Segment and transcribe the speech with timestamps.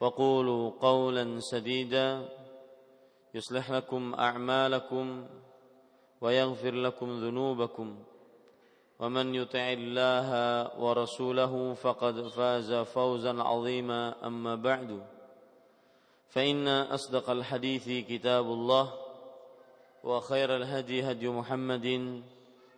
[0.00, 2.28] وقولوا قولا سديدا.
[3.34, 5.26] يصلح لكم أعمالكم
[6.20, 7.98] ويغفر لكم ذنوبكم.
[8.98, 10.30] ومن يطع الله
[10.80, 14.26] ورسوله فقد فاز فوزا عظيما.
[14.26, 15.06] أما بعد
[16.28, 18.92] فإن أصدق الحديث كتاب الله
[20.04, 22.22] وخير الهدي هدي محمد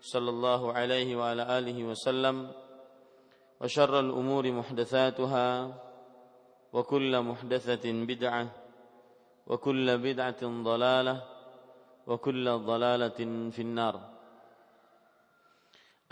[0.01, 2.51] صلى الله عليه وعلى آله وسلم
[3.61, 5.75] وشر الأمور محدثاتها
[6.74, 8.46] وكل محدثه بدعه
[9.48, 11.18] وكل بدعه ضلاله
[12.08, 13.20] وكل ضلاله
[13.54, 13.96] في النار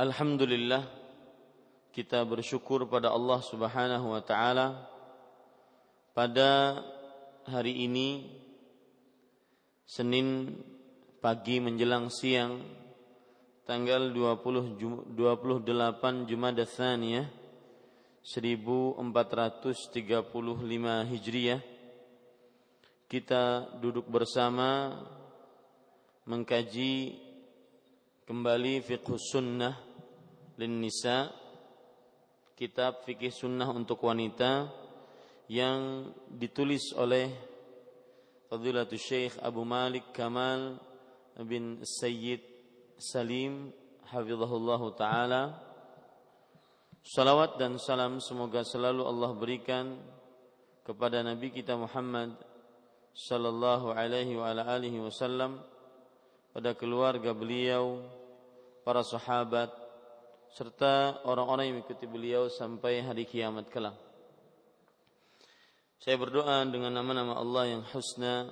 [0.02, 0.82] Alhamdulillah
[1.94, 4.90] kita bersyukur pada Allah Subhanahu wa taala
[6.18, 6.82] pada
[7.46, 8.26] hari ini
[9.86, 10.58] Senin
[11.22, 12.66] pagi menjelang siang
[13.70, 17.35] tanggal 20 28 Jumada Tsaniyah
[18.27, 19.95] 1435
[21.15, 21.63] Hijriah
[23.07, 24.99] kita duduk bersama
[26.27, 27.23] mengkaji
[28.27, 29.79] kembali fiqh sunnah
[30.59, 31.31] lin nisa
[32.59, 34.75] kitab fikih sunnah untuk wanita
[35.47, 37.31] yang ditulis oleh
[38.51, 40.83] Fadilatul Syekh Abu Malik Kamal
[41.47, 42.43] bin Sayyid
[42.99, 43.71] Salim
[44.11, 45.66] hafizahullah taala
[47.07, 49.95] Salawat dan salam semoga selalu Allah berikan
[50.83, 52.35] kepada Nabi kita Muhammad
[53.15, 55.63] sallallahu alaihi wa ala alihi wasallam
[56.51, 58.03] pada keluarga beliau,
[58.83, 59.71] para sahabat
[60.51, 63.95] serta orang-orang yang mengikuti beliau sampai hari kiamat kelak.
[66.03, 68.51] Saya berdoa dengan nama-nama Allah yang husna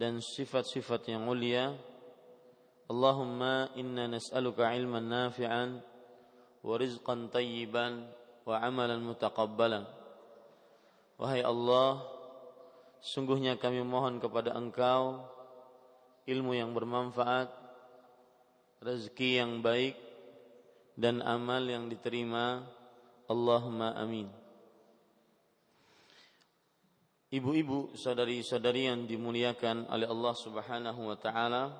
[0.00, 1.76] dan sifat-sifat yang mulia.
[2.88, 5.91] Allahumma inna nas'aluka ilman nafi'an
[7.30, 8.06] tayyiban
[8.46, 9.84] wa amalan mutaqabbalan.
[11.18, 12.02] Wahai Allah,
[13.02, 15.26] sungguhnya kami mohon kepada Engkau
[16.26, 17.50] ilmu yang bermanfaat,
[18.82, 19.98] rezeki yang baik
[20.94, 22.62] dan amal yang diterima.
[23.30, 24.28] Allahumma amin.
[27.32, 31.72] Ibu-ibu, saudari-saudari yang dimuliakan oleh Allah Subhanahu wa taala.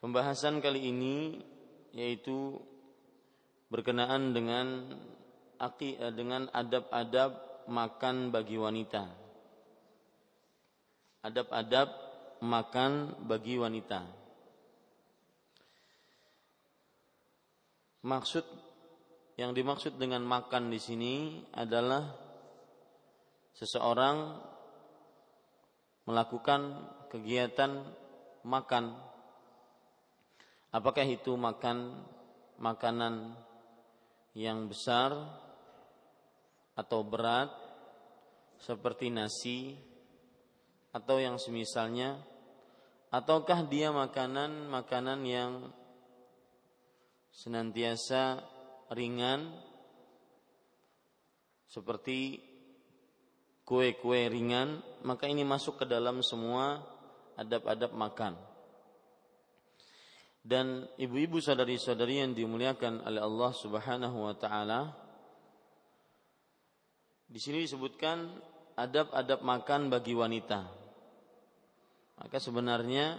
[0.00, 1.36] Pembahasan kali ini
[1.96, 2.60] yaitu
[3.72, 4.92] berkenaan dengan
[6.12, 9.08] dengan adab-adab makan bagi wanita.
[11.24, 11.88] Adab-adab
[12.44, 14.04] makan bagi wanita.
[18.06, 18.44] Maksud
[19.40, 22.06] yang dimaksud dengan makan di sini adalah
[23.56, 24.38] seseorang
[26.06, 27.82] melakukan kegiatan
[28.46, 29.15] makan.
[30.74, 31.94] Apakah itu makan
[32.58, 33.36] makanan
[34.34, 35.14] yang besar
[36.76, 37.48] atau berat
[38.60, 39.78] seperti nasi
[40.90, 42.18] atau yang semisalnya?
[43.14, 45.52] Ataukah dia makanan-makanan yang
[47.30, 48.42] senantiasa
[48.90, 49.54] ringan
[51.70, 52.42] seperti
[53.62, 54.82] kue-kue ringan?
[55.06, 56.82] Maka ini masuk ke dalam semua
[57.38, 58.34] adab-adab makan
[60.46, 64.94] dan ibu-ibu saudari-saudari yang dimuliakan oleh Allah Subhanahu wa taala
[67.26, 68.30] di sini disebutkan
[68.78, 70.62] adab-adab makan bagi wanita.
[72.22, 73.18] Maka sebenarnya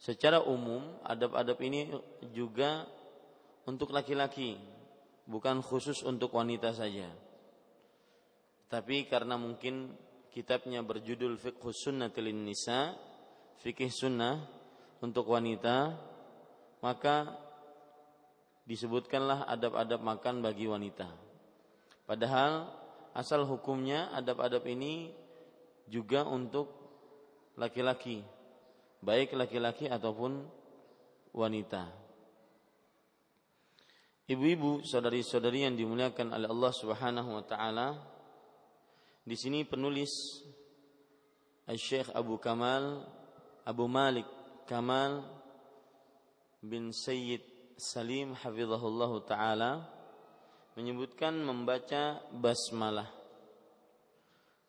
[0.00, 1.92] secara umum adab-adab ini
[2.32, 2.88] juga
[3.68, 4.56] untuk laki-laki,
[5.28, 7.12] bukan khusus untuk wanita saja.
[8.72, 9.92] Tapi karena mungkin
[10.32, 12.96] kitabnya berjudul Fiqh Sunnatil Nisa,
[13.60, 14.57] fikih sunnah
[14.98, 15.94] untuk wanita,
[16.82, 17.34] maka
[18.66, 21.08] disebutkanlah adab-adab makan bagi wanita.
[22.04, 22.68] Padahal
[23.16, 25.12] asal hukumnya adab-adab ini
[25.88, 26.68] juga untuk
[27.56, 28.22] laki-laki,
[29.00, 30.44] baik laki-laki ataupun
[31.32, 31.88] wanita.
[34.28, 37.96] Ibu-ibu, saudari-saudari yang dimuliakan oleh Allah Subhanahu wa taala,
[39.24, 40.44] di sini penulis
[41.76, 43.04] Syekh Abu Kamal
[43.68, 44.24] Abu Malik
[44.68, 45.24] Kamal
[46.60, 47.40] bin Sayyid
[47.80, 49.72] Salim hafizahullah taala
[50.76, 53.08] menyebutkan membaca basmalah.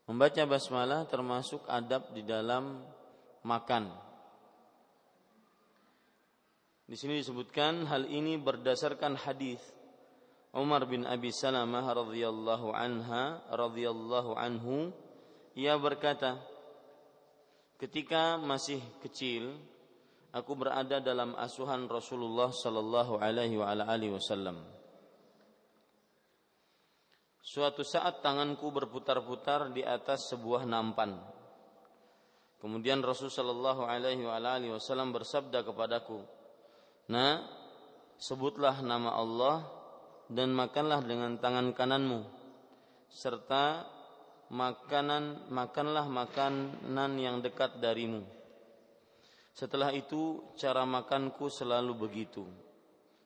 [0.07, 2.80] Membaca basmalah termasuk adab di dalam
[3.44, 3.92] makan.
[6.88, 9.62] Di sini disebutkan hal ini berdasarkan hadis
[10.56, 14.90] Umar bin Abi Salamah radhiyallahu anha radhiyallahu anhu
[15.54, 16.42] ia berkata
[17.78, 19.54] ketika masih kecil
[20.33, 24.79] aku berada dalam asuhan Rasulullah sallallahu alaihi wa alihi wasallam
[27.49, 31.17] Suatu saat tanganku berputar-putar di atas sebuah nampan.
[32.61, 36.21] Kemudian Rasulullah Shallallahu Alaihi Wasallam bersabda kepadaku,
[37.09, 37.41] Nah,
[38.21, 39.65] sebutlah nama Allah
[40.29, 42.21] dan makanlah dengan tangan kananmu,
[43.09, 43.81] serta
[44.53, 48.29] makanan makanlah makanan yang dekat darimu.
[49.59, 52.47] Setelah itu cara makanku selalu begitu.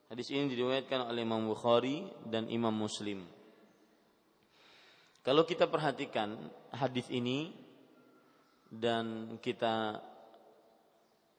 [0.09, 3.21] Hadis ini diriwayatkan oleh Imam Bukhari dan Imam Muslim.
[5.21, 6.33] Kalau kita perhatikan
[6.73, 7.53] hadis ini
[8.73, 10.01] dan kita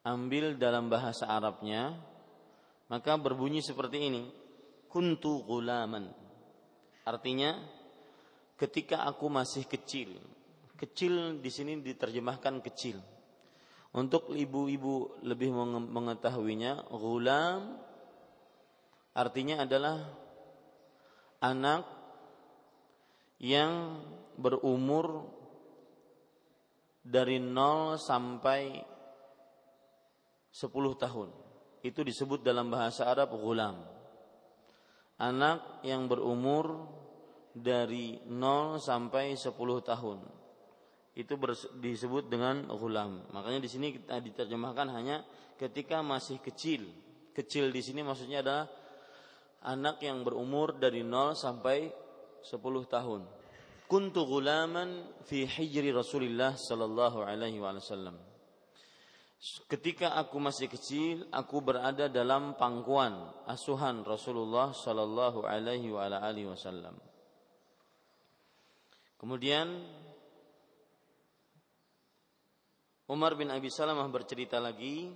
[0.06, 1.98] ambil dalam bahasa Arabnya,
[2.86, 4.30] maka berbunyi seperti ini:
[4.86, 6.06] kuntu gulaman.
[7.02, 7.50] Artinya
[8.54, 10.22] ketika aku masih kecil.
[10.78, 13.02] Kecil di sini diterjemahkan kecil.
[13.94, 15.54] Untuk ibu-ibu lebih
[15.86, 17.78] mengetahuinya, gulam
[19.14, 20.02] artinya adalah
[21.38, 21.86] anak
[23.38, 24.02] yang
[24.34, 25.30] berumur
[27.06, 28.82] dari 0 sampai
[30.50, 31.28] 10 tahun.
[31.86, 33.78] Itu disebut dalam bahasa Arab gulam.
[35.22, 36.90] Anak yang berumur
[37.54, 39.54] dari 0 sampai 10
[39.86, 40.43] tahun.
[41.14, 41.38] Itu
[41.78, 43.22] disebut dengan gulam.
[43.30, 45.22] Makanya di sini kita diterjemahkan hanya
[45.54, 46.90] ketika masih kecil.
[47.30, 48.66] Kecil di sini maksudnya adalah
[49.62, 51.86] anak yang berumur dari 0 sampai
[52.42, 52.58] 10
[52.90, 53.22] tahun.
[53.86, 58.16] Kuntu gulaman fi hijri Rasulullah sallallahu alaihi wasallam.
[59.68, 65.92] Ketika aku masih kecil, aku berada dalam pangkuan asuhan Rasulullah sallallahu alaihi
[66.48, 66.96] wasallam.
[69.20, 69.84] Kemudian
[73.04, 75.12] Umar bin Abi Salamah bercerita lagi,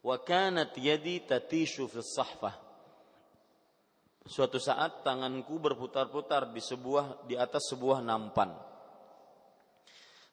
[0.00, 2.56] "Wa kanat yadi tatishu fi sahfah."
[4.22, 8.54] Suatu saat tanganku berputar-putar di sebuah di atas sebuah nampan.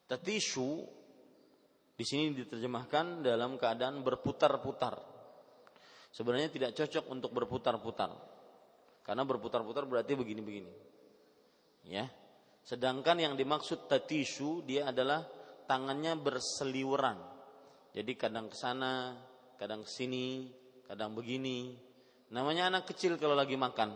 [0.06, 0.86] Tatisu
[1.98, 4.96] di sini diterjemahkan dalam keadaan berputar-putar.
[6.10, 8.10] Sebenarnya tidak cocok untuk berputar-putar.
[9.04, 10.72] Karena berputar-putar berarti begini-begini.
[11.90, 12.08] Ya.
[12.62, 15.26] Sedangkan yang dimaksud tatisu dia adalah
[15.70, 17.22] tangannya berseliweran.
[17.94, 19.14] Jadi kadang ke sana,
[19.54, 20.50] kadang ke sini,
[20.90, 21.78] kadang begini,
[22.30, 23.90] Namanya anak kecil kalau lagi makan.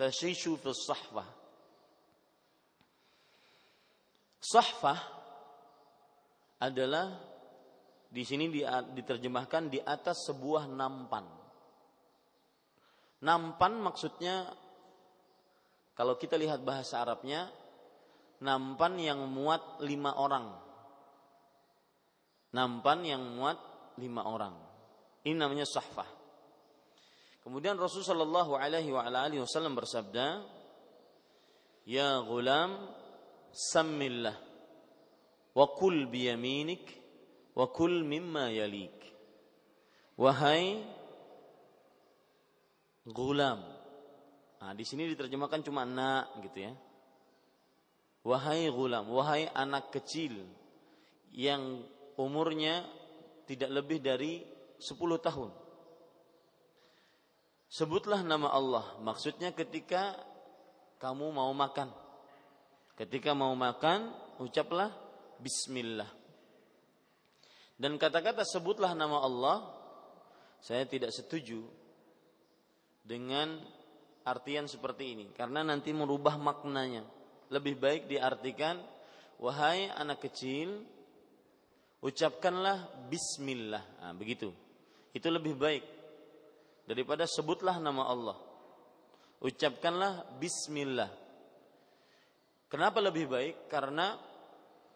[0.00, 1.28] Tashishu fi sahfah.
[4.40, 5.00] Sahfah
[6.64, 7.12] adalah
[8.08, 8.48] di sini
[8.96, 11.28] diterjemahkan di atas sebuah nampan.
[13.20, 14.48] Nampan maksudnya
[15.92, 17.50] kalau kita lihat bahasa Arabnya
[18.42, 20.46] nampan yang muat lima orang.
[22.54, 23.58] Nampan yang muat
[24.00, 24.54] lima orang.
[25.26, 26.06] Ini namanya sahfah.
[27.44, 30.44] Kemudian Rasulullah Shallallahu Alaihi Wasallam bersabda,
[31.88, 32.76] Ya gulam,
[33.48, 34.36] sammillah,
[35.56, 36.84] wa kul biyaminik,
[37.56, 38.92] wa kul mimma yalik.
[40.20, 40.84] Wahai
[43.08, 43.64] gulam.
[44.58, 46.72] Nah, di sini diterjemahkan cuma nak gitu ya.
[48.26, 50.34] Wahai gulam, wahai anak kecil
[51.32, 51.82] yang
[52.18, 52.82] umurnya
[53.46, 54.42] tidak lebih dari
[54.78, 55.50] 10 tahun
[57.68, 58.96] Sebutlah nama Allah.
[59.04, 60.16] Maksudnya ketika
[60.96, 61.92] kamu mau makan.
[62.96, 64.10] Ketika mau makan,
[64.40, 64.90] ucaplah
[65.38, 66.08] bismillah.
[67.78, 69.56] Dan kata-kata sebutlah nama Allah,
[70.58, 71.62] saya tidak setuju
[73.06, 73.62] dengan
[74.26, 77.06] artian seperti ini karena nanti merubah maknanya.
[77.48, 78.76] Lebih baik diartikan
[79.40, 80.84] wahai anak kecil
[82.04, 83.84] ucapkanlah bismillah.
[84.04, 84.52] Nah, begitu.
[85.16, 85.84] Itu lebih baik
[86.86, 88.38] daripada sebutlah nama Allah.
[89.38, 91.10] Ucapkanlah bismillah.
[92.68, 93.70] Kenapa lebih baik?
[93.70, 94.18] Karena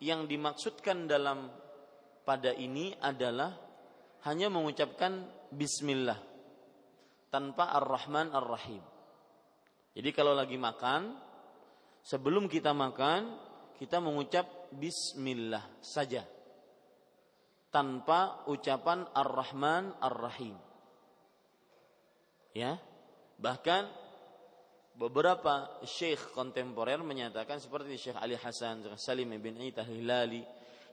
[0.02, 1.48] yang dimaksudkan dalam
[2.26, 3.54] pada ini adalah
[4.28, 6.18] hanya mengucapkan bismillah
[7.32, 8.82] tanpa ar-Rahman ar-Rahim.
[9.92, 11.16] Jadi kalau lagi makan,
[12.02, 13.38] sebelum kita makan,
[13.78, 16.26] kita mengucap bismillah saja.
[17.72, 20.54] Tanpa ucapan ar-Rahman ar-Rahim.
[22.52, 22.76] Ya.
[23.40, 23.88] Bahkan
[25.00, 30.44] beberapa syekh kontemporer menyatakan seperti Syekh Ali Hasan, Salim bin Aitah Hilali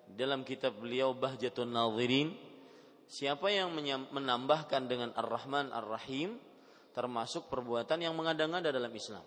[0.07, 2.33] dalam kitab beliau Bahjatun Nadhirin
[3.05, 3.75] siapa yang
[4.09, 6.39] menambahkan dengan Ar-Rahman Ar-Rahim
[6.95, 9.21] termasuk perbuatan yang mengada-ngada dalam Islam.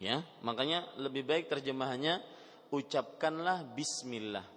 [0.00, 2.24] Ya, makanya lebih baik terjemahannya
[2.72, 4.48] ucapkanlah bismillah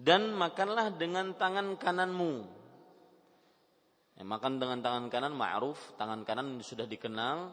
[0.00, 2.48] dan makanlah dengan tangan kananmu.
[4.16, 7.52] Ya, makan dengan tangan kanan ma'ruf, tangan kanan sudah dikenal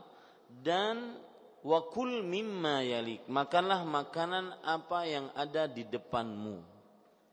[0.64, 1.20] dan
[1.68, 3.28] wakul mimma yalik.
[3.28, 6.64] Makanlah makanan apa yang ada di depanmu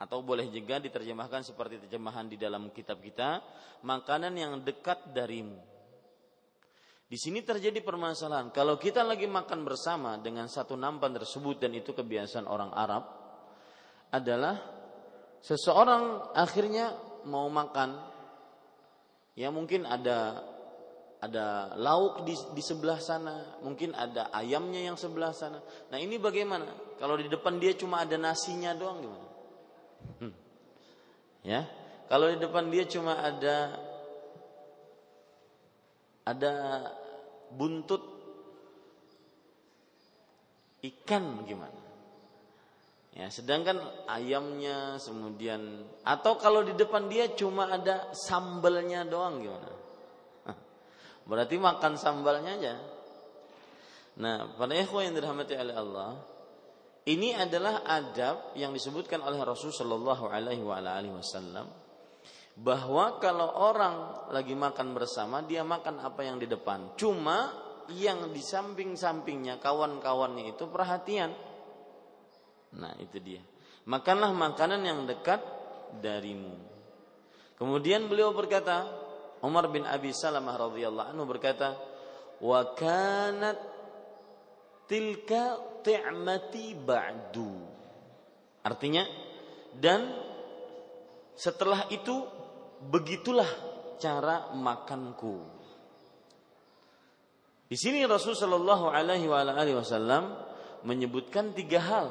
[0.03, 3.39] atau boleh juga diterjemahkan seperti terjemahan di dalam kitab kita,
[3.87, 5.74] makanan yang dekat darimu.
[7.15, 8.51] Di sini terjadi permasalahan.
[8.51, 13.07] Kalau kita lagi makan bersama dengan satu nampan tersebut dan itu kebiasaan orang Arab
[14.11, 14.59] adalah
[15.39, 16.91] seseorang akhirnya
[17.31, 18.03] mau makan
[19.39, 20.43] ya mungkin ada
[21.23, 25.63] ada lauk di, di sebelah sana, mungkin ada ayamnya yang sebelah sana.
[25.95, 26.99] Nah ini bagaimana?
[26.99, 29.29] Kalau di depan dia cuma ada nasinya doang gimana?
[30.19, 30.35] Hmm.
[31.47, 31.63] Ya,
[32.11, 33.79] kalau di depan dia cuma ada
[36.27, 36.53] ada
[37.55, 38.03] buntut
[40.85, 41.81] ikan gimana?
[43.15, 43.79] Ya, sedangkan
[44.11, 49.71] ayamnya kemudian atau kalau di depan dia cuma ada sambalnya doang gimana?
[51.31, 52.75] Berarti makan sambalnya aja.
[54.19, 56.11] Nah, pada ikhwan yang dirahmati oleh Allah,
[57.07, 61.84] ini adalah adab yang disebutkan oleh Rasul Shallallahu Alaihi Wasallam
[62.55, 66.95] bahwa kalau orang lagi makan bersama dia makan apa yang di depan.
[66.95, 67.51] Cuma
[67.91, 71.35] yang di samping-sampingnya kawan-kawannya itu perhatian.
[72.79, 73.43] Nah itu dia.
[73.85, 75.43] Makanlah makanan yang dekat
[76.01, 76.57] darimu.
[77.59, 78.89] Kemudian beliau berkata,
[79.45, 81.77] Umar bin Abi Salamah radhiyallahu anhu berkata,
[82.41, 83.61] wa kanat
[84.89, 87.53] tilka ti'mati ba'du.
[88.65, 89.05] Artinya
[89.77, 90.09] dan
[91.37, 92.25] setelah itu
[92.91, 93.49] begitulah
[94.01, 95.55] cara makanku.
[97.65, 100.37] Di sini Rasulullah Shallallahu Alaihi Wasallam
[100.85, 102.07] menyebutkan tiga hal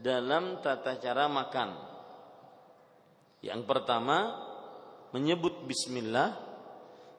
[0.00, 1.76] dalam tata cara makan.
[3.44, 4.36] Yang pertama
[5.12, 6.36] menyebut Bismillah,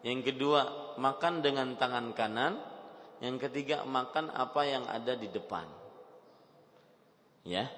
[0.02, 2.58] yang kedua makan dengan tangan kanan,
[3.22, 5.70] yang ketiga makan apa yang ada di depan.
[7.46, 7.70] Ya.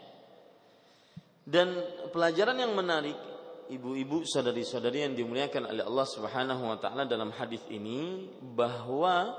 [1.44, 1.76] Dan
[2.16, 3.33] pelajaran yang menarik
[3.72, 9.32] ibu-ibu saudari-saudari yang dimuliakan oleh Allah Subhanahu wa taala dalam hadis ini bahwa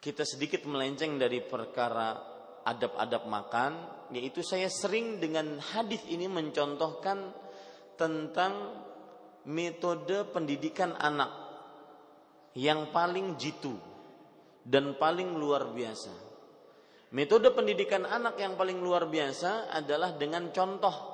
[0.00, 2.16] kita sedikit melenceng dari perkara
[2.64, 3.72] adab-adab makan
[4.12, 7.32] yaitu saya sering dengan hadis ini mencontohkan
[7.96, 8.52] tentang
[9.48, 11.30] metode pendidikan anak
[12.56, 13.76] yang paling jitu
[14.66, 16.30] dan paling luar biasa.
[17.10, 21.09] Metode pendidikan anak yang paling luar biasa adalah dengan contoh.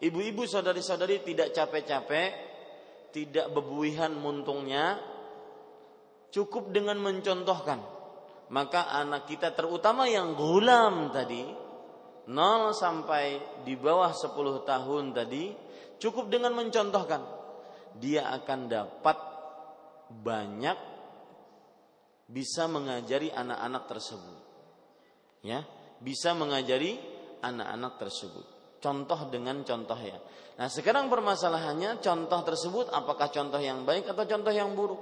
[0.00, 2.28] Ibu-ibu saudari-saudari tidak capek-capek,
[3.12, 4.96] tidak bebuihan muntungnya,
[6.32, 7.84] cukup dengan mencontohkan.
[8.50, 11.44] Maka anak kita terutama yang gulam tadi,
[12.26, 15.44] 0 sampai di bawah 10 tahun tadi,
[16.00, 17.22] cukup dengan mencontohkan.
[18.00, 19.18] Dia akan dapat
[20.10, 20.78] banyak
[22.30, 24.38] bisa mengajari anak-anak tersebut.
[25.44, 25.66] Ya,
[26.00, 26.96] bisa mengajari
[27.42, 28.59] anak-anak tersebut.
[28.80, 30.16] Contoh dengan contoh ya.
[30.56, 35.00] Nah, sekarang permasalahannya contoh tersebut apakah contoh yang baik atau contoh yang buruk?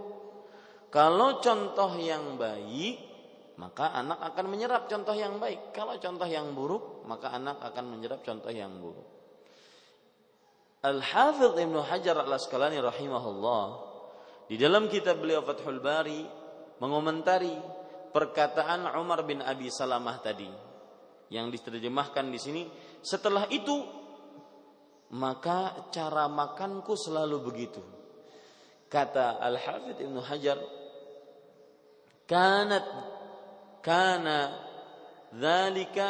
[0.91, 2.97] Kalau contoh yang baik,
[3.59, 5.75] maka anak akan menyerap contoh yang baik.
[5.75, 9.07] Kalau contoh yang buruk, maka anak akan menyerap contoh yang buruk.
[10.79, 13.65] Al-Hafidh Ibnu Hajar Al-Asqalani rahimahullah
[14.47, 16.23] di dalam kitab beliau Fathul Bari
[16.79, 17.51] mengomentari
[18.15, 20.49] perkataan Umar bin Abi Salamah tadi
[21.29, 22.63] yang diterjemahkan di sini
[23.09, 23.73] setelah itu
[25.17, 27.81] maka cara makanku selalu begitu
[28.93, 30.61] kata Al Hafidh Ibnu Hajar
[32.29, 32.85] kanat
[33.81, 34.53] kana
[35.33, 36.07] dzalika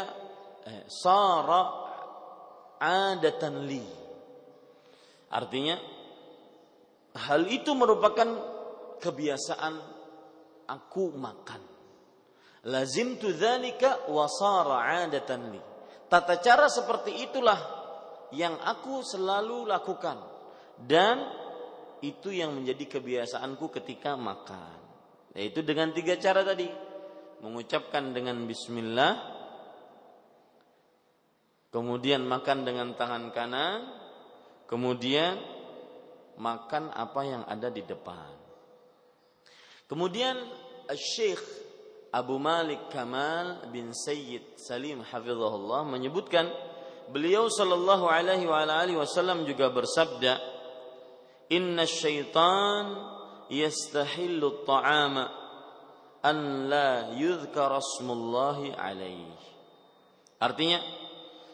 [0.67, 1.63] eh, sara
[2.83, 3.87] adatan li
[5.31, 5.79] artinya
[7.19, 8.29] Hal itu merupakan
[9.03, 9.75] kebiasaan
[10.71, 11.63] aku makan.
[12.71, 15.63] Lazimtu dzalika wa sara 'adatan li.
[16.09, 17.61] Tata cara seperti itulah
[18.33, 20.17] yang aku selalu lakukan
[20.85, 21.21] dan
[22.01, 24.79] itu yang menjadi kebiasaanku ketika makan.
[25.37, 26.67] Yaitu dengan tiga cara tadi.
[27.39, 29.15] Mengucapkan dengan bismillah,
[31.71, 33.87] kemudian makan dengan tangan kanan,
[34.67, 35.39] kemudian
[36.35, 38.35] makan apa yang ada di depan.
[39.87, 40.35] Kemudian
[40.99, 41.68] Syekh
[42.09, 46.49] Abu Malik Kamal bin Sayyid Salim hafizahullah menyebutkan
[47.13, 50.41] beliau sallallahu alaihi wa alihi wasallam juga bersabda
[51.53, 52.97] inna syaitan
[53.53, 55.25] yastahillu at-ta'ama
[56.25, 59.29] an la yudhkar asmullahi alaihi.
[60.41, 60.81] Artinya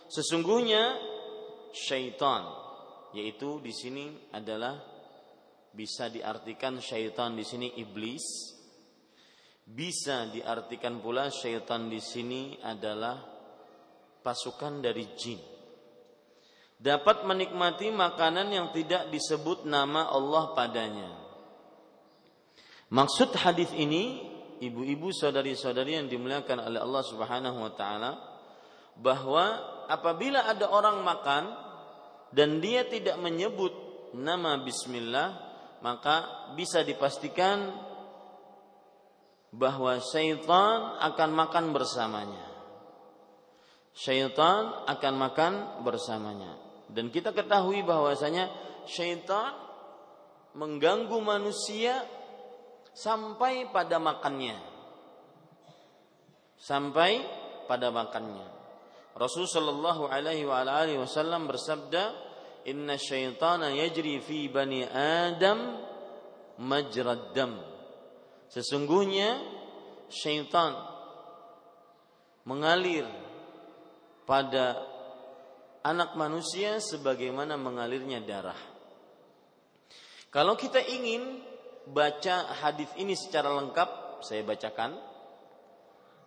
[0.07, 0.95] sesungguhnya
[1.75, 2.47] syaitan
[3.11, 4.79] yaitu di sini adalah
[5.75, 8.54] bisa diartikan syaitan di sini iblis
[9.65, 13.17] bisa diartikan pula syaitan di sini adalah
[14.21, 15.41] pasukan dari jin.
[16.77, 21.11] Dapat menikmati makanan yang tidak disebut nama Allah padanya.
[22.93, 24.21] Maksud hadis ini,
[24.61, 28.13] ibu-ibu saudari-saudari yang dimuliakan oleh Allah Subhanahu wa taala,
[29.01, 29.45] bahwa
[29.89, 31.45] apabila ada orang makan
[32.37, 33.73] dan dia tidak menyebut
[34.13, 35.29] nama bismillah,
[35.81, 37.73] maka bisa dipastikan
[39.55, 42.45] bahwa syaitan akan makan bersamanya.
[43.95, 45.53] Syaitan akan makan
[45.87, 46.59] bersamanya.
[46.91, 48.51] Dan kita ketahui bahwasanya
[48.91, 49.55] syaitan
[50.59, 52.03] mengganggu manusia
[52.91, 54.59] sampai pada makannya.
[56.59, 57.23] Sampai
[57.71, 58.51] pada makannya.
[59.15, 62.11] Rasul sallallahu alaihi wa alihi wasallam bersabda,
[62.67, 65.79] "Inna syaitana yajri fi bani Adam
[66.59, 67.74] majrad dam."
[68.55, 69.43] Sesungguhnya
[70.07, 70.79] syaitan
[72.47, 73.03] mengalir
[74.23, 74.79] pada
[75.83, 78.57] anak manusia sebagaimana mengalirnya darah.
[80.31, 81.43] Kalau kita ingin
[81.91, 85.03] baca hadis ini secara lengkap, saya bacakan.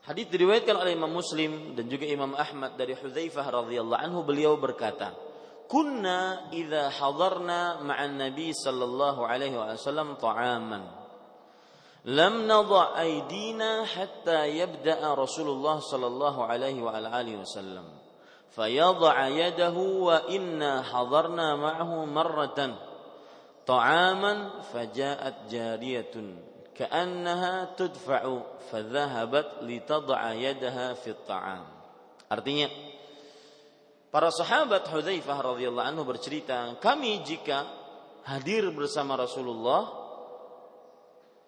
[0.04, 5.16] Hadis diriwayatkan oleh Imam Muslim dan juga Imam Ahmad dari Hudzaifah radhiyallahu anhu beliau berkata,
[5.72, 11.07] "Kunna idza hadarna ma'an Nabi sallallahu alaihi wasallam ta'aman."
[12.06, 17.84] لم نضع أيدينا حتى يبدأ رسول الله صلى الله عليه وعلى آله وسلم.
[18.52, 22.60] فيضع يده وإنا حضرنا معه مرة
[23.68, 24.34] طعاما
[24.74, 26.16] فجاءت جارية
[26.76, 28.40] كأنها تدفع
[28.72, 31.64] فذهبت لتضع يدها في الطعام.
[32.28, 32.68] Artinya
[34.12, 37.68] para sahabat Hudzaifah radhiyallahu anhu bercerita kami jika
[38.28, 40.07] hadir bersama Rasulullah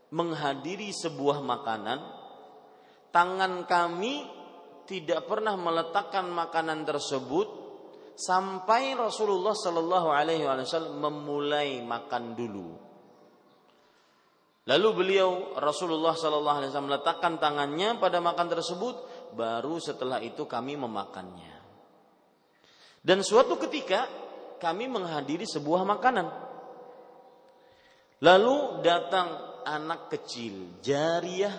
[0.09, 1.99] menghadiri sebuah makanan,
[3.13, 4.25] tangan kami
[4.89, 7.47] tidak pernah meletakkan makanan tersebut
[8.17, 12.69] sampai Rasulullah Shallallahu Alaihi Wasallam memulai makan dulu.
[14.65, 18.95] Lalu beliau Rasulullah Shallallahu Alaihi Wasallam meletakkan tangannya pada makan tersebut,
[19.33, 21.57] baru setelah itu kami memakannya.
[22.99, 24.05] Dan suatu ketika
[24.59, 26.27] kami menghadiri sebuah makanan.
[28.19, 31.53] Lalu datang anak kecil jariah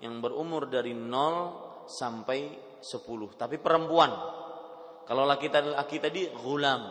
[0.00, 2.40] yang berumur dari 0 sampai
[2.80, 4.08] 10 tapi perempuan.
[5.04, 6.82] Kalau laki tadi laki tadi gulam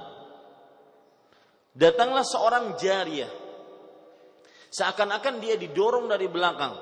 [1.74, 3.32] datanglah seorang jariah.
[4.70, 6.78] Seakan-akan dia didorong dari belakang.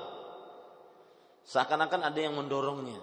[1.48, 3.00] Seakan-akan ada yang mendorongnya.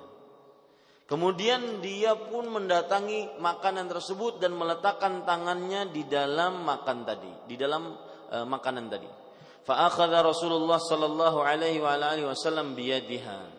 [1.06, 7.94] Kemudian dia pun mendatangi makanan tersebut dan meletakkan tangannya di dalam makan tadi di dalam
[8.34, 9.25] e, makanan tadi
[9.66, 13.50] Fa'akhadha Rasulullah sallallahu alaihi wa alihi wasallam biyadiha.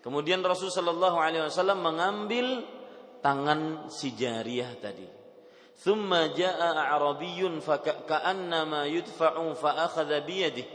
[0.00, 2.62] Kemudian Rasul sallallahu alaihi wasallam mengambil
[3.18, 5.04] tangan si jariyah tadi.
[5.80, 10.66] Thumma jaa a'rabiyyun faka'annama yudfa'u fa'akhadha biyadih.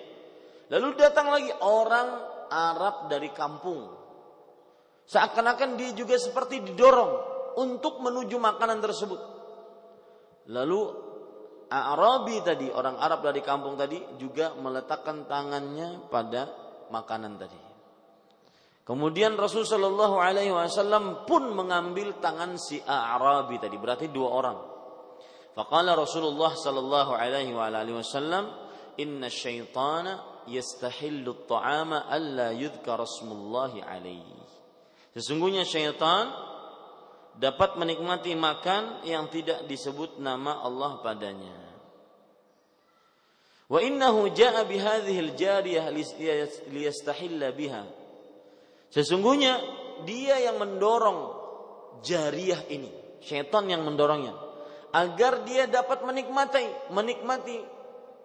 [0.75, 2.09] Lalu datang lagi orang
[2.51, 3.85] Arab dari kampung.
[5.05, 7.13] Seakan-akan dia juga seperti didorong
[7.61, 9.21] untuk menuju makanan tersebut.
[10.49, 11.04] Lalu
[11.69, 16.47] Arabi tadi, orang Arab dari kampung tadi juga meletakkan tangannya pada
[16.93, 17.59] makanan tadi.
[18.85, 24.57] Kemudian Rasul Shallallahu Alaihi Wasallam pun mengambil tangan si Arabi tadi, berarti dua orang.
[25.57, 27.55] Faqala Rasulullah Shallallahu Alaihi
[27.97, 28.45] Wasallam,
[29.01, 34.37] Inna syaitana yastahillu at-ta'ama alla yudhkar rasmullahi alaihi.
[35.17, 36.27] Sesungguhnya syaitan
[37.35, 41.57] dapat menikmati makan yang tidak disebut nama Allah padanya.
[43.65, 45.89] Wa innahu jaa bihadhihi al-jariyah
[46.69, 47.83] liyastahilla biha.
[48.93, 49.59] Sesungguhnya
[50.05, 51.33] dia yang mendorong
[52.05, 52.93] jariah ini,
[53.25, 54.37] setan yang mendorongnya
[54.95, 57.57] agar dia dapat menikmati menikmati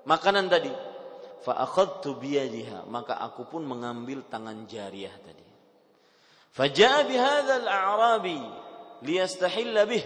[0.06, 0.70] makanan tadi.
[1.40, 5.46] Fa akhadtu biyadiha, maka aku pun mengambil tangan jariah tadi.
[6.52, 8.38] Faja'a bihadzal a'rabi
[9.04, 10.04] liyastahilla bih.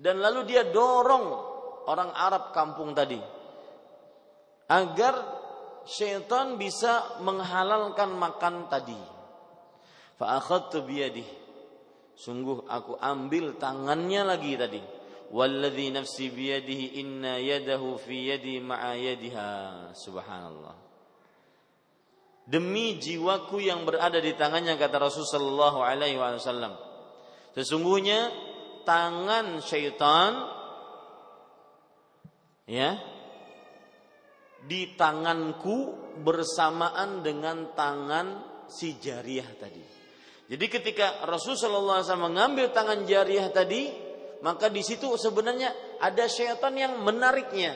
[0.00, 1.26] Dan lalu dia dorong
[1.84, 3.20] orang Arab kampung tadi
[4.70, 5.14] agar
[5.84, 8.96] syaitan bisa menghalalkan makan tadi.
[10.14, 10.86] Fa akhadtu.
[12.20, 14.80] Sungguh aku ambil tangannya lagi tadi.
[15.30, 19.50] Walladzi nafsi biyadihi inna yadahu fi yadi ma'a yadiha.
[19.96, 20.74] Subhanallah.
[22.50, 26.89] Demi jiwaku yang berada di tangannya kata Rasulullah sallallahu alaihi wasallam.
[27.54, 28.30] Sesungguhnya
[28.86, 30.32] tangan syaitan
[32.70, 32.94] ya
[34.60, 38.26] di tanganku bersamaan dengan tangan
[38.70, 39.82] si jariah tadi.
[40.50, 43.90] Jadi ketika Rasulullah SAW mengambil tangan jariah tadi,
[44.42, 47.74] maka di situ sebenarnya ada syaitan yang menariknya.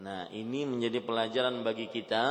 [0.00, 2.24] Nah ini menjadi pelajaran bagi kita,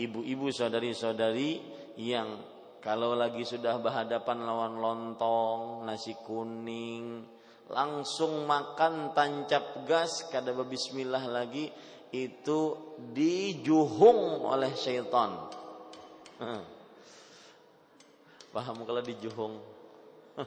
[0.00, 1.60] ibu-ibu saudari-saudari
[2.00, 2.53] yang
[2.84, 7.24] kalau lagi sudah berhadapan lawan lontong, nasi kuning,
[7.72, 11.72] langsung makan tancap gas, kada bismillah lagi,
[12.12, 12.76] itu
[13.16, 15.48] dijuhung oleh syaitan.
[18.52, 19.64] Paham kalau dijuhung?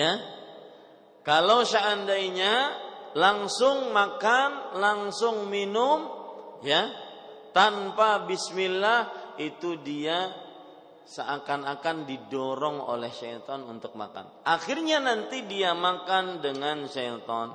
[0.00, 0.16] ya.
[1.20, 2.72] Kalau seandainya
[3.12, 6.08] langsung makan, langsung minum,
[6.64, 7.03] ya,
[7.54, 10.26] tanpa bismillah itu dia
[11.04, 14.42] seakan-akan didorong oleh syaitan untuk makan.
[14.42, 17.54] Akhirnya nanti dia makan dengan syaitan.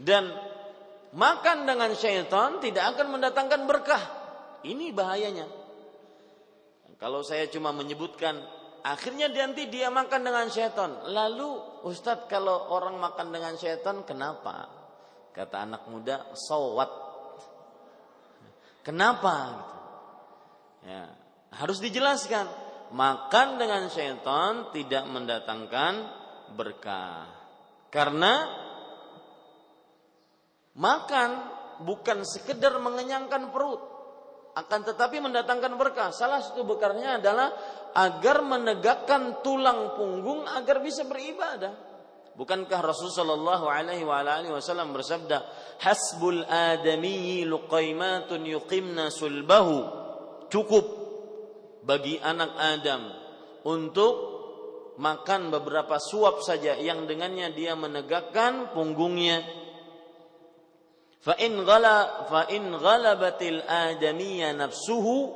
[0.00, 0.32] Dan
[1.12, 4.04] makan dengan syaitan tidak akan mendatangkan berkah.
[4.64, 5.44] Ini bahayanya.
[6.96, 8.40] Kalau saya cuma menyebutkan
[8.80, 11.04] akhirnya nanti dia makan dengan syaitan.
[11.04, 14.68] Lalu Ustadz kalau orang makan dengan syaitan kenapa?
[15.30, 17.09] Kata anak muda, sowat.
[18.80, 19.66] Kenapa?
[20.84, 21.12] Ya,
[21.52, 22.48] harus dijelaskan.
[22.90, 25.94] Makan dengan syaitan tidak mendatangkan
[26.58, 27.28] berkah.
[27.90, 28.50] Karena
[30.74, 31.30] makan
[31.86, 33.82] bukan sekedar mengenyangkan perut,
[34.58, 36.10] akan tetapi mendatangkan berkah.
[36.10, 37.54] Salah satu berkahnya adalah
[37.94, 41.89] agar menegakkan tulang punggung agar bisa beribadah.
[42.40, 45.44] Bukankah Rasulullah Shallallahu Alaihi Wasallam bersabda,
[45.84, 50.00] "Hasbul adami luqaimatun yuqimna sulbahu."
[50.50, 50.84] cukup
[51.86, 53.08] bagi anak Adam
[53.64, 54.14] untuk
[55.00, 59.40] makan beberapa suap saja yang dengannya dia menegakkan punggungnya.
[61.20, 65.32] Fa in ghala fa in ghalabatil adamiyya nafsuhu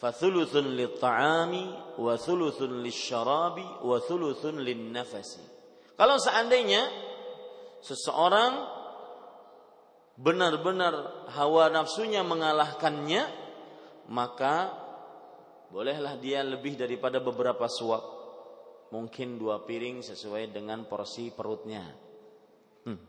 [0.00, 0.76] wa thuluthun
[2.84, 5.53] lisyarabi wa thuluthun lin-nafasi.
[5.94, 6.90] Kalau seandainya
[7.84, 8.52] seseorang
[10.18, 13.22] benar-benar hawa nafsunya mengalahkannya,
[14.10, 14.74] maka
[15.70, 18.14] bolehlah dia lebih daripada beberapa suap.
[18.94, 21.82] Mungkin dua piring sesuai dengan porsi perutnya.
[22.86, 23.00] Hmm.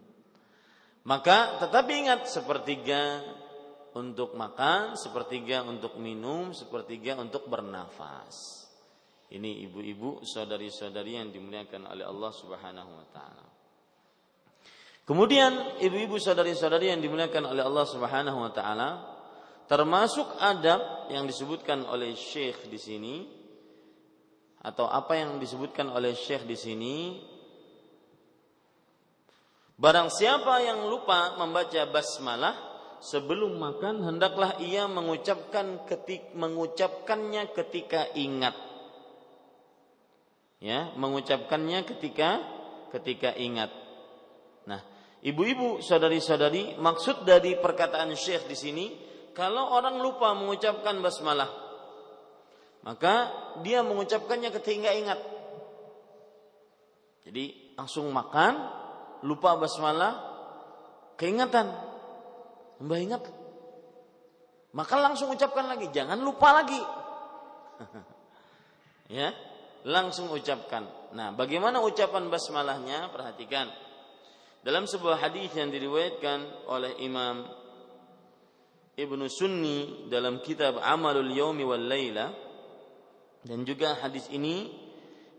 [1.06, 3.21] Maka tetapi ingat sepertiga
[3.93, 8.64] untuk makan, sepertiga untuk minum, sepertiga untuk bernafas.
[9.25, 13.45] Ini ibu-ibu, saudari-saudari yang dimuliakan oleh Allah Subhanahu wa taala.
[15.05, 18.89] Kemudian ibu-ibu saudari-saudari yang dimuliakan oleh Allah Subhanahu wa taala,
[19.65, 23.15] termasuk adab yang disebutkan oleh Syekh di sini
[24.65, 26.95] atau apa yang disebutkan oleh Syekh di sini
[29.77, 32.55] barang siapa yang lupa membaca basmalah
[32.97, 38.57] sebelum makan hendaklah ia mengucapkan ketik mengucapkannya ketika ingat
[40.65, 42.41] ya mengucapkannya ketika
[42.89, 43.69] ketika ingat
[44.65, 44.82] nah
[45.21, 48.86] ibu-ibu saudari-saudari maksud dari perkataan Syekh di sini
[49.36, 51.51] kalau orang lupa mengucapkan basmalah,
[52.88, 55.19] maka dia mengucapkannya ketika ingat.
[57.28, 58.56] Jadi langsung makan,
[59.28, 60.23] lupa basmalah,
[61.19, 61.67] keingatan.
[62.80, 63.23] Mbak ingat.
[64.71, 66.80] Maka langsung ucapkan lagi, jangan lupa lagi.
[69.19, 69.36] ya,
[69.86, 71.13] langsung ucapkan.
[71.13, 73.13] Nah, bagaimana ucapan basmalahnya?
[73.13, 73.69] Perhatikan.
[74.65, 77.45] Dalam sebuah hadis yang diriwayatkan oleh Imam
[78.98, 82.34] Ibnu Sunni dalam kitab Amalul Yaumi wal Laila
[83.45, 84.74] dan juga hadis ini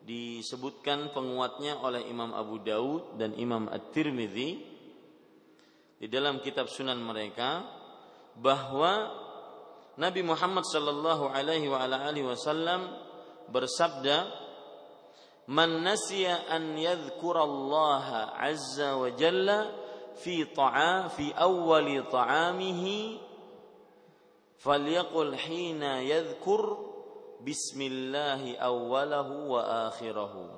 [0.07, 4.51] disebutkan penguatnya oleh Imam Abu Daud dan Imam At-Tirmidzi
[5.99, 7.67] di dalam kitab sunan mereka
[8.39, 9.11] bahwa
[9.99, 11.67] Nabi Muhammad sallallahu alaihi
[12.23, 13.06] wasallam
[13.53, 14.27] bersabda
[15.47, 19.71] man nasiya an yadhkura Allah azza wa jalla
[20.19, 23.21] fi ta'a fi awwali ta'amihi
[24.59, 26.77] falyaqul hina yadhkur
[27.45, 30.51] bismillah awwalahu wa akhirahu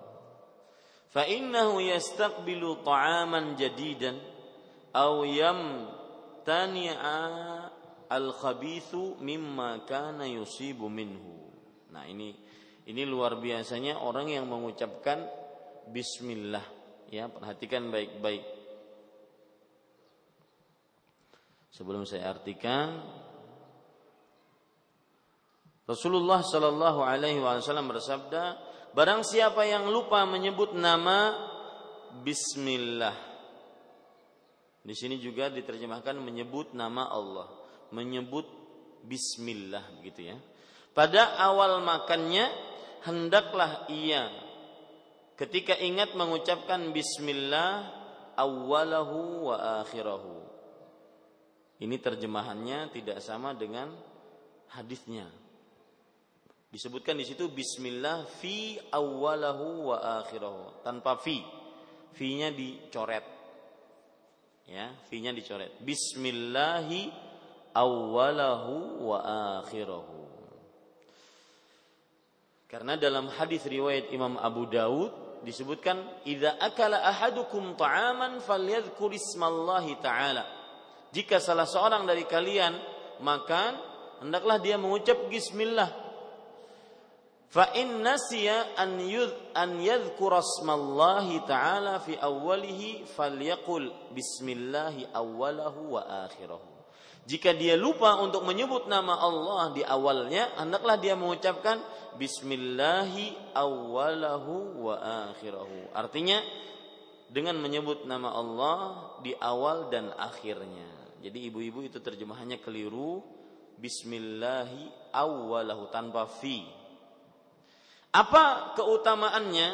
[1.13, 4.17] fa innahu yastaqbilu ta'aman jadidan
[4.95, 7.19] aw yamtani'a
[8.09, 11.53] al-khabithu mimma kana yusibu minhu.
[11.93, 12.33] Nah, ini
[12.89, 15.29] ini luar biasanya orang yang mengucapkan
[15.93, 16.65] bismillah
[17.13, 18.45] ya, perhatikan baik-baik.
[21.69, 22.99] Sebelum saya artikan
[25.85, 28.57] Rasulullah Shallallahu alaihi wasallam bersabda,
[28.97, 31.37] barang siapa yang lupa menyebut nama
[32.25, 33.29] bismillah
[34.89, 37.53] di sini juga diterjemahkan menyebut nama Allah,
[37.93, 38.49] menyebut
[39.05, 40.37] bismillah begitu ya.
[40.97, 42.49] Pada awal makannya
[43.07, 44.31] hendaklah ia
[45.39, 47.87] ketika ingat mengucapkan bismillah
[48.35, 50.47] awalahu wa akhirahu.
[51.79, 53.95] Ini terjemahannya tidak sama dengan
[54.75, 55.31] hadisnya.
[56.69, 61.39] Disebutkan di situ bismillah fi awalahu wa akhirahu tanpa fi.
[62.19, 63.39] Fi-nya dicoret
[64.69, 67.09] ya fi-nya dicoret bismillahi
[67.73, 69.19] awwalahu wa
[69.65, 70.28] akhirahu
[72.69, 75.97] karena dalam hadis riwayat Imam Abu Daud disebutkan
[76.29, 80.45] idza akala ahadukum ta'aman falyadhkur ismallahi ta'ala.
[81.09, 82.77] Jika salah seorang dari kalian
[83.25, 83.73] makan
[84.21, 85.89] hendaklah dia mengucap bismillah.
[87.49, 96.29] Fa in nasiya an yud an yadhkura asmallahi ta'ala fi awwalihi falyaqul bismillahi awwalahu wa
[96.29, 96.78] akhirahu
[97.29, 101.77] jika dia lupa untuk menyebut nama Allah di awalnya hendaklah dia mengucapkan
[102.17, 104.97] bismillahi awwalahu wa
[105.29, 105.93] akhirahu.
[105.93, 106.41] Artinya
[107.29, 108.79] dengan menyebut nama Allah
[109.21, 110.89] di awal dan akhirnya.
[111.21, 113.21] Jadi ibu-ibu itu terjemahannya keliru.
[113.79, 116.79] Bismillahi awwalahu tanpa fi
[118.09, 119.69] apa keutamaannya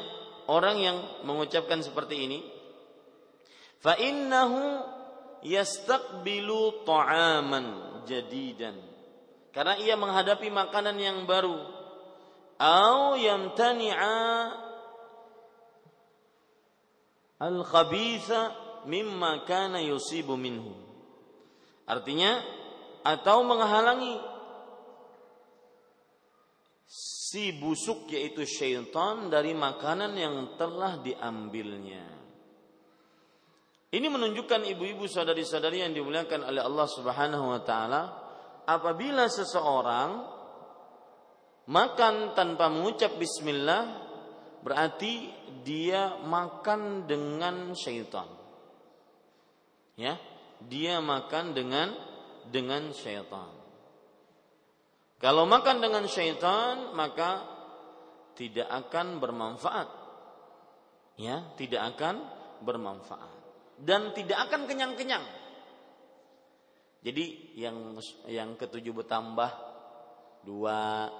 [0.51, 2.39] orang yang mengucapkan seperti ini?
[3.79, 4.83] Fa innahu
[5.45, 7.67] yastaqbilu ta'aman
[8.09, 8.75] jadidan.
[9.55, 11.55] Karena ia menghadapi makanan yang baru.
[12.59, 14.51] Au yamtani'a
[17.39, 18.41] al-khabitha
[18.89, 20.75] mimma kana yusibu minhu.
[21.85, 22.41] Artinya
[23.05, 24.17] atau menghalangi
[26.89, 32.24] si busuk yaitu syaitan dari makanan yang telah diambilnya.
[33.95, 38.03] Ini menunjukkan ibu-ibu saudari-saudari yang dimuliakan oleh Allah Subhanahu wa taala,
[38.67, 40.19] apabila seseorang
[41.71, 44.03] makan tanpa mengucap bismillah,
[44.67, 45.31] berarti
[45.63, 48.27] dia makan dengan syaitan.
[49.95, 50.19] Ya,
[50.59, 51.95] dia makan dengan
[52.51, 53.47] dengan syaitan.
[55.23, 57.47] Kalau makan dengan syaitan maka
[58.35, 59.87] tidak akan bermanfaat.
[61.15, 62.27] Ya, tidak akan
[62.67, 63.44] bermanfaat
[63.81, 65.25] dan tidak akan kenyang-kenyang.
[67.05, 68.01] Jadi yang
[68.33, 69.51] yang ketujuh bertambah
[70.41, 71.13] dua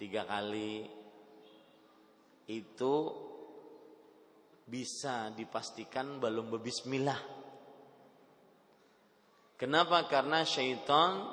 [0.00, 0.88] tiga kali
[2.48, 2.94] itu
[4.64, 7.20] bisa dipastikan belum berbismillah.
[9.60, 10.08] Kenapa?
[10.08, 11.28] Karena syaitan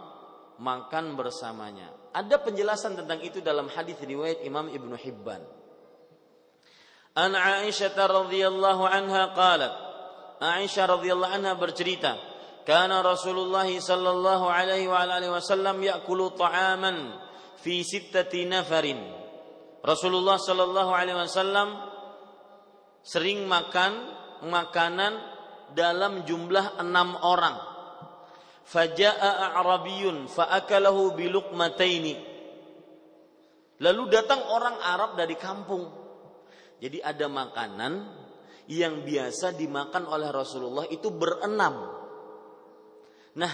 [0.60, 2.12] makan bersamanya.
[2.12, 5.40] Ada penjelasan tentang itu dalam hadis riwayat Imam Ibnu Hibban.
[7.16, 9.87] An Aisyah radhiyallahu anha qalat
[10.38, 12.14] Aisyah radhiyallahu anha bercerita
[12.68, 17.16] kana Rasulullah sallallahu alaihi wa alihi wasallam ya'kulu ta'aman
[17.64, 19.00] fi sittati nafarin.
[19.82, 21.80] Rasulullah sallallahu alaihi wasallam
[23.08, 23.96] sering makan
[24.46, 25.16] makanan
[25.72, 27.56] dalam jumlah enam orang.
[28.68, 32.16] Faja'a a'rabiyun fa'akalahu biluqmataini.
[33.80, 35.88] Lalu datang orang Arab dari kampung.
[36.84, 37.94] Jadi ada makanan
[38.68, 41.88] yang biasa dimakan oleh Rasulullah itu berenam.
[43.38, 43.54] Nah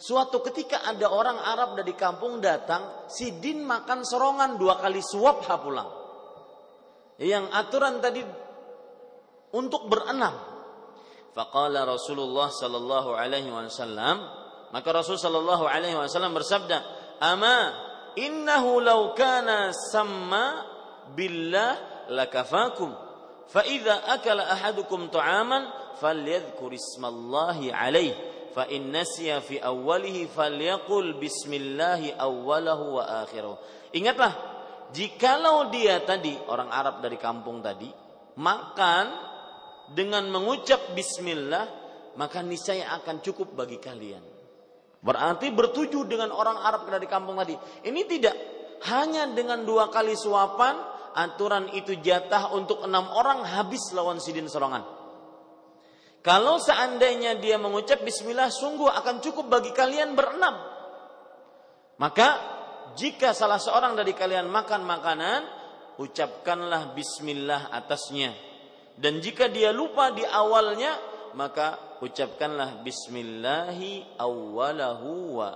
[0.00, 5.46] suatu ketika ada orang Arab dari kampung datang si Din makan serongan dua kali suap
[5.46, 5.90] ha pulang.
[7.20, 8.22] Yang aturan tadi
[9.54, 10.34] untuk berenam.
[11.30, 16.78] Faqala Rasulullah sallallahu alaihi wasallam maka Rasul sallallahu alaihi wasallam bersabda,
[17.18, 17.58] "Ama
[18.14, 20.62] innahu law kana samma
[21.14, 22.94] billah lakafakum.
[23.50, 25.66] Idza akala ahadukum ta'aman
[25.98, 28.14] falyadhkur ismallahi alaih
[28.54, 33.58] fa in nasiya fi awwalihi falyaqul bismillahi awwalahu wa akhirahu.
[33.90, 34.32] Ingatlah,
[34.94, 37.90] jikalau dia tadi orang Arab dari kampung tadi
[38.38, 39.06] makan
[39.90, 41.66] dengan mengucap bismillah,
[42.14, 44.22] maka niscaya akan cukup bagi kalian.
[45.00, 47.56] Berarti bertuju dengan orang Arab dari kampung tadi.
[47.82, 48.36] Ini tidak
[48.86, 50.76] hanya dengan dua kali suapan,
[51.16, 54.82] aturan itu jatah untuk enam orang habis lawan sidin serongan.
[56.20, 60.52] Kalau seandainya dia mengucap bismillah sungguh akan cukup bagi kalian berenam.
[61.96, 62.28] Maka
[62.96, 65.40] jika salah seorang dari kalian makan makanan,
[65.96, 68.36] ucapkanlah bismillah atasnya.
[69.00, 75.48] Dan jika dia lupa di awalnya, maka ucapkanlah bismillahi awwalahu wa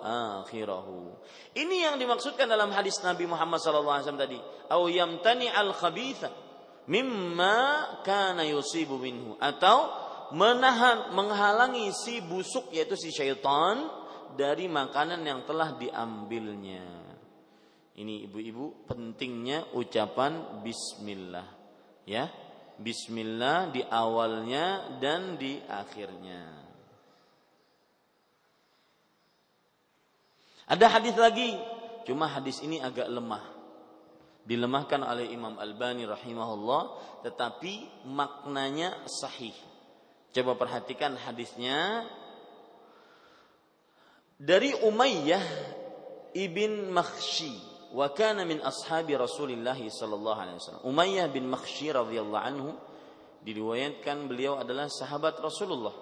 [0.42, 1.14] akhirahu.
[1.54, 4.38] Ini yang dimaksudkan dalam hadis Nabi Muhammad SAW tadi.
[4.70, 6.30] Au yamtani al khabitha
[6.90, 9.88] mimma kana yusibu minhu atau
[10.36, 13.88] menahan menghalangi si busuk yaitu si syaitan
[14.34, 17.04] dari makanan yang telah diambilnya.
[17.94, 21.46] Ini ibu-ibu pentingnya ucapan bismillah
[22.04, 22.26] ya
[22.78, 26.42] bismillah di awalnya dan di akhirnya.
[30.64, 31.54] Ada hadis lagi,
[32.08, 33.44] cuma hadis ini agak lemah.
[34.44, 36.82] Dilemahkan oleh Imam Albani rahimahullah,
[37.24, 39.56] tetapi maknanya sahih.
[40.32, 42.04] Coba perhatikan hadisnya.
[44.34, 45.46] Dari Umayyah
[46.34, 50.82] ibn Makhshi wa kana min ashabi Rasulillah sallallahu alaihi wasallam.
[50.82, 52.74] Umayyah bin Makhshi radhiyallahu anhu
[53.46, 55.94] diriwayatkan beliau adalah sahabat Rasulullah.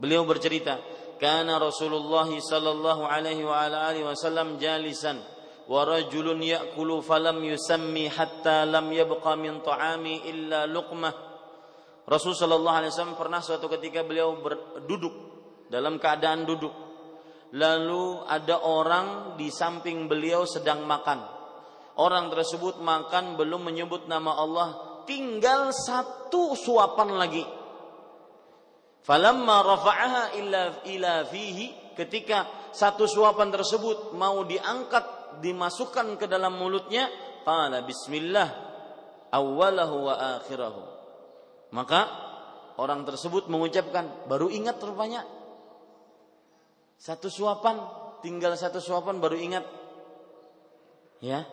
[0.00, 0.80] Beliau bercerita,
[1.20, 5.20] "Kana Rasulullah sallallahu alaihi wa alihi wasallam jalisan
[5.68, 11.12] wa rajulun ya'kulu falam yusammi hatta lam yabqa min ta'ami illa luqmah."
[12.08, 15.12] Rasul sallallahu alaihi wasallam pernah suatu ketika beliau berduduk
[15.68, 16.89] dalam keadaan duduk
[17.54, 21.20] lalu ada orang di samping beliau sedang makan.
[21.98, 24.68] Orang tersebut makan belum menyebut nama Allah,
[25.04, 27.44] tinggal satu suapan lagi.
[29.02, 37.10] Falamma rafa'aha illa ila fihi ketika satu suapan tersebut mau diangkat dimasukkan ke dalam mulutnya,
[37.42, 38.48] qala bismillah
[39.34, 40.82] awwalahu wa akhirahu.
[41.74, 42.00] Maka
[42.78, 45.26] orang tersebut mengucapkan baru ingat rupanya
[47.00, 47.80] satu suapan,
[48.20, 49.64] tinggal satu suapan baru ingat.
[51.24, 51.48] Ya.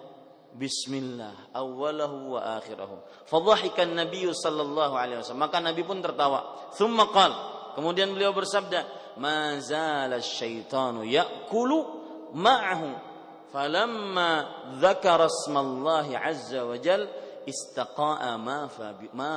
[0.57, 2.99] Bismillah awalahu wa akhirahu.
[3.29, 5.47] Fadhahikan Nabi sallallahu alaihi wasallam.
[5.47, 6.71] Maka Nabi pun tertawa.
[6.75, 7.31] Thumma qal.
[7.77, 11.77] Kemudian beliau bersabda, "Ma zala syaitanu ya'kulu
[12.33, 12.89] ma'ahu."
[13.53, 14.29] Falamma
[14.81, 17.05] dzakara asmallahi azza wa jal
[17.47, 18.67] istaqa'a ma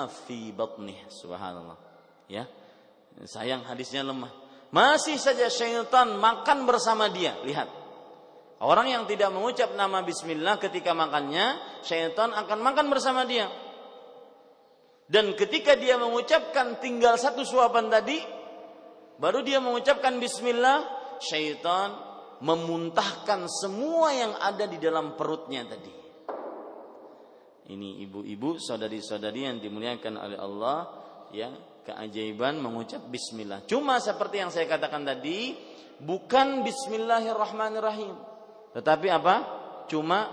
[0.08, 1.04] fi batnih.
[1.10, 1.78] Subhanallah.
[2.26, 2.48] Ya.
[3.28, 4.49] Sayang hadisnya lemah.
[4.70, 7.34] Masih saja syaitan makan bersama dia.
[7.42, 7.68] Lihat.
[8.60, 13.48] Orang yang tidak mengucap nama bismillah ketika makannya, syaitan akan makan bersama dia.
[15.10, 18.20] Dan ketika dia mengucapkan tinggal satu suapan tadi,
[19.18, 20.86] baru dia mengucapkan bismillah,
[21.18, 25.92] syaitan memuntahkan semua yang ada di dalam perutnya tadi.
[27.70, 30.78] Ini ibu-ibu, saudari-saudari yang dimuliakan oleh Allah,
[31.30, 31.48] ya
[31.84, 33.64] keajaiban mengucap bismillah.
[33.64, 35.56] Cuma seperti yang saya katakan tadi,
[36.00, 38.14] bukan bismillahirrahmanirrahim.
[38.76, 39.34] Tetapi apa?
[39.90, 40.28] Cuma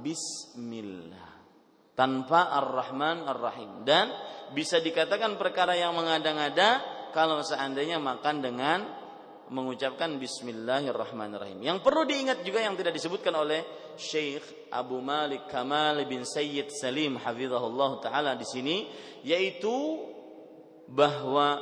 [0.00, 1.28] bismillah.
[1.94, 3.82] Tanpa ar-Rahman ar-Rahim.
[3.82, 4.10] Dan
[4.54, 8.78] bisa dikatakan perkara yang mengada-ngada kalau seandainya makan dengan
[9.48, 11.64] mengucapkan bismillahirrahmanirrahim.
[11.64, 13.64] Yang perlu diingat juga yang tidak disebutkan oleh
[13.98, 18.86] Syekh Abu Malik Kamal bin Sayyid Salim hafizahullah taala di sini
[19.24, 19.74] yaitu
[20.88, 21.60] bahwa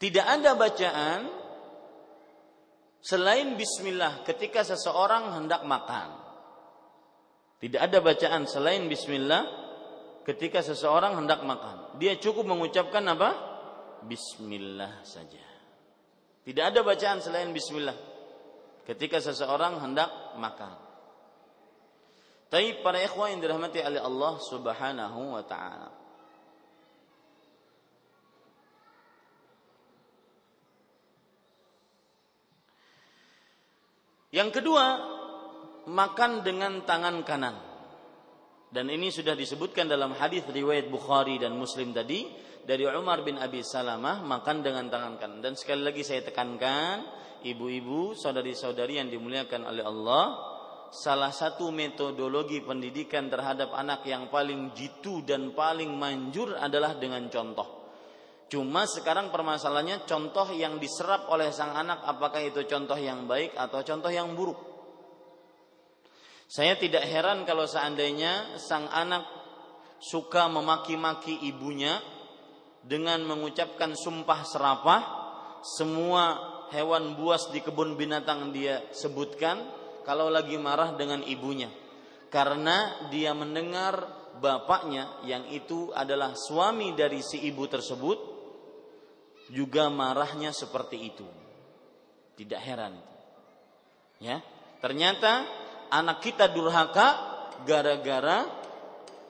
[0.00, 1.28] tidak ada bacaan
[3.04, 6.16] selain bismillah ketika seseorang hendak makan.
[7.60, 9.44] Tidak ada bacaan selain bismillah
[10.24, 12.00] ketika seseorang hendak makan.
[12.00, 13.30] Dia cukup mengucapkan apa?
[14.08, 15.44] Bismillah saja.
[16.40, 17.92] Tidak ada bacaan selain bismillah
[18.88, 20.08] ketika seseorang hendak
[20.40, 20.72] makan.
[22.48, 25.99] Tapi para ikhwan yang dirahmati oleh Allah Subhanahu wa taala.
[34.30, 34.84] Yang kedua,
[35.90, 37.56] makan dengan tangan kanan.
[38.70, 42.30] Dan ini sudah disebutkan dalam hadis riwayat Bukhari dan Muslim tadi
[42.62, 45.38] dari Umar bin Abi Salamah makan dengan tangan kanan.
[45.42, 47.02] Dan sekali lagi saya tekankan,
[47.42, 50.24] ibu-ibu, saudari-saudari yang dimuliakan oleh Allah,
[50.94, 57.79] salah satu metodologi pendidikan terhadap anak yang paling jitu dan paling manjur adalah dengan contoh.
[58.50, 63.86] Cuma sekarang permasalahannya contoh yang diserap oleh sang anak apakah itu contoh yang baik atau
[63.86, 64.58] contoh yang buruk.
[66.50, 69.22] Saya tidak heran kalau seandainya sang anak
[70.02, 72.02] suka memaki-maki ibunya
[72.82, 75.02] dengan mengucapkan sumpah serapah
[75.62, 76.24] semua
[76.74, 79.62] hewan buas di kebun binatang dia sebutkan
[80.02, 81.68] kalau lagi marah dengan ibunya
[82.32, 84.08] karena dia mendengar
[84.40, 88.29] bapaknya yang itu adalah suami dari si ibu tersebut
[89.50, 91.26] juga marahnya seperti itu.
[92.38, 93.10] Tidak heran
[94.20, 94.44] ya
[94.84, 95.48] ternyata
[95.88, 97.08] anak kita durhaka
[97.64, 98.46] gara-gara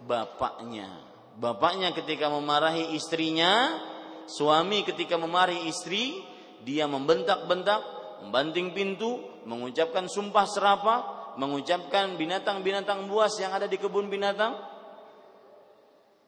[0.02, 1.08] bapaknya.
[1.40, 3.80] Bapaknya ketika memarahi istrinya
[4.26, 6.20] suami ketika memarahi istri
[6.60, 7.80] dia membentak-bentak,
[8.26, 9.16] membanting pintu,
[9.48, 11.00] mengucapkan sumpah serapah,
[11.40, 14.60] mengucapkan binatang-binatang buas yang ada di kebun binatang,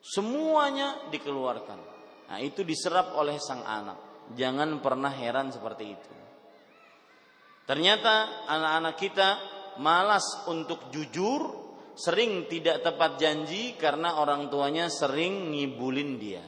[0.01, 1.91] semuanya dikeluarkan.
[2.33, 4.33] Nah, itu diserap oleh sang anak.
[4.33, 6.12] Jangan pernah heran seperti itu.
[7.68, 9.28] Ternyata anak-anak kita
[9.85, 11.61] malas untuk jujur,
[11.93, 16.45] sering tidak tepat janji karena orang tuanya sering ngibulin dia.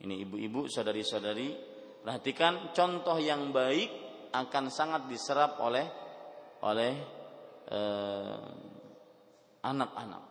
[0.00, 3.88] Ini ibu-ibu, saudari-saudari Perhatikan contoh yang baik
[4.28, 5.88] akan sangat diserap oleh
[6.60, 6.92] oleh
[7.72, 8.44] eh,
[9.64, 10.22] anak-anak.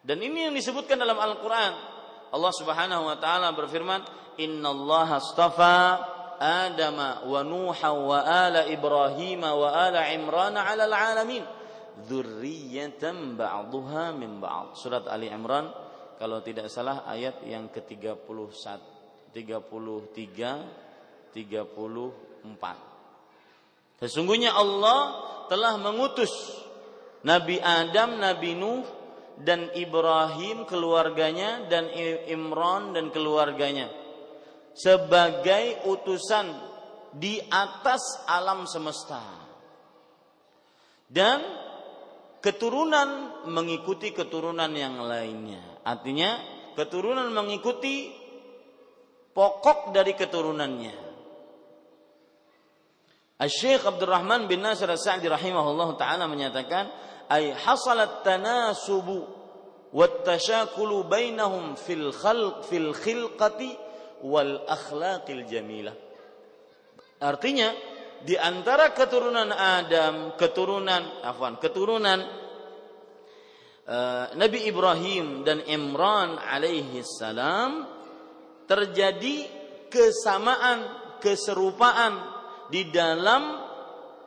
[0.00, 1.99] Dan ini yang disebutkan dalam Al-Qur'an.
[2.30, 4.02] Allah Subhanahu wa taala berfirman,
[4.38, 5.98] "Innallaha astafa
[6.40, 11.44] Adama wa Nuha wa ala Ibrahim wa ala Imran 'ala alamin."
[12.06, 14.72] Dzurriyyatan ba'dhuha min ba'd.
[14.78, 15.68] Surat Ali Imran
[16.16, 18.24] kalau tidak salah ayat yang ke-31
[19.34, 24.00] 33 34.
[24.00, 25.00] Sesungguhnya Allah
[25.52, 26.32] telah mengutus
[27.20, 28.80] Nabi Adam, Nabi Nuh
[29.40, 31.88] dan Ibrahim keluarganya dan
[32.28, 33.88] Imran dan keluarganya
[34.76, 36.46] sebagai utusan
[37.14, 39.20] di atas alam semesta.
[41.10, 41.42] Dan
[42.38, 45.82] keturunan mengikuti keturunan yang lainnya.
[45.82, 46.38] Artinya
[46.78, 48.14] keturunan mengikuti
[49.34, 51.10] pokok dari keturunannya.
[53.40, 56.92] Syekh Abdurrahman bin Nasir As-Sa'di rahimahullah taala menyatakan
[57.30, 59.22] ay hasalat tanasubu
[59.94, 63.78] wat tashakulu bainahum fil khalq fil khilqati
[64.26, 65.94] wal akhlaqil jamilah.
[67.22, 67.70] Artinya
[68.20, 72.20] di antara keturunan Adam, keturunan afwan, keturunan
[73.88, 77.88] uh, Nabi Ibrahim dan Imran alaihi salam
[78.68, 79.48] terjadi
[79.88, 80.78] kesamaan,
[81.22, 82.12] keserupaan
[82.68, 83.58] di dalam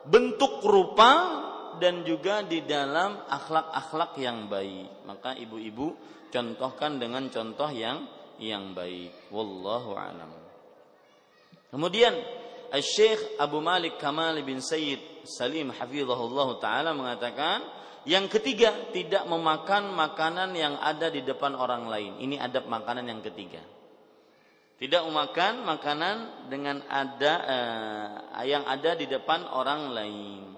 [0.04, 1.43] bentuk rupa
[1.80, 5.06] dan juga di dalam akhlak-akhlak yang baik.
[5.06, 5.94] Maka ibu-ibu
[6.30, 8.06] contohkan dengan contoh yang
[8.38, 9.30] yang baik.
[9.30, 10.30] Wallahu alam.
[11.70, 12.14] Kemudian
[12.74, 17.62] Syekh Abu Malik Kamal bin Sayyid Salim hafizahullah taala mengatakan
[18.04, 22.18] yang ketiga tidak memakan makanan yang ada di depan orang lain.
[22.18, 23.62] Ini adab makanan yang ketiga
[24.74, 26.16] tidak memakan makanan
[26.50, 30.53] dengan ada eh, yang ada di depan orang lain.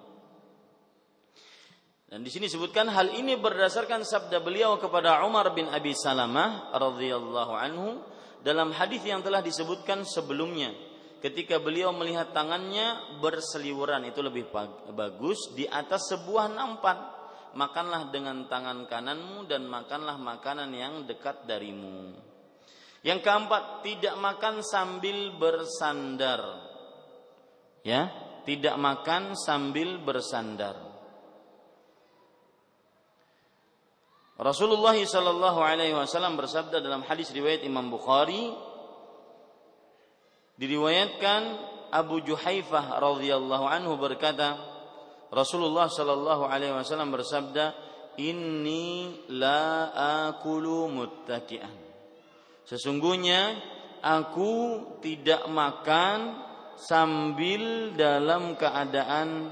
[2.16, 7.52] Dan di sini sebutkan hal ini berdasarkan sabda beliau kepada Umar bin Abi Salamah radhiyallahu
[7.52, 8.00] anhu
[8.40, 10.72] dalam hadis yang telah disebutkan sebelumnya.
[11.20, 14.48] Ketika beliau melihat tangannya berseliweran itu lebih
[14.96, 16.96] bagus di atas sebuah nampan.
[17.52, 22.16] Makanlah dengan tangan kananmu dan makanlah makanan yang dekat darimu.
[23.04, 26.40] Yang keempat, tidak makan sambil bersandar.
[27.84, 28.08] Ya,
[28.48, 30.85] tidak makan sambil bersandar.
[34.36, 38.52] Rasulullah sallallahu alaihi wasallam bersabda dalam hadis riwayat Imam Bukhari
[40.60, 41.42] diriwayatkan
[41.88, 44.60] Abu Juhaifah radhiyallahu anhu berkata
[45.32, 47.72] Rasulullah sallallahu alaihi wasallam bersabda
[48.20, 49.88] inni la
[50.28, 51.72] akulu muttaki'an.
[52.68, 53.56] Sesungguhnya
[54.04, 56.44] aku tidak makan
[56.76, 59.48] sambil dalam keadaan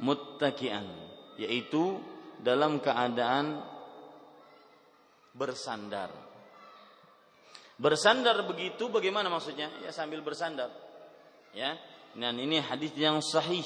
[0.00, 0.86] muttakian,
[1.36, 2.00] yaitu
[2.40, 3.60] dalam keadaan
[5.38, 6.10] bersandar.
[7.78, 9.70] Bersandar begitu bagaimana maksudnya?
[9.86, 10.74] Ya sambil bersandar.
[11.54, 11.78] Ya.
[12.18, 13.64] Dan ini hadis yang sahih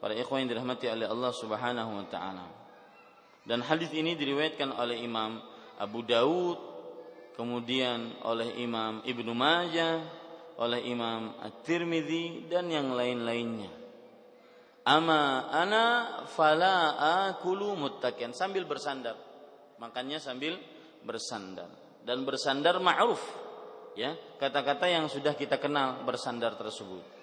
[0.00, 2.48] para ikhwan yang dirahmati oleh Allah Subhanahu wa taala.
[3.44, 5.36] Dan hadis ini diriwayatkan oleh Imam
[5.76, 6.56] Abu Daud
[7.36, 10.00] kemudian oleh Imam Ibnu Majah,
[10.56, 13.84] oleh Imam At-Tirmidzi dan yang lain-lainnya.
[14.84, 15.84] ama ana
[16.28, 17.00] fala
[17.32, 17.72] akulu
[18.36, 19.16] sambil bersandar
[19.80, 20.60] makannya sambil
[21.04, 21.68] bersandar
[22.02, 23.20] dan bersandar ma'ruf
[23.94, 27.14] ya kata-kata yang sudah kita kenal bersandar tersebut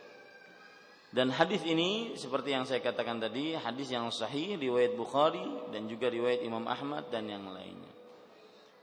[1.12, 5.44] dan hadis ini seperti yang saya katakan tadi, hadis yang sahih riwayat Bukhari
[5.76, 7.92] dan juga riwayat Imam Ahmad dan yang lainnya.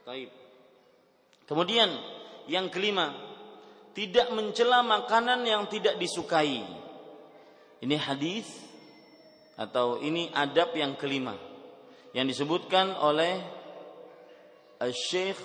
[0.04, 0.28] Baik.
[1.48, 1.88] Kemudian
[2.44, 3.16] yang kelima,
[3.96, 6.68] tidak mencela makanan yang tidak disukai.
[7.80, 8.44] Ini hadis
[9.56, 11.32] atau ini adab yang kelima
[12.12, 13.40] yang disebutkan oleh
[14.86, 15.38] Syekh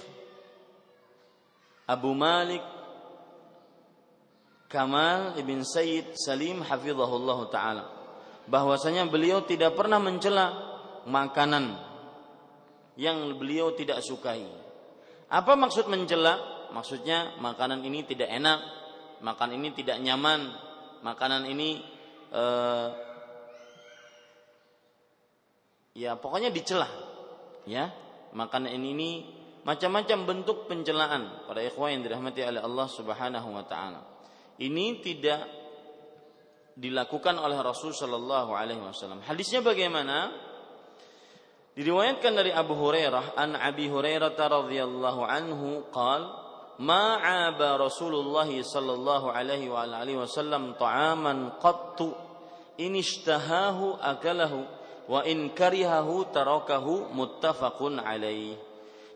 [1.90, 2.62] Abu Malik
[4.70, 7.84] Kamal ibn Sayyid Salim hafizahullah taala
[8.50, 10.50] bahwasanya beliau tidak pernah mencela
[11.06, 11.78] makanan
[12.98, 14.46] yang beliau tidak sukai.
[15.30, 16.54] Apa maksud mencela?
[16.74, 18.60] Maksudnya makanan ini tidak enak,
[19.22, 20.50] makan ini tidak nyaman,
[21.06, 21.86] makanan ini
[22.34, 22.88] eh,
[25.94, 26.90] ya pokoknya dicela.
[27.64, 27.94] Ya,
[28.33, 29.11] makanan ini, ini
[29.64, 34.01] macam-macam bentuk pencelaan para ikhwan yang dirahmati oleh Allah Subhanahu wa taala
[34.59, 35.47] ini tidak
[36.79, 39.23] dilakukan oleh Rasul Shallallahu Alaihi Wasallam.
[39.23, 40.31] Hadisnya bagaimana?
[41.79, 46.47] Diriwayatkan dari Abu Hurairah an Abi Hurairah radhiyallahu anhu qal
[46.79, 51.99] ما عاب رسول الله صلى الله عليه وآله وسلم طعاما قط
[52.79, 54.53] إن اشتهاه أكله
[55.08, 58.56] wa in karihahu tarakahu muttafaqun alaih.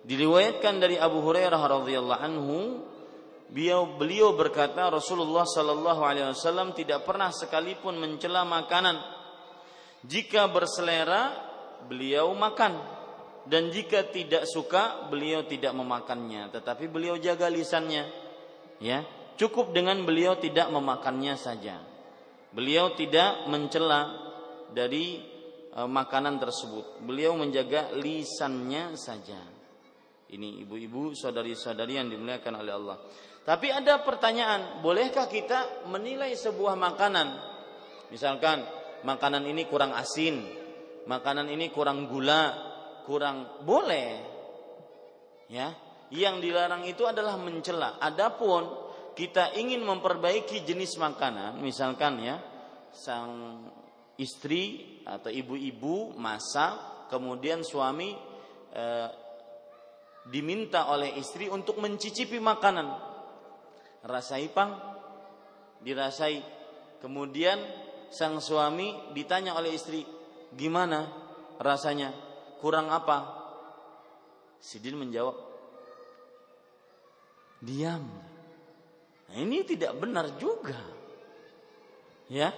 [0.07, 2.57] Diriwayatkan dari Abu Hurairah radhiyallahu anhu,
[3.51, 8.95] beliau beliau berkata Rasulullah sallallahu alaihi wasallam tidak pernah sekalipun mencela makanan.
[10.07, 11.35] Jika berselera,
[11.91, 12.95] beliau makan.
[13.47, 18.03] Dan jika tidak suka, beliau tidak memakannya, tetapi beliau jaga lisannya.
[18.83, 19.07] Ya,
[19.39, 21.79] cukup dengan beliau tidak memakannya saja.
[22.51, 24.11] Beliau tidak mencela
[24.75, 25.36] dari
[25.71, 27.03] e, makanan tersebut.
[27.03, 29.39] Beliau menjaga lisannya saja.
[30.27, 32.97] Ini ibu-ibu, saudari-saudari yang dimuliakan oleh Allah.
[33.47, 37.27] Tapi ada pertanyaan, bolehkah kita menilai sebuah makanan?
[38.11, 38.59] Misalkan
[39.07, 40.43] makanan ini kurang asin,
[41.07, 42.51] makanan ini kurang gula,
[43.07, 44.35] kurang boleh.
[45.47, 45.71] Ya,
[46.11, 47.95] yang dilarang itu adalah mencela.
[48.03, 48.67] Adapun
[49.15, 52.35] kita ingin memperbaiki jenis makanan, misalkan ya,
[52.91, 53.63] sang
[54.17, 58.17] istri atau ibu-ibu masak, kemudian suami
[58.73, 58.85] e,
[60.27, 62.87] diminta oleh istri untuk mencicipi makanan.
[64.03, 64.73] Rasai pang
[65.81, 66.41] dirasai.
[66.97, 67.61] Kemudian
[68.09, 70.01] sang suami ditanya oleh istri
[70.57, 71.05] gimana
[71.61, 72.09] rasanya?
[72.57, 73.37] Kurang apa?
[74.57, 75.37] Sidin menjawab
[77.61, 78.01] diam.
[79.29, 80.81] Nah, ini tidak benar juga.
[82.27, 82.49] Ya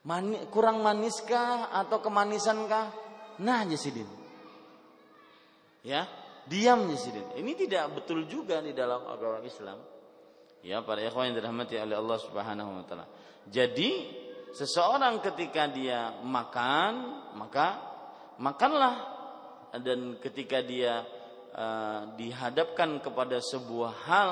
[0.00, 2.84] Mani, kurang maniskah atau kemanisankah
[3.40, 4.08] nah Sidin
[5.84, 6.08] ya
[6.48, 7.36] diam Sidin.
[7.36, 9.78] Ini tidak betul juga di dalam agama Islam.
[10.60, 13.06] Ya, para ikhwan yang dirahmati oleh Allah Subhanahu wa taala.
[13.48, 14.12] Jadi,
[14.52, 16.92] seseorang ketika dia makan,
[17.38, 17.80] maka
[18.36, 18.94] makanlah
[19.80, 21.00] dan ketika dia
[21.56, 24.30] uh, dihadapkan kepada sebuah hal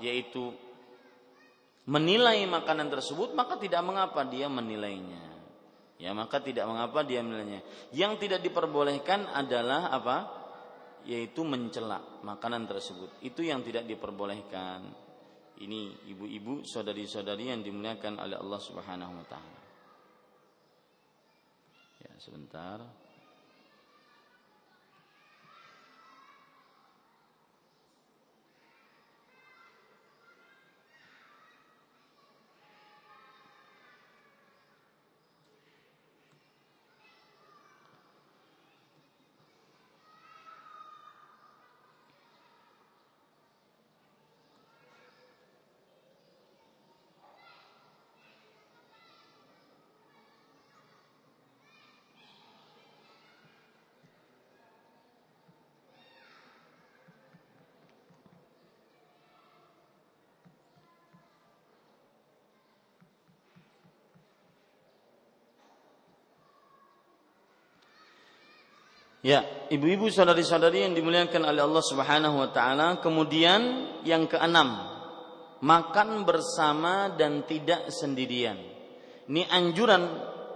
[0.00, 0.56] yaitu
[1.88, 5.24] menilai makanan tersebut, maka tidak mengapa dia menilainya.
[5.98, 7.64] Ya, maka tidak mengapa dia menilainya.
[7.90, 10.38] Yang tidak diperbolehkan adalah apa?
[11.08, 13.24] yaitu mencela makanan tersebut.
[13.24, 14.84] Itu yang tidak diperbolehkan.
[15.58, 19.60] Ini ibu-ibu, saudari-saudari yang dimuliakan oleh Allah Subhanahu wa taala.
[22.04, 23.07] Ya, sebentar.
[69.18, 74.78] Ya, ibu-ibu saudari-saudari yang dimuliakan oleh Allah Subhanahu wa taala, kemudian yang keenam,
[75.58, 78.54] makan bersama dan tidak sendirian.
[79.26, 80.02] Ini anjuran.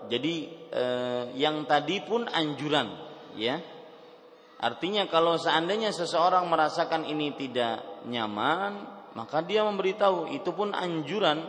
[0.07, 0.35] Jadi
[0.71, 2.87] eh, yang tadi pun anjuran,
[3.35, 3.59] ya.
[4.63, 8.87] Artinya kalau seandainya seseorang merasakan ini tidak nyaman,
[9.19, 11.43] maka dia memberitahu itu pun anjuran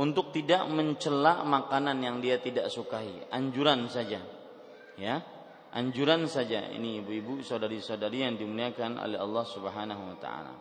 [0.00, 4.24] untuk tidak mencela makanan yang dia tidak sukai, anjuran saja.
[4.96, 5.33] Ya.
[5.74, 6.70] Anjuran saja.
[6.70, 10.54] Ini ibu-ibu, saudari-saudari yang dimuliakan oleh Allah Subhanahu wa taala.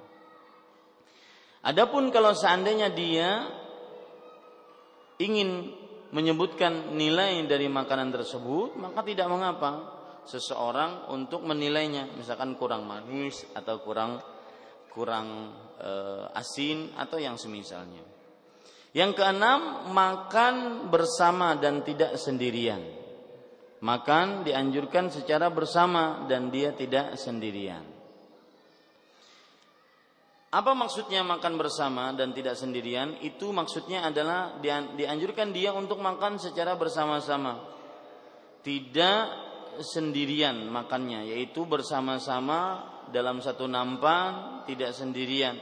[1.64, 3.46] Adapun kalau seandainya dia
[5.22, 5.70] ingin
[6.10, 9.72] menyebutkan nilai dari makanan tersebut, maka tidak mengapa
[10.26, 14.18] seseorang untuk menilainya, misalkan kurang manis atau kurang
[14.94, 15.92] kurang e,
[16.38, 18.06] asin atau yang semisalnya.
[18.94, 23.03] Yang keenam, makan bersama dan tidak sendirian.
[23.84, 27.84] Makan dianjurkan secara bersama dan dia tidak sendirian.
[30.54, 33.20] Apa maksudnya makan bersama dan tidak sendirian?
[33.20, 34.56] Itu maksudnya adalah
[34.96, 37.60] dianjurkan dia untuk makan secara bersama-sama.
[38.64, 39.20] Tidak
[39.84, 45.58] sendirian makannya, yaitu bersama-sama dalam satu nampan, tidak sendirian.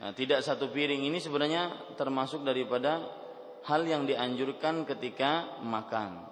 [0.00, 3.04] Nah, tidak satu piring ini sebenarnya termasuk daripada
[3.68, 6.27] hal yang dianjurkan ketika makan.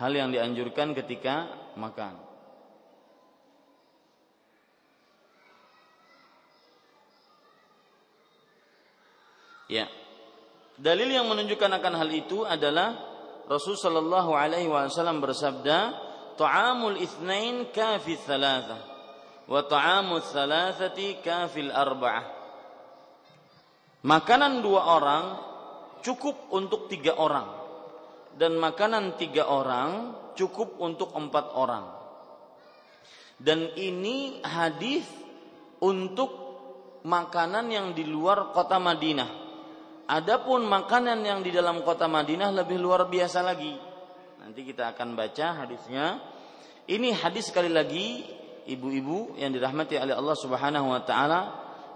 [0.00, 1.44] Hal yang dianjurkan ketika
[1.76, 2.16] makan.
[9.68, 9.92] Ya.
[10.80, 12.96] Dalil yang menunjukkan akan hal itu adalah
[13.44, 15.92] Rasul sallallahu alaihi wasallam bersabda,
[16.40, 18.80] "Ta'amul itsnain kafi tsalatsa
[19.44, 22.24] wa ta'amul tsalatsati kafil arba'ah."
[24.00, 25.24] Makanan dua orang
[26.00, 27.59] cukup untuk tiga orang
[28.36, 31.86] dan makanan tiga orang cukup untuk empat orang.
[33.40, 35.06] Dan ini hadis
[35.80, 36.30] untuk
[37.08, 39.30] makanan yang di luar kota Madinah.
[40.10, 43.72] Adapun makanan yang di dalam kota Madinah lebih luar biasa lagi.
[44.42, 46.20] Nanti kita akan baca hadisnya.
[46.90, 48.26] Ini hadis sekali lagi
[48.66, 51.40] ibu-ibu yang dirahmati oleh Allah Subhanahu wa taala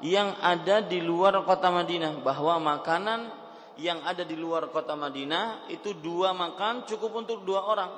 [0.01, 3.44] yang ada di luar kota Madinah bahwa makanan
[3.79, 7.91] yang ada di luar kota Madinah itu dua makan cukup untuk dua orang.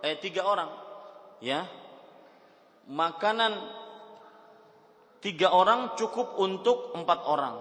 [0.00, 0.70] Eh tiga orang.
[1.44, 1.68] Ya.
[2.88, 3.52] Makanan
[5.20, 7.56] tiga orang cukup untuk empat orang.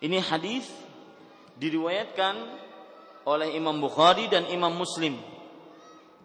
[0.00, 0.64] Ini hadis
[1.60, 2.34] diriwayatkan
[3.28, 5.29] oleh Imam Bukhari dan Imam Muslim.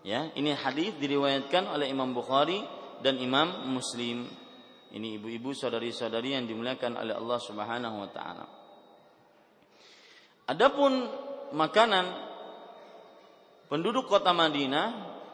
[0.05, 2.61] Ya, ini hadis diriwayatkan oleh Imam Bukhari
[3.01, 4.29] dan Imam Muslim.
[4.93, 8.45] Ini ibu-ibu saudari-saudari yang dimuliakan oleh Allah Subhanahu wa taala.
[10.45, 11.09] Adapun
[11.57, 12.05] makanan
[13.65, 14.85] penduduk kota Madinah,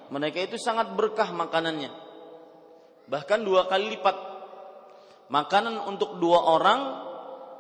[0.08, 1.92] mereka itu sangat berkah makanannya.
[3.12, 4.16] Bahkan dua kali lipat.
[5.36, 6.80] Makanan untuk dua orang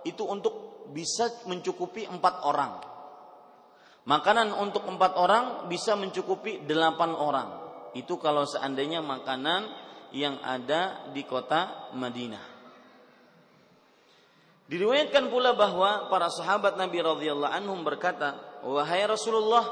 [0.07, 2.90] itu untuk bisa mencukupi empat orang.
[4.01, 7.49] Makanan untuk empat orang bisa mencukupi delapan orang.
[7.93, 9.69] Itu kalau seandainya makanan
[10.15, 12.51] yang ada di kota Madinah.
[14.71, 19.67] Diriwayatkan pula bahwa para sahabat Nabi radhiyallahu anhum berkata, "Wahai Rasulullah,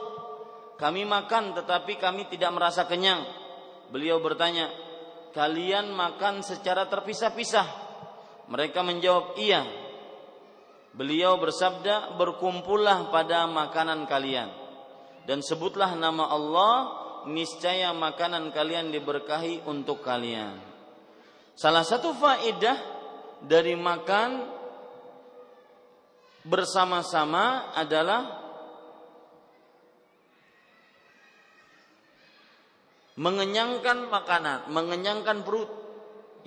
[0.75, 3.23] kami makan tetapi kami tidak merasa kenyang."
[3.95, 4.67] Beliau bertanya,
[5.31, 7.67] "Kalian makan secara terpisah-pisah?"
[8.51, 9.63] Mereka menjawab, "Iya."
[10.93, 14.49] Beliau bersabda, "Berkumpullah pada makanan kalian
[15.29, 16.75] dan sebutlah nama Allah,
[17.29, 20.57] niscaya makanan kalian diberkahi untuk kalian."
[21.53, 22.77] Salah satu faedah
[23.43, 24.59] dari makan
[26.47, 28.39] bersama-sama adalah
[33.19, 35.67] mengenyangkan makanan, mengenyangkan perut,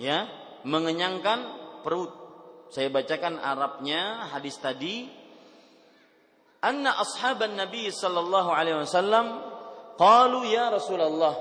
[0.01, 0.25] ya,
[0.65, 1.39] mengenyangkan
[1.85, 2.22] perut.
[2.73, 5.05] Saya bacakan Arabnya hadis tadi.
[6.65, 9.45] Anna ashaban Nabi sallallahu alaihi wasallam
[10.01, 11.37] qalu ya Rasulullah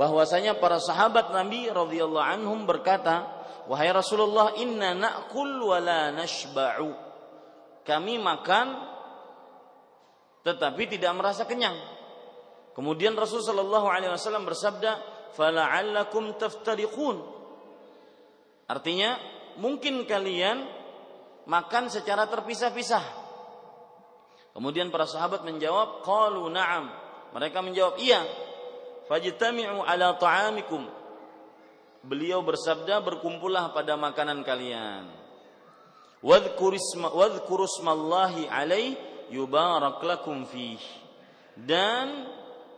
[0.00, 3.28] bahwasanya para sahabat Nabi radhiyallahu anhum berkata,
[3.68, 6.88] "Wahai Rasulullah, inna na'kul wa la nashba'u."
[7.84, 8.66] Kami makan
[10.40, 11.76] tetapi tidak merasa kenyang.
[12.72, 15.04] Kemudian Rasul sallallahu alaihi wasallam bersabda,
[15.36, 17.20] "Fala'allakum taftariqun."
[18.72, 19.20] Artinya,
[19.58, 20.62] mungkin kalian
[21.50, 23.02] makan secara terpisah-pisah.
[24.54, 26.90] Kemudian para sahabat menjawab, qalu na'am.
[27.34, 28.22] Mereka menjawab, iya.
[29.06, 30.86] Fajtami'u ala ta'amikum.
[32.02, 35.06] Beliau bersabda, berkumpullah pada makanan kalian.
[36.20, 38.98] Wadhkuru ismallahi alaih
[39.32, 40.80] yubarak lakum fih.
[41.54, 42.26] Dan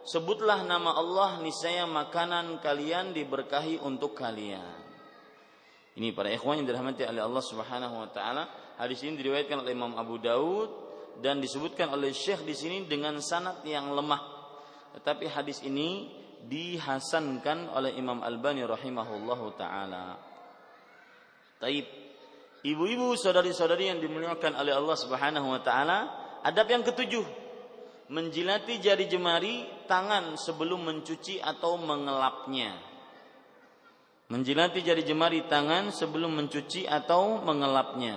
[0.04, 4.81] sebutlah nama Allah niscaya makanan kalian diberkahi untuk kalian.
[5.92, 8.48] Ini para ikhwan yang dirahmati oleh Allah Subhanahu wa taala.
[8.80, 10.70] Hadis ini diriwayatkan oleh Imam Abu Daud
[11.20, 14.22] dan disebutkan oleh Syekh di sini dengan sanad yang lemah.
[14.96, 16.08] Tetapi hadis ini
[16.48, 20.16] dihasankan oleh Imam Albani rahimahullahu taala.
[21.60, 21.86] Taib.
[22.62, 25.98] Ibu-ibu, saudari-saudari yang dimuliakan oleh Allah Subhanahu wa taala,
[26.46, 27.26] adab yang ketujuh,
[28.06, 32.91] menjilati jari jemari tangan sebelum mencuci atau mengelapnya.
[34.32, 38.16] Menjilati jari jemari tangan sebelum mencuci atau mengelapnya.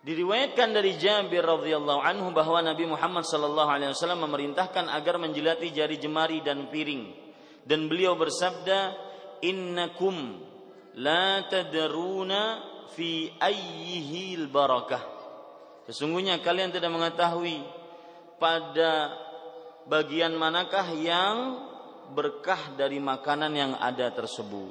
[0.00, 6.00] Diriwayatkan dari Jabir radhiyallahu anhu bahwa Nabi Muhammad sallallahu alaihi wasallam memerintahkan agar menjilati jari
[6.00, 7.12] jemari dan piring
[7.68, 9.07] dan beliau bersabda
[9.42, 10.40] innakum
[10.98, 12.62] la tadruna
[12.94, 15.18] fi ayyihi barakah
[15.88, 17.64] Sesungguhnya kalian tidak mengetahui
[18.36, 19.16] pada
[19.88, 21.64] bagian manakah yang
[22.12, 24.68] berkah dari makanan yang ada tersebut.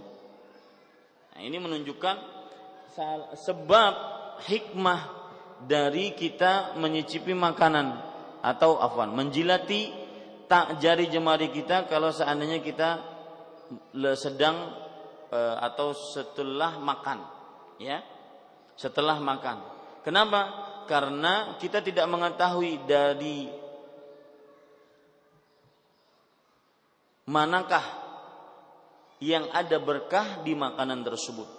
[1.33, 2.15] Nah, ini menunjukkan
[3.33, 3.93] sebab
[4.45, 5.01] hikmah
[5.65, 7.97] dari kita menyicipi makanan
[8.45, 9.89] atau afwan menjilati
[10.45, 13.16] tak jari jemari kita kalau seandainya kita
[14.15, 14.73] sedang
[15.31, 17.19] e, atau setelah makan
[17.81, 18.01] ya
[18.77, 19.57] setelah makan
[20.01, 20.41] kenapa
[20.87, 23.51] karena kita tidak mengetahui dari
[27.27, 27.83] manakah
[29.19, 31.57] yang ada berkah di makanan tersebut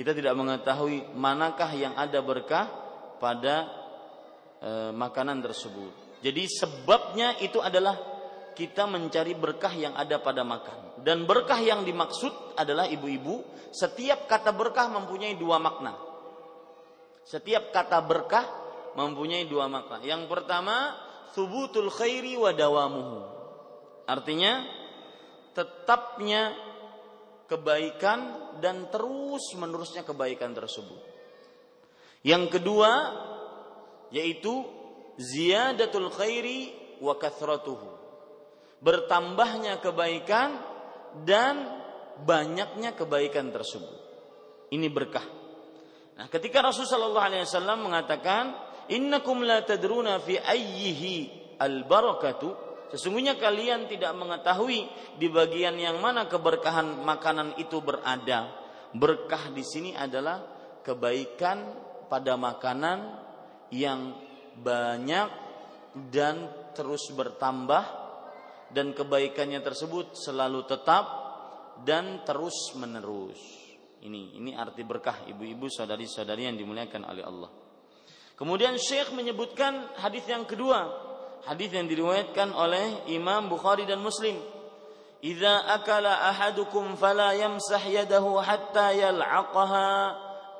[0.00, 2.66] kita tidak mengetahui manakah yang ada berkah
[3.20, 3.68] pada
[4.62, 6.22] e, makanan tersebut.
[6.24, 7.96] Jadi sebabnya itu adalah
[8.56, 10.89] kita mencari berkah yang ada pada makan.
[11.00, 13.40] Dan berkah yang dimaksud adalah ibu-ibu,
[13.72, 15.96] setiap kata berkah mempunyai dua makna.
[17.24, 18.46] Setiap kata berkah
[18.98, 20.02] mempunyai dua makna.
[20.04, 20.92] Yang pertama,
[21.32, 23.20] subutul khairi wa dawamuhu.
[24.04, 24.66] Artinya
[25.54, 26.52] tetapnya
[27.46, 31.00] kebaikan dan terus menerusnya kebaikan tersebut.
[32.22, 32.90] Yang kedua
[34.10, 34.66] yaitu
[35.18, 37.98] ziyadatul khairi wa kathratuhu.
[38.80, 40.69] Bertambahnya kebaikan
[41.26, 41.82] dan
[42.22, 43.98] banyaknya kebaikan tersebut.
[44.70, 45.26] Ini berkah.
[46.20, 48.54] Nah, ketika Rasulullah SAW mengatakan,
[48.92, 51.14] "Innakum la tadruna fi ayyihi
[51.58, 54.82] al-barakatu" Sesungguhnya kalian tidak mengetahui
[55.14, 58.50] di bagian yang mana keberkahan makanan itu berada.
[58.90, 60.42] Berkah di sini adalah
[60.82, 61.70] kebaikan
[62.10, 62.98] pada makanan
[63.70, 64.18] yang
[64.58, 65.28] banyak
[66.10, 67.99] dan terus bertambah
[68.70, 71.04] dan kebaikannya tersebut selalu tetap
[71.82, 73.38] dan terus menerus.
[74.00, 77.50] Ini ini arti berkah ibu-ibu saudari-saudari yang dimuliakan oleh Allah.
[78.40, 80.88] Kemudian Syekh menyebutkan hadis yang kedua,
[81.44, 84.40] hadis yang diriwayatkan oleh Imam Bukhari dan Muslim.
[85.20, 89.88] Idza akala ahadukum fala yamsah yadahu hatta yal'aqaha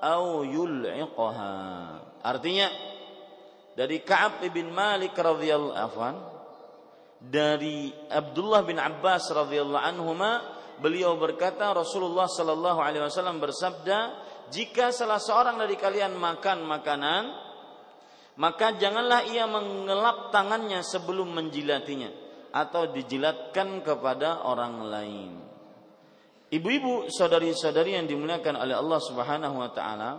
[0.04, 1.56] au yul'iqaha.
[2.20, 2.68] Artinya
[3.72, 6.39] dari Ka'ab bin Malik radhiyallahu afwan
[7.20, 10.40] dari Abdullah bin Abbas radhiyallahu anhuma
[10.80, 13.98] beliau berkata Rasulullah sallallahu alaihi wasallam bersabda
[14.48, 17.24] jika salah seorang dari kalian makan makanan
[18.40, 22.08] maka janganlah ia mengelap tangannya sebelum menjilatinya
[22.50, 25.30] atau dijilatkan kepada orang lain.
[26.50, 30.10] Ibu-ibu, saudari-saudari yang dimuliakan oleh Allah Subhanahu wa taala,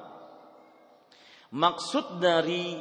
[1.52, 2.80] maksud dari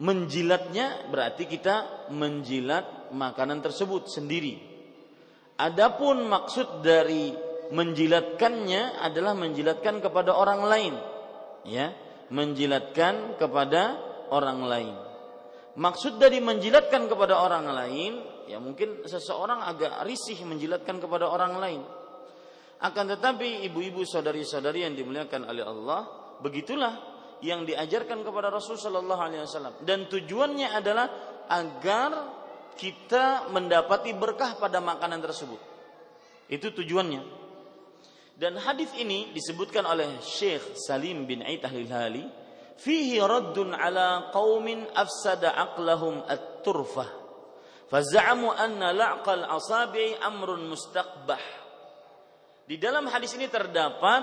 [0.00, 4.56] menjilatnya berarti kita menjilat makanan tersebut sendiri.
[5.60, 7.36] Adapun maksud dari
[7.70, 10.94] menjilatkannya adalah menjilatkan kepada orang lain.
[11.68, 11.92] Ya,
[12.32, 14.00] menjilatkan kepada
[14.32, 14.96] orang lain.
[15.76, 18.12] Maksud dari menjilatkan kepada orang lain
[18.50, 21.82] ya mungkin seseorang agak risih menjilatkan kepada orang lain.
[22.80, 26.00] Akan tetapi ibu-ibu saudari-saudari yang dimuliakan oleh Allah,
[26.40, 27.09] begitulah
[27.40, 31.06] yang diajarkan kepada Rasul Shallallahu Alaihi Wasallam dan tujuannya adalah
[31.48, 32.10] agar
[32.76, 35.60] kita mendapati berkah pada makanan tersebut.
[36.48, 37.40] Itu tujuannya.
[38.40, 42.24] Dan hadis ini disebutkan oleh Syekh Salim bin Hali,
[42.80, 47.20] fihi raddun ala qaumin afsada aqlahum at-turfah
[47.90, 51.42] Faza'amu anna la'qal asabi amrun mustaqbah.
[52.70, 54.22] Di dalam hadis ini terdapat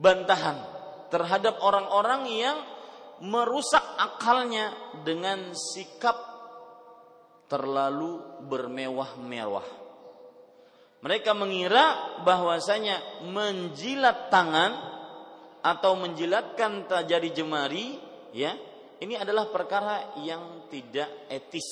[0.00, 0.56] bantahan
[1.10, 2.56] terhadap orang-orang yang
[3.20, 4.72] merusak akalnya
[5.04, 6.16] dengan sikap
[7.50, 9.68] terlalu bermewah-mewah.
[11.00, 14.72] Mereka mengira bahwasanya menjilat tangan
[15.60, 18.00] atau menjilatkan jari jemari
[18.32, 18.56] ya
[19.00, 21.64] ini adalah perkara yang tidak etis,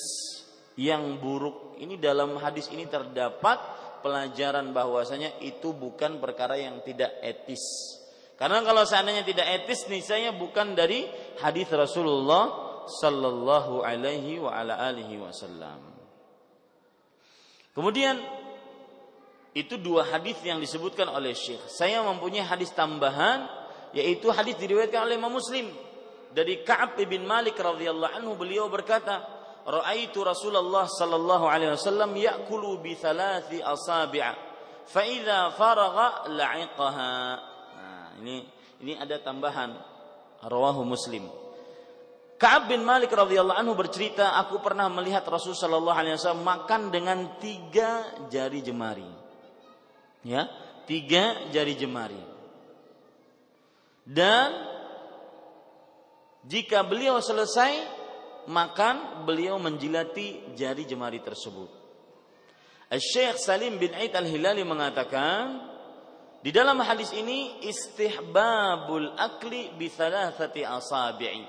[0.81, 1.77] yang buruk.
[1.77, 3.61] Ini dalam hadis ini terdapat
[4.01, 7.61] pelajaran bahwasanya itu bukan perkara yang tidak etis.
[8.39, 11.03] Karena kalau seandainya tidak etis nih saya bukan dari
[11.43, 12.47] hadis Rasulullah
[12.87, 15.83] sallallahu alaihi wa ala alihi wasallam.
[17.75, 18.15] Kemudian
[19.51, 21.67] itu dua hadis yang disebutkan oleh Syekh.
[21.67, 23.43] Saya mempunyai hadis tambahan
[23.91, 25.67] yaitu hadis diriwayatkan oleh Imam Muslim
[26.31, 29.19] dari Ka'ab bin Malik radhiyallahu anhu beliau berkata,
[29.67, 34.31] "Ra'aitu Rasulullah sallallahu alaihi wasallam ya'kulu bi thalathi asabi'a,
[34.85, 37.48] fa idza faragha la'iqaha."
[38.19, 38.35] Ini
[38.83, 39.75] ini ada tambahan.
[40.39, 41.27] Rawahu Muslim.
[42.39, 47.35] Ka'ab bin Malik radhiyallahu anhu bercerita, aku pernah melihat Rasul sallallahu alaihi wasallam makan dengan
[47.43, 49.07] tiga jari jemari.
[50.23, 50.47] Ya
[50.87, 52.23] tiga jari jemari.
[54.07, 54.55] Dan
[56.47, 57.99] jika beliau selesai
[58.47, 61.69] makan beliau menjilati jari jemari tersebut.
[62.89, 65.68] Syekh Salim bin Aid al-Hilali mengatakan
[66.39, 71.43] di dalam hadis ini istihbabul akli bi thalathati asabi'i.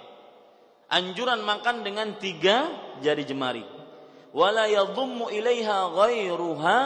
[0.90, 2.66] Anjuran makan dengan tiga
[2.98, 3.62] jari jemari.
[4.34, 6.78] Wala yadhummu ilaiha ghairuha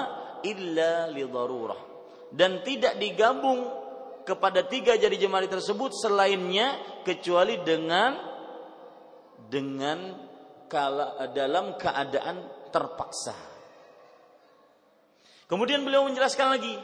[0.45, 1.81] illa li darurah.
[2.29, 3.65] Dan tidak digabung
[4.29, 6.77] kepada tiga jari jemari tersebut selainnya
[7.09, 8.17] kecuali dengan
[9.49, 10.13] dengan
[10.69, 13.37] kala, dalam keadaan terpaksa.
[15.45, 16.75] Kemudian beliau menjelaskan lagi,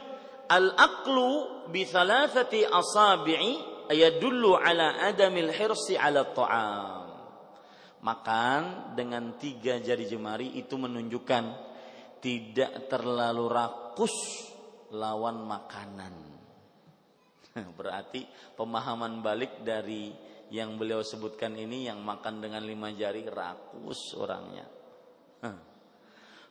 [0.51, 7.07] al-aqlu bi thalathati asabi'i ayadullu ala adamil hirsi ala ta'am.
[8.01, 11.43] Makan dengan tiga jari jemari itu menunjukkan
[12.19, 14.15] tidak terlalu rakus
[14.91, 16.15] lawan makanan.
[17.77, 18.25] Berarti
[18.57, 20.11] pemahaman balik dari
[20.51, 24.81] yang beliau sebutkan ini yang makan dengan lima jari rakus orangnya.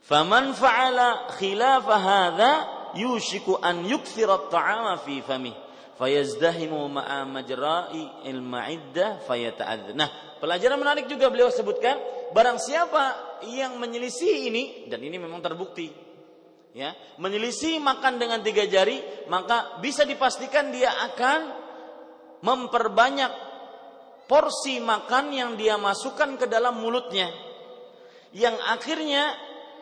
[0.01, 2.53] Faman fa'ala khilafa hadha
[2.97, 5.55] yushiku an yukthira at-ta'ama fi famih
[6.01, 9.93] fayazdahimu ma'a majra'i al-ma'iddah fayata'adz.
[9.93, 10.09] Nah,
[10.41, 12.01] pelajaran menarik juga beliau sebutkan
[12.33, 13.05] barang siapa
[13.53, 15.93] yang menyelisih ini dan ini memang terbukti
[16.71, 21.41] ya menyelisih makan dengan tiga jari maka bisa dipastikan dia akan
[22.41, 23.33] memperbanyak
[24.31, 27.27] porsi makan yang dia masukkan ke dalam mulutnya
[28.31, 29.35] yang akhirnya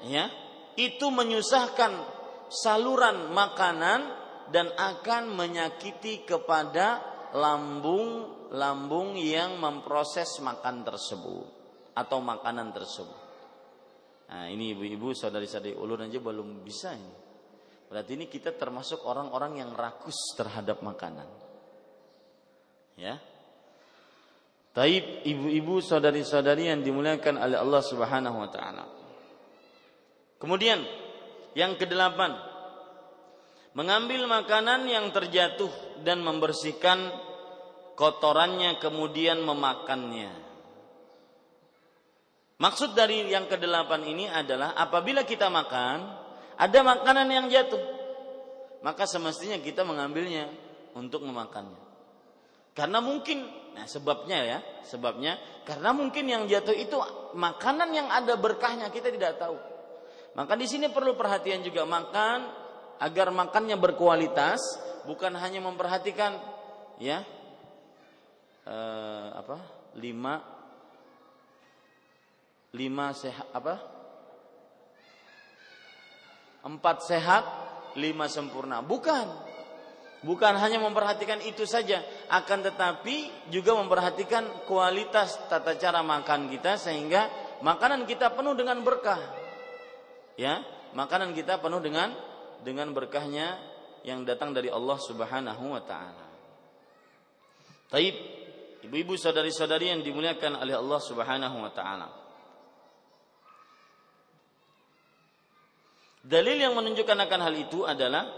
[0.09, 0.33] ya
[0.81, 2.18] itu menyusahkan
[2.49, 4.01] saluran makanan
[4.49, 7.01] dan akan menyakiti kepada
[7.37, 11.47] lambung lambung yang memproses makan tersebut
[11.93, 13.29] atau makanan tersebut
[14.29, 17.13] Nah, ini ibu-ibu, saudari-saudari ulun aja belum bisa ini.
[17.89, 21.25] Berarti ini kita termasuk orang-orang yang rakus terhadap makanan.
[23.01, 23.17] Ya.
[24.77, 28.85] Taib ibu-ibu, saudari-saudari yang dimuliakan oleh Allah Subhanahu wa taala.
[30.37, 30.85] Kemudian
[31.57, 32.37] yang kedelapan,
[33.77, 35.71] mengambil makanan yang terjatuh
[36.03, 37.13] dan membersihkan
[37.95, 40.31] kotorannya kemudian memakannya.
[42.59, 46.27] Maksud dari yang kedelapan ini adalah apabila kita makan,
[46.59, 47.79] ada makanan yang jatuh,
[48.83, 50.51] maka semestinya kita mengambilnya
[50.99, 51.79] untuk memakannya.
[52.75, 53.47] Karena mungkin,
[53.79, 56.99] nah sebabnya ya, sebabnya karena mungkin yang jatuh itu
[57.35, 59.78] makanan yang ada berkahnya kita tidak tahu.
[60.37, 62.39] Maka di sini perlu perhatian juga makan
[62.99, 64.61] agar makannya berkualitas,
[65.07, 66.37] bukan hanya memperhatikan
[66.99, 67.23] ya
[68.67, 69.57] eh, apa
[69.97, 70.43] lima
[72.75, 73.75] lima sehat apa
[76.67, 77.45] empat sehat
[77.97, 78.85] lima sempurna.
[78.85, 79.49] Bukan.
[80.19, 87.31] Bukan hanya memperhatikan itu saja akan tetapi juga memperhatikan kualitas tata cara makan kita sehingga
[87.63, 89.38] makanan kita penuh dengan berkah
[90.39, 90.63] ya
[90.95, 92.15] makanan kita penuh dengan
[92.63, 93.59] dengan berkahnya
[94.07, 96.27] yang datang dari Allah Subhanahu wa taala.
[97.91, 98.15] Taib,
[98.87, 102.09] ibu-ibu saudari-saudari yang dimuliakan oleh Allah Subhanahu wa taala.
[106.29, 108.29] Dalil yang menunjukkan akan hal itu adalah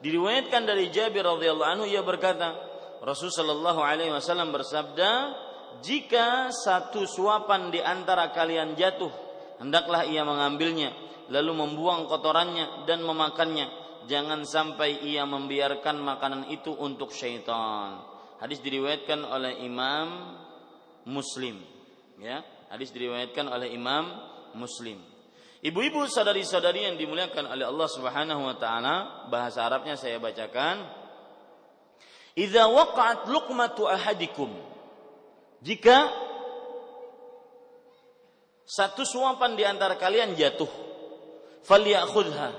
[0.00, 2.56] diriwayatkan dari Jabir radhiyallahu anhu ia berkata,
[3.04, 5.36] Rasul sallallahu alaihi wasallam bersabda,
[5.84, 9.25] "Jika satu suapan di antara kalian jatuh,
[9.58, 10.92] hendaklah ia mengambilnya
[11.32, 13.84] lalu membuang kotorannya dan memakannya.
[14.06, 17.98] Jangan sampai ia membiarkan makanan itu untuk syaitan."
[18.38, 20.36] Hadis diriwayatkan oleh Imam
[21.08, 21.58] Muslim,
[22.20, 22.44] ya.
[22.68, 24.12] Hadis diriwayatkan oleh Imam
[24.54, 25.00] Muslim.
[25.64, 30.84] Ibu-ibu saudari-saudari yang dimuliakan oleh Allah Subhanahu wa taala, bahasa Arabnya saya bacakan.
[32.36, 34.52] Idza waqa'at luqmatu ahadikum.
[35.64, 36.12] Jika
[38.66, 40.68] satu suapan di antara kalian jatuh.
[41.62, 42.50] Falyakhudha.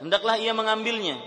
[0.00, 1.20] Hendaklah ia mengambilnya.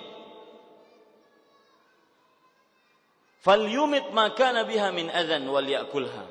[3.43, 6.23] Falyumit maka nabiha min adzan wal yakulha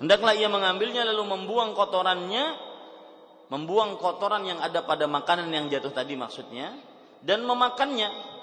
[0.00, 2.56] hendaklah ia mengambilnya lalu membuang kotorannya
[3.52, 6.74] membuang kotoran yang ada pada makanan yang jatuh tadi maksudnya
[7.22, 8.34] dan memakannya.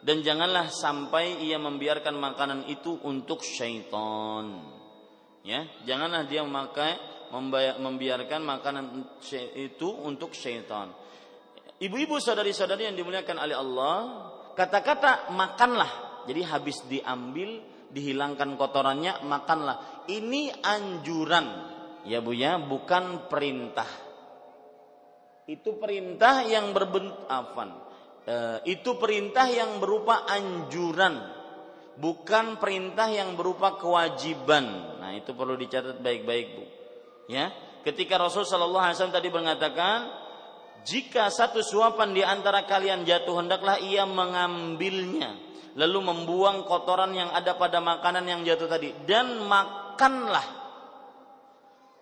[0.00, 4.64] Dan janganlah sampai ia membiarkan makanan itu untuk syaitan.
[5.44, 6.96] Ya janganlah dia memakai
[7.30, 8.84] membiarkan makanan
[9.56, 10.90] itu untuk syaitan
[11.78, 13.96] ibu-ibu saudari-saudari yang dimuliakan oleh Allah
[14.54, 21.46] kata-kata makanlah jadi habis diambil dihilangkan kotorannya makanlah ini anjuran
[22.06, 24.10] ya Bu ya bukan perintah
[25.50, 27.74] itu perintah yang berbentuk afan.
[28.22, 28.34] E,
[28.70, 31.18] itu perintah yang berupa anjuran,
[31.98, 35.02] bukan perintah yang berupa kewajiban.
[35.02, 36.64] Nah, itu perlu dicatat baik-baik, Bu.
[37.30, 37.54] Ya,
[37.86, 40.10] ketika Rasul Shallallahu alaihi wasallam tadi mengatakan,
[40.82, 45.38] jika satu suapan di antara kalian jatuh hendaklah ia mengambilnya
[45.78, 50.42] lalu membuang kotoran yang ada pada makanan yang jatuh tadi dan makanlah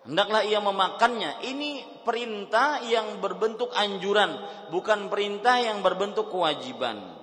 [0.09, 1.45] hendaklah ia memakannya.
[1.45, 4.41] Ini perintah yang berbentuk anjuran,
[4.73, 7.21] bukan perintah yang berbentuk kewajiban.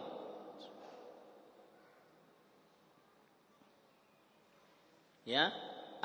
[5.26, 5.49] Ya,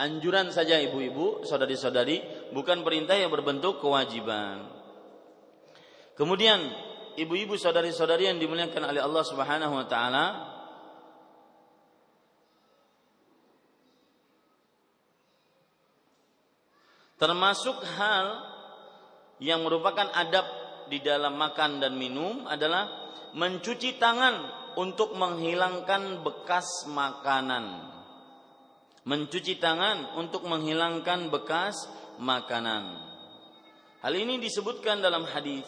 [0.00, 4.64] anjuran saja ibu-ibu, saudari-saudari, bukan perintah yang berbentuk kewajiban.
[6.16, 6.58] Kemudian
[7.20, 10.26] ibu-ibu saudari-saudari yang dimuliakan oleh Allah Subhanahu wa taala,
[17.20, 18.32] Termasuk hal
[19.44, 20.48] yang merupakan adab
[20.88, 24.48] di dalam makan dan minum adalah mencuci tangan
[24.80, 27.99] untuk menghilangkan bekas makanan.
[29.08, 31.88] Mencuci tangan untuk menghilangkan bekas
[32.20, 33.00] makanan.
[34.04, 35.64] Hal ini disebutkan dalam hadis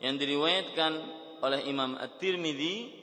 [0.00, 0.92] yang diriwayatkan
[1.44, 3.02] oleh Imam At-Tirmidzi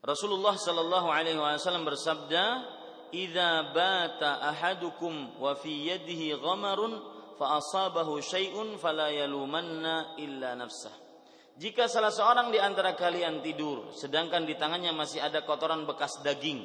[0.00, 2.64] Rasulullah sallallahu alaihi wasallam bersabda,
[3.12, 6.96] idza bata ahadukum wa fi yadihi ghamarun
[7.36, 10.96] fa asabahu syai'un fala yalumanna illa nafsah.
[11.60, 16.64] Jika salah seorang di antara kalian tidur sedangkan di tangannya masih ada kotoran bekas daging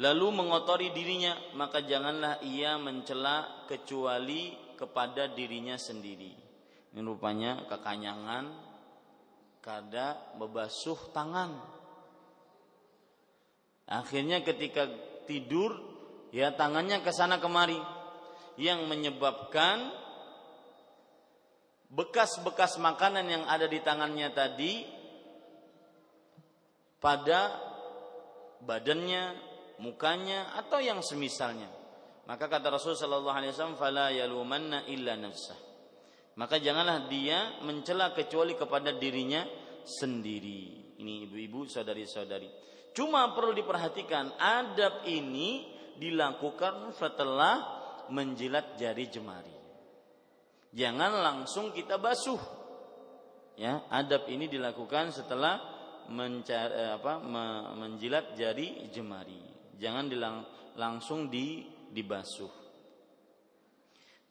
[0.00, 6.34] lalu mengotori dirinya maka janganlah ia mencela kecuali kepada dirinya sendiri.
[6.94, 8.44] Ini rupanya kekanyangan
[9.62, 11.56] kada membasuh tangan.
[13.88, 14.88] Akhirnya ketika
[15.24, 15.76] tidur
[16.34, 17.78] ya tangannya ke sana kemari
[18.58, 19.90] yang menyebabkan
[21.90, 24.72] bekas-bekas makanan yang ada di tangannya tadi
[26.98, 27.54] pada
[28.64, 29.43] badannya,
[29.80, 31.70] mukanya atau yang semisalnya.
[32.24, 35.56] Maka kata Rasul sallallahu alaihi wasallam fala yalumanna illa nafsah.
[36.34, 39.46] Maka janganlah dia mencela kecuali kepada dirinya
[39.86, 40.96] sendiri.
[40.98, 42.48] Ini ibu-ibu, saudari-saudari.
[42.94, 45.68] Cuma perlu diperhatikan adab ini
[45.98, 47.54] dilakukan setelah
[48.10, 49.54] menjilat jari jemari.
[50.74, 52.40] Jangan langsung kita basuh.
[53.54, 55.62] Ya, adab ini dilakukan setelah
[56.10, 57.22] mencari, eh, apa,
[57.78, 59.53] menjilat jari jemari.
[59.78, 60.46] Jangan dilang,
[60.78, 62.50] langsung di dibasuh.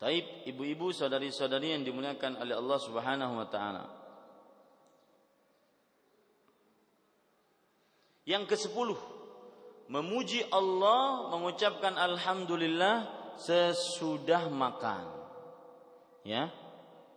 [0.03, 3.85] Taib ibu-ibu saudari-saudari yang dimuliakan oleh Allah Subhanahu wa taala.
[8.27, 8.99] Yang ke-10
[9.87, 13.07] memuji Allah mengucapkan alhamdulillah
[13.39, 15.07] sesudah makan.
[16.27, 16.51] Ya.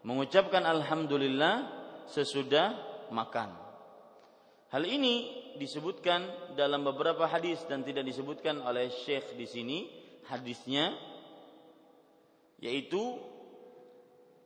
[0.06, 1.66] Mengucapkan alhamdulillah
[2.06, 2.74] sesudah
[3.10, 3.50] makan.
[4.70, 9.78] Hal ini disebutkan dalam beberapa hadis dan tidak disebutkan oleh Syekh di sini
[10.28, 10.92] hadisnya
[12.60, 13.20] yaitu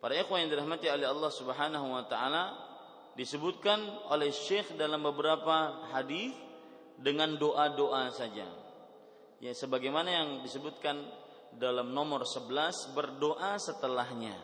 [0.03, 2.45] para ikhwan yang dirahmati oleh Allah Subhanahu wa taala
[3.15, 6.33] disebutkan oleh Syekh dalam beberapa hadis
[7.01, 8.47] dengan doa-doa saja.
[9.41, 11.01] Ya sebagaimana yang disebutkan
[11.57, 14.37] dalam nomor 11 berdoa setelahnya.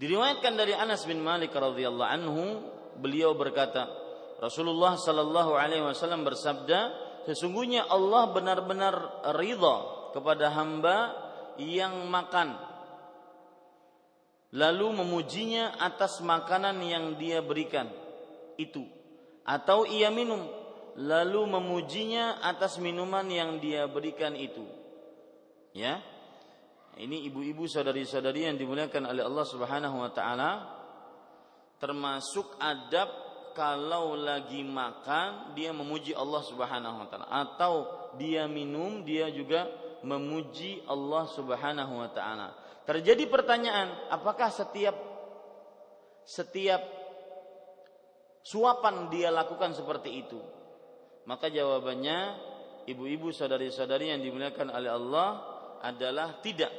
[0.00, 2.44] Diriwayatkan dari Anas bin Malik radhiyallahu anhu,
[2.98, 3.86] beliau berkata,
[4.42, 6.90] Rasulullah sallallahu alaihi wasallam bersabda,
[7.30, 8.94] sesungguhnya Allah benar-benar
[9.38, 9.76] ridha
[10.10, 11.14] kepada hamba
[11.62, 12.58] yang makan
[14.52, 17.88] lalu memujinya atas makanan yang dia berikan
[18.60, 18.84] itu
[19.48, 20.44] atau ia minum
[21.00, 24.64] lalu memujinya atas minuman yang dia berikan itu.
[25.72, 26.04] Ya.
[26.92, 30.50] Ini ibu-ibu saudari-saudari yang dimuliakan oleh Allah Subhanahu wa taala
[31.80, 37.74] termasuk adab kalau lagi makan dia memuji Allah Subhanahu wa taala atau
[38.16, 39.68] dia minum dia juga
[40.02, 42.52] memuji Allah Subhanahu wa taala.
[42.82, 44.98] Terjadi pertanyaan, apakah setiap
[46.26, 46.82] setiap
[48.42, 50.40] suapan dia lakukan seperti itu?
[51.22, 52.50] Maka jawabannya
[52.90, 55.28] ibu-ibu saudari-saudari yang dimuliakan oleh Allah
[55.86, 56.74] adalah tidak.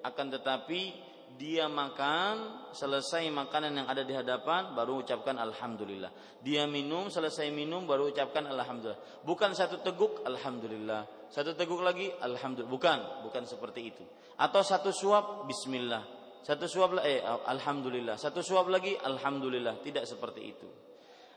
[0.00, 6.10] Akan tetapi dia makan selesai makanan yang ada di hadapan baru ucapkan alhamdulillah.
[6.44, 9.24] Dia minum selesai minum baru ucapkan alhamdulillah.
[9.24, 11.06] Bukan satu teguk alhamdulillah.
[11.32, 12.70] Satu teguk lagi alhamdulillah.
[12.70, 14.04] Bukan bukan seperti itu.
[14.38, 16.02] Atau satu suap bismillah.
[16.42, 18.18] Satu suap eh alhamdulillah.
[18.18, 19.80] Satu suap lagi alhamdulillah.
[19.80, 20.68] Tidak seperti itu.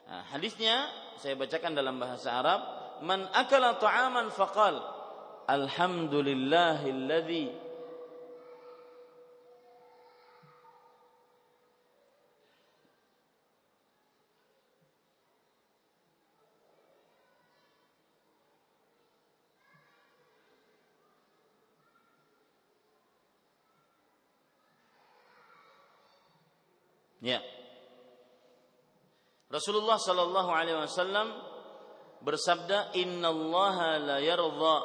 [0.05, 0.85] Nah, hadisnya
[1.17, 2.61] saya bacakan dalam bahasa Arab
[3.01, 4.77] man akala ta'aman faqal
[5.49, 7.64] alhamdulillahilladzi
[27.25, 27.41] Ya.
[29.49, 31.33] Rasulullah sallallahu alaihi wasallam
[32.21, 34.77] bersabda, "Innallaha la yarda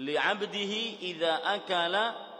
[0.00, 2.32] li'abdihi idza akala"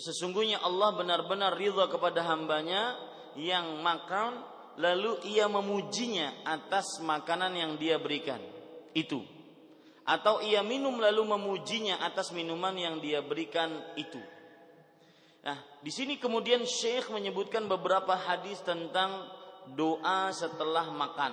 [0.00, 2.98] Sesungguhnya Allah benar-benar ridha kepada hambanya
[3.38, 4.42] yang makan
[4.82, 8.40] lalu ia memujinya atas makanan yang dia berikan.
[8.96, 9.22] Itu
[10.04, 14.20] atau ia minum lalu memujinya atas minuman yang dia berikan itu.
[15.40, 19.24] Nah, di sini kemudian Syekh menyebutkan beberapa hadis tentang
[19.72, 21.32] doa setelah makan.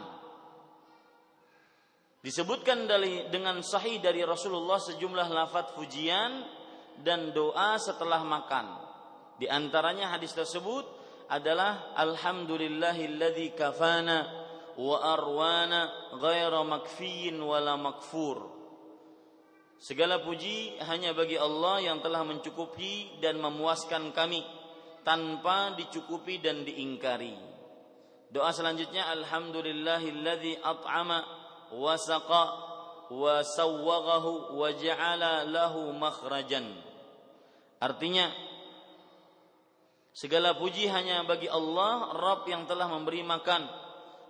[2.24, 6.44] Disebutkan dari dengan sahih dari Rasulullah sejumlah lafaz pujian
[7.04, 8.68] dan doa setelah makan.
[9.38, 10.84] Di antaranya hadis tersebut
[11.30, 14.28] adalah alhamdulillahilladzi kafana
[14.80, 18.57] wa arwana ghaira makfiyin wala makfur
[19.78, 24.42] Segala puji hanya bagi Allah yang telah mencukupi dan memuaskan kami
[25.06, 27.38] tanpa dicukupi dan diingkari.
[28.34, 31.20] Doa selanjutnya alhamdulillahilladzi at'ama
[31.78, 32.44] wa saqa
[33.14, 36.68] wa sawwaghahu wa ja'ala lahu makhrajan.
[37.78, 38.34] Artinya
[40.12, 43.62] segala puji hanya bagi Allah Rabb yang telah memberi makan,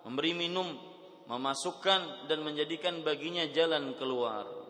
[0.04, 0.76] memberi minum,
[1.32, 4.67] memasukkan dan menjadikan baginya jalan keluar.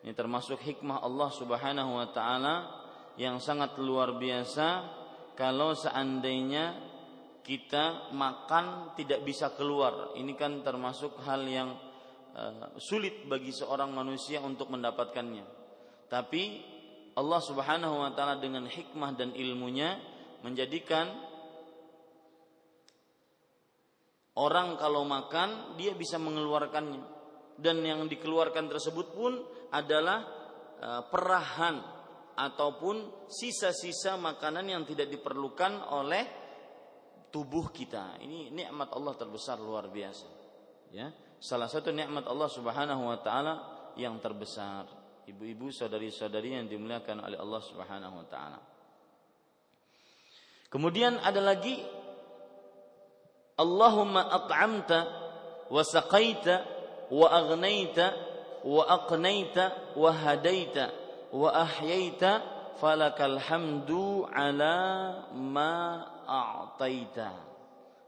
[0.00, 2.54] Ini termasuk hikmah Allah Subhanahu wa taala
[3.20, 4.68] yang sangat luar biasa
[5.36, 6.72] kalau seandainya
[7.44, 10.16] kita makan tidak bisa keluar.
[10.16, 11.76] Ini kan termasuk hal yang
[12.32, 15.44] uh, sulit bagi seorang manusia untuk mendapatkannya.
[16.08, 16.42] Tapi
[17.20, 20.00] Allah Subhanahu wa taala dengan hikmah dan ilmunya
[20.40, 21.12] menjadikan
[24.40, 27.20] orang kalau makan dia bisa mengeluarkannya
[27.60, 29.36] dan yang dikeluarkan tersebut pun
[29.70, 30.18] adalah
[30.78, 31.76] e, perahan
[32.34, 36.24] ataupun sisa-sisa makanan yang tidak diperlukan oleh
[37.30, 38.18] tubuh kita.
[38.22, 40.28] Ini nikmat Allah terbesar luar biasa.
[40.90, 43.54] Ya, salah satu nikmat Allah Subhanahu wa taala
[43.94, 44.88] yang terbesar.
[45.30, 48.58] Ibu-ibu, saudari-saudari yang dimuliakan oleh Allah Subhanahu wa taala.
[50.70, 51.82] Kemudian ada lagi
[53.58, 55.00] Allahumma at'amta
[55.68, 56.56] wa saqaita
[57.10, 58.29] wa aghnaita
[58.64, 60.92] wa aqnaita wa hadaita
[61.32, 62.42] wa ahyaita
[62.80, 64.26] falakal hamdu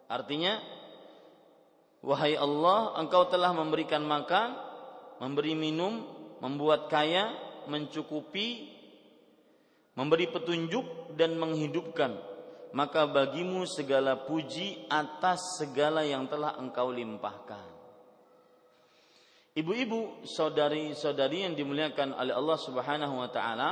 [0.08, 0.54] artinya
[2.02, 4.56] wahai Allah engkau telah memberikan makan
[5.22, 6.02] memberi minum
[6.42, 7.30] membuat kaya
[7.70, 8.74] mencukupi
[9.94, 12.18] memberi petunjuk dan menghidupkan.
[12.72, 17.71] Maka bagimu segala puji atas segala yang telah engkau limpahkan
[19.52, 23.70] Ibu-ibu, saudari-saudari yang dimuliakan oleh Allah Subhanahu wa taala,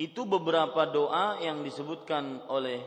[0.00, 2.80] itu beberapa doa yang disebutkan oleh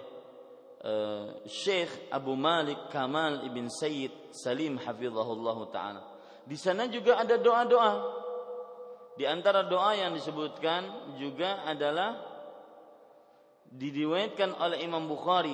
[0.81, 6.01] uh, Syekh Abu Malik Kamal ibn Sayyid Salim hafizahullah taala.
[6.49, 7.93] Di sana juga ada doa-doa.
[9.13, 12.17] Di antara doa yang disebutkan juga adalah
[13.69, 15.53] diriwayatkan oleh Imam Bukhari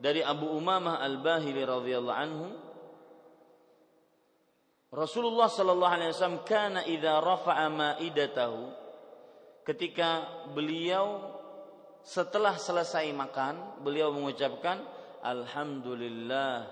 [0.00, 2.69] dari Abu Umamah Al-Bahili radhiyallahu anhu
[4.90, 8.74] Rasulullah sallallahu alaihi wasallam kana idza rafa'a ma'idatahu.
[9.62, 11.38] Ketika beliau
[12.02, 14.82] setelah selesai makan beliau mengucapkan
[15.22, 16.66] alhamdulillah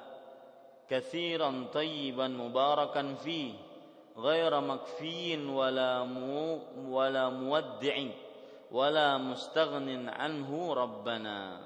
[0.90, 3.54] katsiran tayyiban mubarakan fi
[4.18, 6.58] ghaira makfiin wala mu
[6.90, 8.10] wala muwaddi'in
[8.74, 11.62] wala mustaghnin anhu rabbana.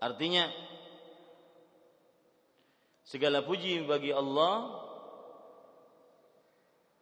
[0.00, 0.48] Artinya
[3.08, 4.84] Segala puji bagi Allah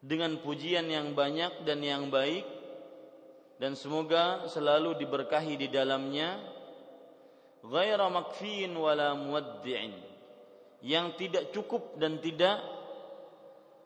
[0.06, 2.46] dengan pujian yang banyak dan yang baik
[3.58, 6.38] dan semoga selalu diberkahi di dalamnya
[7.66, 9.98] ghaira makfiin wala muwaddi'in
[10.86, 12.62] yang tidak cukup dan tidak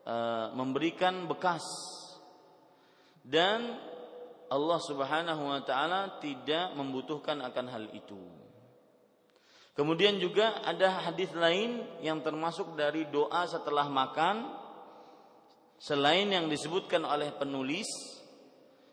[0.05, 1.65] uh, memberikan bekas
[3.25, 3.81] dan
[4.53, 8.19] Allah Subhanahu wa taala tidak membutuhkan akan hal itu.
[9.79, 14.60] Kemudian juga ada hadis lain yang termasuk dari doa setelah makan
[15.81, 17.89] selain yang disebutkan oleh penulis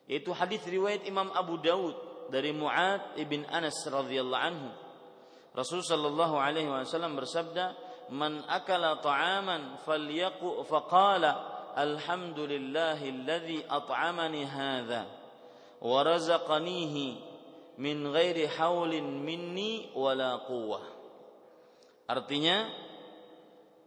[0.08, 1.94] yaitu hadis riwayat Imam Abu Daud
[2.32, 4.72] dari Muad ibn Anas radhiyallahu anhu.
[5.52, 7.76] Rasul sallallahu alaihi wasallam bersabda,
[8.16, 11.32] "Man akala ta'aman falyaqu faqala
[11.76, 15.12] alhamdulillahilladzi at'amani hadza
[15.84, 17.20] wa razaqanihi
[17.78, 20.84] min ghairi haulin minni wala quwwah."
[22.08, 22.72] Artinya,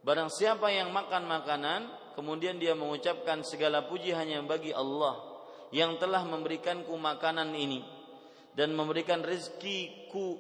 [0.04, 5.18] barang siapa yang makan makanan kemudian dia mengucapkan segala puji hanya bagi Allah
[5.70, 7.82] yang telah memberikanku makanan ini
[8.54, 10.38] dan memberikan rezekiku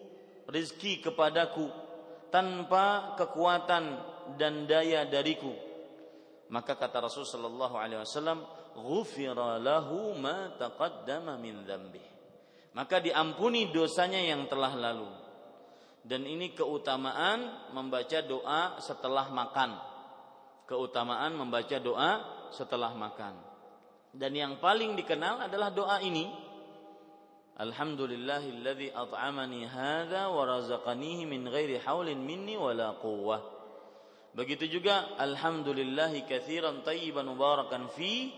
[0.50, 1.70] rezeki kepadaku
[2.34, 3.84] tanpa kekuatan
[4.34, 5.54] dan daya dariku.
[6.50, 8.42] Maka kata Rasul sallallahu alaihi wasallam
[8.74, 11.62] ghufira lahu ma taqaddama min
[12.70, 15.10] maka diampuni dosanya yang telah lalu.
[16.00, 19.89] Dan ini keutamaan membaca doa setelah makan
[20.70, 22.22] keutamaan membaca doa
[22.54, 23.34] setelah makan.
[24.14, 26.30] Dan yang paling dikenal adalah doa ini.
[27.58, 33.42] Alhamdulillahilladzi at'amani hadza wa razaqanihi min ghairi haulin minni wala quwwah.
[34.30, 38.30] Begitu juga alhamdulillahi katsiran tayyiban mubarakan fi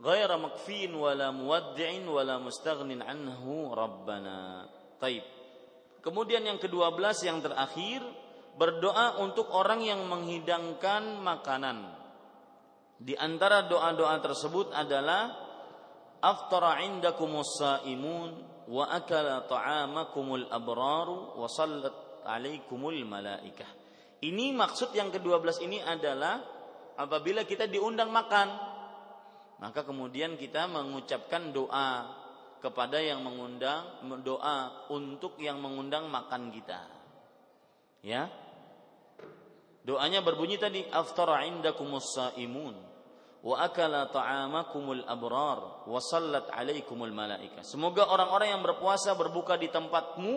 [0.00, 4.66] ghaira makfiin wala muwaddi'in wala mustaghnin anhu rabbana.
[4.96, 5.22] Taib.
[6.02, 8.02] Kemudian yang kedua belas yang terakhir
[8.56, 11.78] berdoa untuk orang yang menghidangkan makanan.
[13.02, 15.34] Di antara doa-doa tersebut adalah
[16.22, 18.30] aftara indakumus saimun
[18.70, 23.66] wa akala ta'amakumul abraru wa sallat alaikumul malaikah.
[24.22, 26.38] Ini maksud yang ke-12 ini adalah
[26.94, 28.72] apabila kita diundang makan
[29.62, 32.10] maka kemudian kita mengucapkan doa
[32.58, 36.82] kepada yang mengundang doa untuk yang mengundang makan kita.
[38.02, 38.26] Ya,
[39.82, 42.74] Doanya berbunyi tadi aftara indakumus saimun
[43.42, 47.66] wa akala ta'amakumul abrar wa sallat alaikumul malaika.
[47.66, 50.34] Semoga orang-orang yang berpuasa berbuka di tempatmu,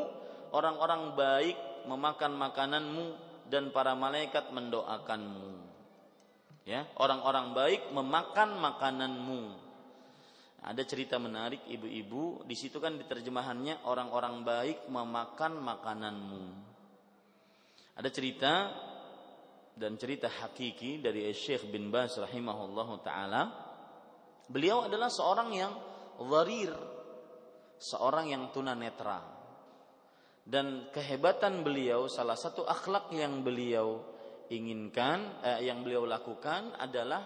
[0.50, 3.06] orang-orang baik memakan makananmu
[3.46, 5.62] dan para malaikat mendoakanmu.
[6.66, 9.42] Ya, orang-orang baik memakan makananmu.
[10.66, 16.44] Ada cerita menarik ibu-ibu, di situ kan diterjemahannya orang-orang baik memakan makananmu.
[18.02, 18.74] Ada cerita
[19.76, 23.42] dan cerita hakiki dari Syekh bin Bas rahimahullah taala
[24.48, 25.74] beliau adalah seorang yang
[26.24, 26.72] warir
[27.80, 29.36] seorang yang tunanetra.
[30.46, 33.98] Dan kehebatan beliau salah satu akhlak yang beliau
[34.54, 37.26] inginkan eh, yang beliau lakukan adalah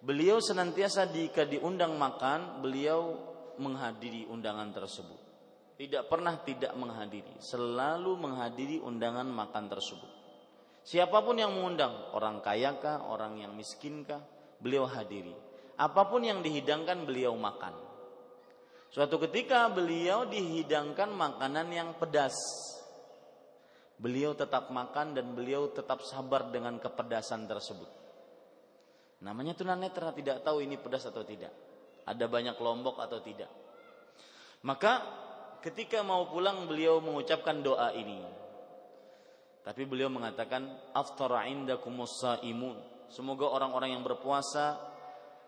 [0.00, 3.12] beliau senantiasa jika diundang makan beliau
[3.60, 5.20] menghadiri undangan tersebut.
[5.74, 10.13] Tidak pernah tidak menghadiri selalu menghadiri undangan makan tersebut
[10.84, 14.20] Siapa pun yang mengundang, orang kaya kah, orang yang miskin kah,
[14.60, 15.32] beliau hadiri.
[15.80, 17.72] Apa pun yang dihidangkan beliau makan.
[18.92, 22.36] Suatu ketika beliau dihidangkan makanan yang pedas.
[23.96, 27.88] Beliau tetap makan dan beliau tetap sabar dengan kepedasan tersebut.
[29.24, 31.50] Namanya tunanetra tidak tahu ini pedas atau tidak.
[32.04, 33.48] Ada banyak lombok atau tidak.
[34.68, 35.00] Maka
[35.64, 38.43] ketika mau pulang beliau mengucapkan doa ini.
[39.64, 42.76] Tapi beliau mengatakan aftara indakumus saimun.
[43.08, 44.76] Semoga orang-orang yang berpuasa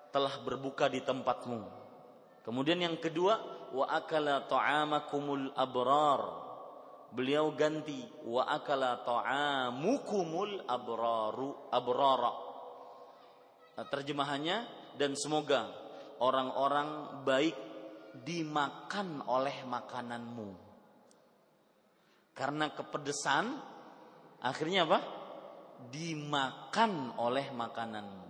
[0.08, 1.60] telah berbuka di tempatmu.
[2.40, 3.36] Kemudian yang kedua,
[3.76, 6.22] wa akala ta'amakumul abrar.
[7.12, 12.32] Beliau ganti wa akala ta'amukumul abraru abrara.
[13.76, 14.58] Nah, terjemahannya
[14.96, 15.68] dan semoga
[16.24, 17.56] orang-orang baik
[18.24, 20.50] dimakan oleh makananmu.
[22.32, 23.75] Karena kepedesan
[24.40, 24.98] akhirnya apa?
[25.92, 28.26] Dimakan oleh makananmu.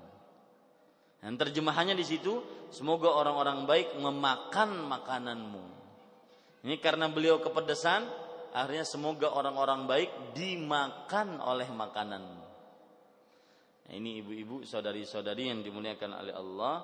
[1.22, 2.38] Dan terjemahannya di situ,
[2.70, 5.64] semoga orang-orang baik memakan makananmu.
[6.66, 8.06] Ini karena beliau kepedesan,
[8.54, 12.44] akhirnya semoga orang-orang baik dimakan oleh makananmu.
[13.86, 16.82] Nah, ini ibu-ibu, saudari-saudari yang dimuliakan oleh Allah.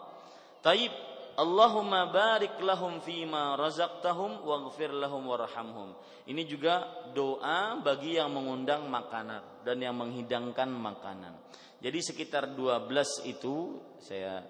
[0.63, 5.97] Taib Allahumma barik lahum fima razaqtahum waghfir lahum warhamhum.
[6.29, 6.85] Ini juga
[7.17, 11.35] doa bagi yang mengundang makanan dan yang menghidangkan makanan.
[11.83, 14.45] Jadi sekitar 12 itu saya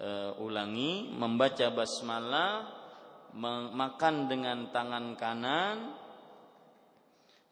[0.00, 2.80] uh, ulangi membaca basmalah
[3.72, 5.76] makan dengan tangan kanan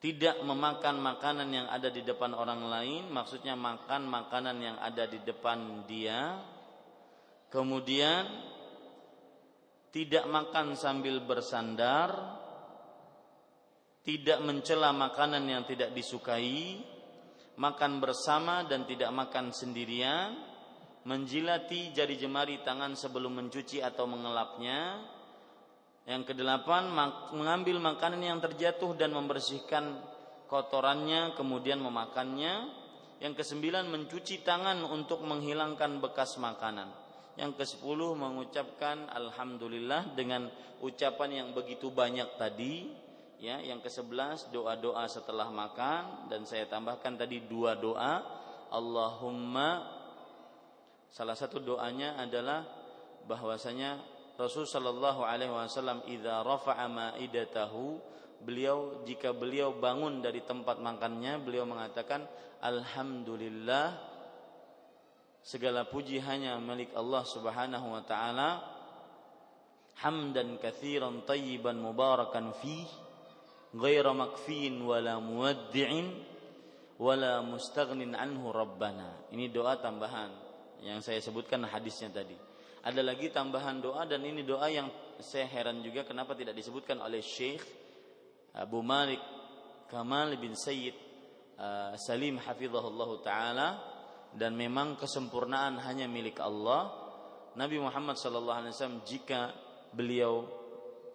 [0.01, 5.21] tidak memakan makanan yang ada di depan orang lain maksudnya makan makanan yang ada di
[5.25, 6.41] depan dia
[7.49, 8.29] kemudian
[9.91, 12.15] tidak makan sambil bersandar,
[14.07, 16.79] tidak mencela makanan yang tidak disukai,
[17.59, 20.39] makan bersama dan tidak makan sendirian,
[21.05, 25.03] menjilati jari jemari tangan sebelum mencuci atau mengelapnya.
[26.07, 26.91] Yang kedelapan,
[27.37, 30.01] mengambil makanan yang terjatuh dan membersihkan
[30.47, 32.79] kotorannya, kemudian memakannya.
[33.21, 37.10] Yang kesembilan, mencuci tangan untuk menghilangkan bekas makanan.
[37.39, 40.51] Yang ke-10 mengucapkan alhamdulillah dengan
[40.83, 42.91] ucapan yang begitu banyak tadi.
[43.41, 48.21] Ya, yang ke-11 doa-doa setelah makan dan saya tambahkan tadi dua doa.
[48.71, 49.83] Allahumma
[51.11, 52.63] salah satu doanya adalah
[53.27, 53.99] bahwasanya
[54.41, 58.01] Rasul sallallahu alaihi wasallam idza rafa'a ma'idatahu
[58.41, 62.25] beliau jika beliau bangun dari tempat makannya beliau mengatakan
[62.65, 64.10] alhamdulillah
[65.41, 68.51] segala puji hanya milik Allah Subhanahu wa taala.
[70.01, 72.89] Hamdan katsiran tayyiban mubarakan fi
[73.77, 76.09] ghaira makfiin wala muwaddi'in
[76.97, 79.29] wala mustaghnin anhu rabbana.
[79.33, 80.33] Ini doa tambahan
[80.81, 82.37] yang saya sebutkan hadisnya tadi.
[82.81, 84.89] Ada lagi tambahan doa dan ini doa yang
[85.21, 87.61] saya heran juga kenapa tidak disebutkan oleh Syekh
[88.57, 89.21] Abu Malik
[89.93, 90.97] Kamal bin Sayyid
[91.61, 93.69] uh, Salim hafizahullah taala
[94.35, 96.91] dan memang kesempurnaan hanya milik Allah.
[97.59, 99.51] Nabi Muhammad SAW jika
[99.91, 100.47] beliau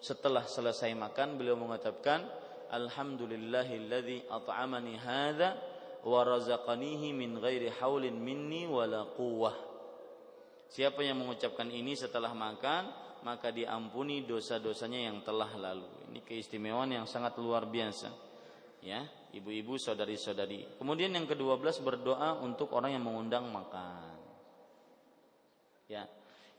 [0.03, 2.27] setelah selesai makan beliau mengatakan
[2.65, 5.55] Alhamdulillahilladzi at'amani hadza
[6.03, 9.55] wa razaqanihi min ghairi haulin minni wala quwwah.
[10.67, 15.87] Siapa yang mengucapkan ini setelah makan maka diampuni dosa-dosanya yang telah lalu.
[16.13, 18.24] Ini keistimewaan yang sangat luar biasa.
[18.85, 19.01] Ya,
[19.33, 20.77] ibu-ibu, saudari-saudari.
[20.77, 24.13] Kemudian yang kedua belas berdoa untuk orang yang mengundang makan.
[25.89, 26.05] Ya,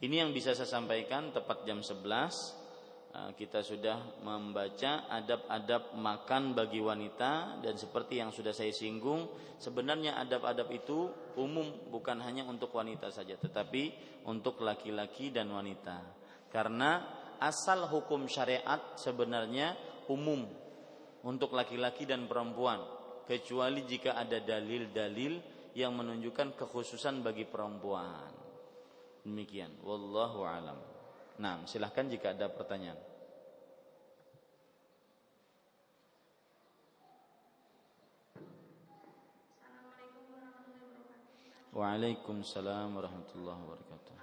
[0.03, 2.03] ini yang bisa saya sampaikan tepat jam 11
[3.15, 9.27] eh, kita sudah membaca adab-adab makan bagi wanita dan seperti yang sudah saya singgung
[9.57, 13.95] sebenarnya adab-adab itu umum bukan hanya untuk wanita saja tetapi
[14.29, 15.97] untuk laki-laki dan wanita
[16.53, 17.03] karena
[17.41, 19.73] asal hukum syariat sebenarnya
[20.13, 20.66] umum
[21.27, 22.79] untuk laki-laki dan perempuan
[23.27, 25.43] kecuali jika ada dalil-dalil
[25.75, 28.31] yang menunjukkan kekhususan bagi perempuan.
[29.27, 30.79] Demikian, wallahu alam.
[31.43, 32.97] Nah, silahkan jika ada pertanyaan.
[41.77, 44.16] Waalaikumsalam warahmatullahi wabarakatuh.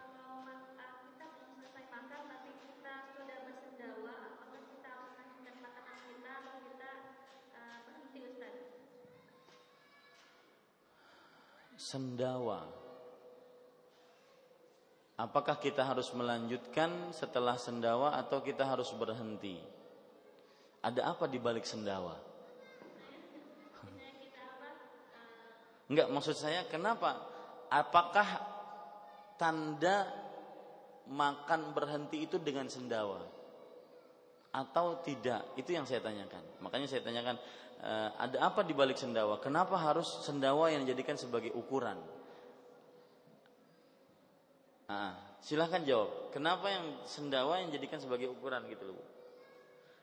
[11.85, 12.65] Sendawa.
[15.21, 19.61] Apakah kita harus melanjutkan setelah sendawa atau kita harus berhenti?
[20.81, 22.17] Ada apa di balik sendawa?
[25.85, 27.21] Enggak, maksud saya kenapa?
[27.69, 28.27] Apakah
[29.37, 30.09] tanda
[31.07, 33.21] makan berhenti itu dengan sendawa?
[34.51, 35.55] Atau tidak?
[35.61, 36.65] Itu yang saya tanyakan.
[36.65, 37.37] Makanya saya tanyakan,
[38.21, 39.43] ada apa di balik sendawa?
[39.43, 41.99] Kenapa harus sendawa yang dijadikan sebagai ukuran?
[44.85, 46.31] Nah, silahkan jawab.
[46.33, 49.01] Kenapa yang sendawa yang dijadikan sebagai ukuran gitu loh?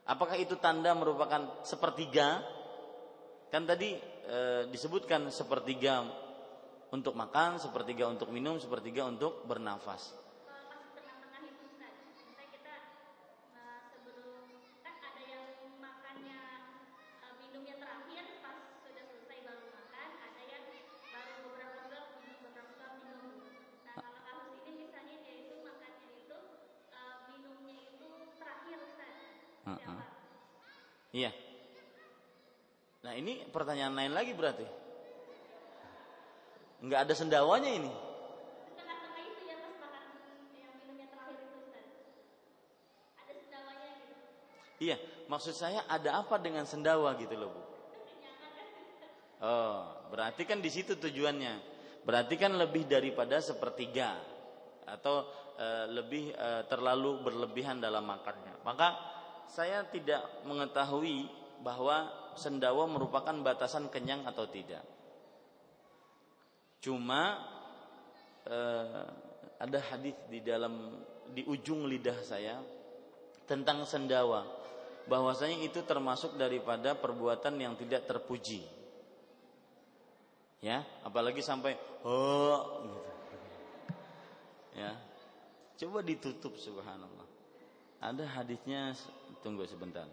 [0.09, 2.41] Apakah itu tanda merupakan sepertiga?
[3.53, 3.93] Kan tadi
[4.25, 6.01] e, disebutkan sepertiga
[6.89, 10.21] untuk makan, sepertiga untuk minum, sepertiga untuk bernafas.
[31.11, 31.31] Iya.
[33.03, 34.67] Nah ini pertanyaan lain lagi berarti.
[36.81, 37.93] Enggak ada sendawanya ini.
[44.81, 44.97] Iya,
[45.29, 47.61] maksud saya ada apa dengan sendawa gitu loh bu?
[49.41, 51.69] Oh, berarti kan di situ tujuannya.
[52.01, 54.17] Berarti kan lebih daripada sepertiga
[54.89, 58.57] atau e, lebih e, terlalu berlebihan dalam makannya.
[58.65, 58.97] Maka
[59.45, 61.29] saya tidak mengetahui
[61.61, 64.83] bahwa sendawa merupakan batasan kenyang atau tidak.
[66.81, 67.37] Cuma
[68.45, 68.57] e,
[69.61, 70.97] ada hadis di dalam
[71.31, 72.57] di ujung lidah saya
[73.45, 74.43] tentang sendawa
[75.05, 78.65] bahwasanya itu termasuk daripada perbuatan yang tidak terpuji.
[80.61, 81.73] Ya, apalagi sampai
[82.05, 83.11] oh gitu.
[84.77, 84.93] Ya.
[85.81, 87.25] Coba ditutup subhanallah.
[88.01, 88.93] Ada hadisnya
[89.41, 90.05] tunggu sebentar.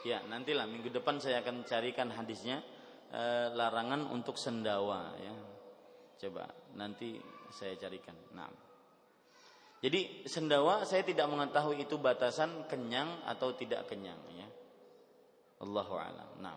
[0.00, 2.64] Ya, nantilah minggu depan saya akan carikan hadisnya
[3.12, 3.22] e,
[3.52, 5.34] larangan untuk sendawa ya.
[6.20, 7.20] Coba nanti
[7.52, 8.16] saya carikan.
[8.32, 8.48] Nah.
[9.80, 14.48] Jadi sendawa saya tidak mengetahui itu batasan kenyang atau tidak kenyang ya.
[15.60, 16.28] Allahu a'lam.
[16.40, 16.56] Nah.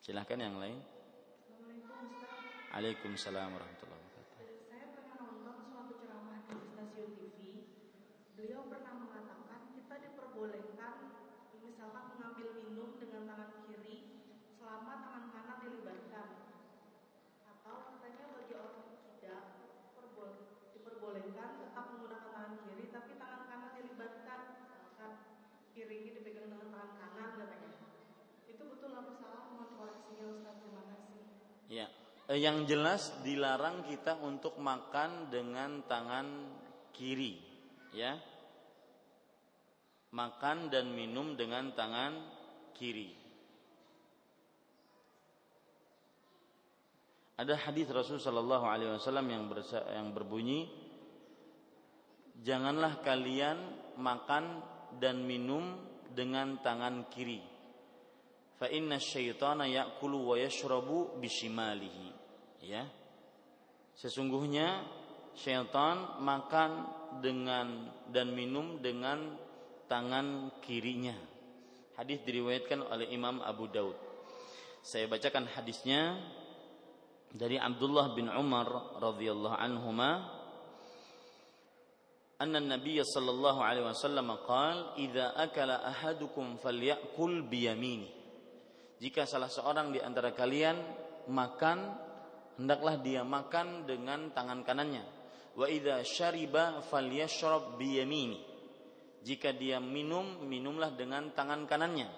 [0.00, 0.80] Silahkan yang lain.
[2.70, 3.98] Waalaikumsalam warahmatullahi
[8.40, 8.89] Ya, eh,
[32.38, 36.26] yang jelas dilarang kita untuk makan dengan tangan
[36.94, 37.34] kiri,
[37.90, 38.14] ya.
[40.10, 42.12] Makan dan minum dengan tangan
[42.74, 43.14] kiri.
[47.40, 49.44] Ada hadis Rasul Shallallahu Alaihi Wasallam yang
[49.96, 50.68] yang berbunyi,
[52.42, 53.58] janganlah kalian
[53.96, 54.60] makan
[55.00, 55.78] dan minum
[56.10, 57.50] dengan tangan kiri
[58.60, 62.19] fa inna syaitana ya'kulu wa yashrabu bishimalihi
[62.63, 62.83] ya
[63.95, 64.83] sesungguhnya
[65.35, 66.71] syaitan makan
[67.19, 69.35] dengan dan minum dengan
[69.87, 71.15] tangan kirinya
[71.95, 73.95] hadis diriwayatkan oleh Imam Abu Daud
[74.85, 76.19] saya bacakan hadisnya
[77.35, 80.35] dari Abdullah bin Umar radhiyallahu anhuma
[82.35, 88.11] أن النبي صلى الله عليه وسلم قال إذا أكل أحدكم فليأكل بيمينه
[88.95, 90.79] jika salah seorang di antara kalian
[91.27, 91.95] makan
[92.56, 95.04] hendaklah dia makan dengan tangan kanannya.
[95.54, 98.40] Wa idza syariba falyashrab biyamini
[99.20, 102.08] jika dia minum minumlah dengan tangan kanannya.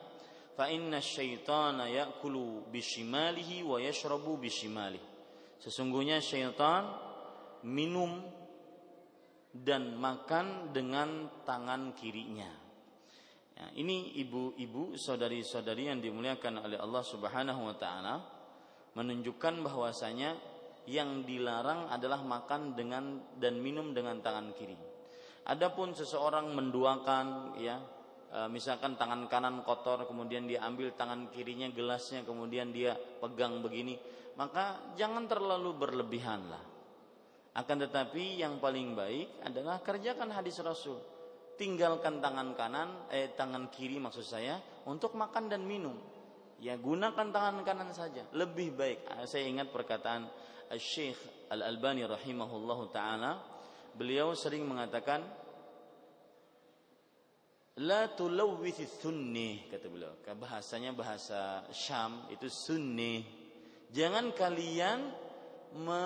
[0.53, 5.13] Fa inna syaitana ya'kulu bishimalihi wa yashrabu bishimalihi
[5.63, 6.91] sesungguhnya syaitan
[7.63, 8.19] minum
[9.55, 12.51] dan makan dengan tangan kirinya.
[13.53, 18.15] Ya, ini ibu-ibu, saudari-saudari yang dimuliakan oleh Allah Subhanahu wa taala
[18.93, 20.37] menunjukkan bahwasanya
[20.85, 24.75] yang dilarang adalah makan dengan dan minum dengan tangan kiri.
[25.47, 27.79] Adapun seseorang menduakan ya
[28.31, 33.99] e, misalkan tangan kanan kotor kemudian dia ambil tangan kirinya gelasnya kemudian dia pegang begini
[34.39, 36.65] maka jangan terlalu berlebihan lah.
[37.53, 40.97] Akan tetapi yang paling baik adalah kerjakan hadis Rasul.
[41.61, 44.57] Tinggalkan tangan kanan eh tangan kiri maksud saya
[44.89, 45.95] untuk makan dan minum
[46.63, 48.23] ya gunakan tangan kanan saja.
[48.31, 48.99] Lebih baik.
[49.11, 50.31] Ah, saya ingat perkataan
[50.79, 53.33] Syekh Al Albani rahimahullah taala
[53.93, 55.21] beliau sering mengatakan
[57.83, 60.15] la tulawwithi sunni kata beliau.
[60.23, 63.27] Bahasanya bahasa Syam itu sunni.
[63.91, 65.01] Jangan kalian
[65.83, 66.05] me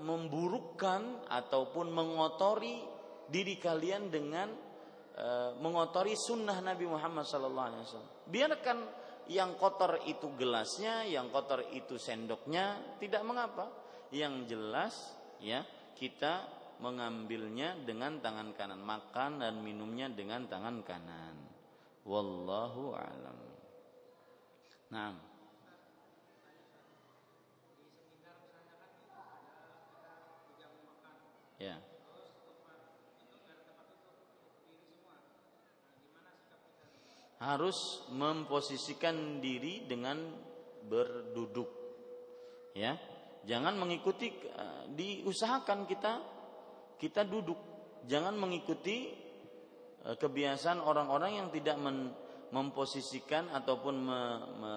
[0.00, 2.80] memburukkan ataupun mengotori
[3.28, 4.48] diri kalian dengan
[5.20, 8.24] Eh, mengotori sunnah Nabi Muhammad SAW.
[8.24, 8.78] Biarkan
[9.28, 13.68] yang kotor itu gelasnya, yang kotor itu sendoknya, tidak mengapa.
[14.10, 14.94] Yang jelas
[15.38, 15.62] ya
[15.94, 16.48] kita
[16.80, 21.36] mengambilnya dengan tangan kanan, makan dan minumnya dengan tangan kanan.
[22.08, 23.38] Wallahu alam.
[24.90, 25.12] Nah.
[31.60, 31.89] Ya.
[37.40, 40.20] Harus memposisikan diri dengan
[40.84, 41.68] berduduk.
[42.76, 43.00] Ya.
[43.48, 46.12] Jangan mengikuti eh, diusahakan kita
[47.00, 47.56] kita duduk.
[48.04, 49.08] Jangan mengikuti
[50.04, 52.12] eh, kebiasaan orang-orang yang tidak men,
[52.52, 54.20] memposisikan ataupun me,
[54.60, 54.72] me,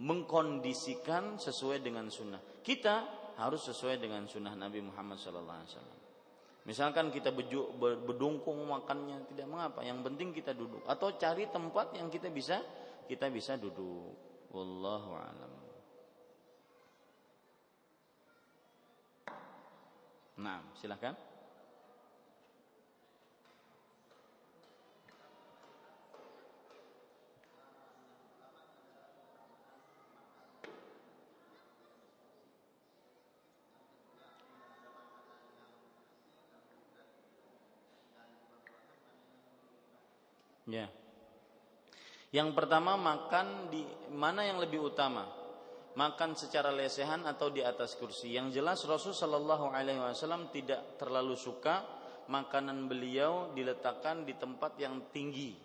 [0.00, 2.40] mengkondisikan sesuai dengan sunnah.
[2.64, 5.99] Kita harus sesuai dengan sunnah Nabi Muhammad SAW.
[6.68, 12.12] Misalkan kita bejuk, bedungkung makannya tidak mengapa, yang penting kita duduk atau cari tempat yang
[12.12, 12.60] kita bisa
[13.08, 14.12] kita bisa duduk.
[14.52, 15.52] Wallahu alam.
[20.40, 21.16] Nah, silahkan.
[40.70, 40.86] Ya.
[42.30, 43.82] Yang pertama makan di
[44.14, 45.26] mana yang lebih utama?
[45.98, 48.38] Makan secara lesehan atau di atas kursi?
[48.38, 51.82] Yang jelas Rasul Shallallahu Alaihi Wasallam tidak terlalu suka
[52.30, 55.58] makanan beliau diletakkan di tempat yang tinggi,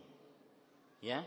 [1.05, 1.21] ya.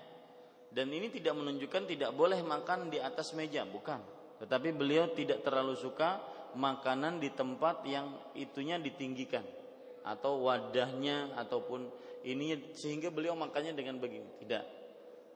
[0.74, 4.02] Dan ini tidak menunjukkan tidak boleh makan di atas meja, bukan.
[4.42, 6.18] Tetapi beliau tidak terlalu suka
[6.58, 9.46] makanan di tempat yang itunya ditinggikan
[10.08, 11.92] atau wadahnya ataupun
[12.24, 14.40] ini sehingga beliau makannya dengan begini.
[14.40, 14.64] Tidak.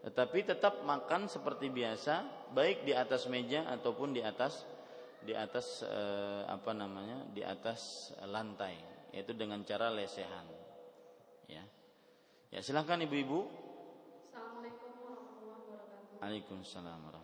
[0.09, 4.67] Tetapi tetap makan seperti biasa baik di atas meja ataupun di atas
[5.23, 8.75] di atas eh, apa namanya di atas lantai
[9.15, 10.49] yaitu dengan cara lesehan.
[11.47, 11.63] Ya.
[12.51, 13.47] Ya silahkan ibu-ibu.
[14.33, 16.19] Assalamualaikum warahmatullahi wabarakatuh.
[16.19, 17.22] Waalaikumsalam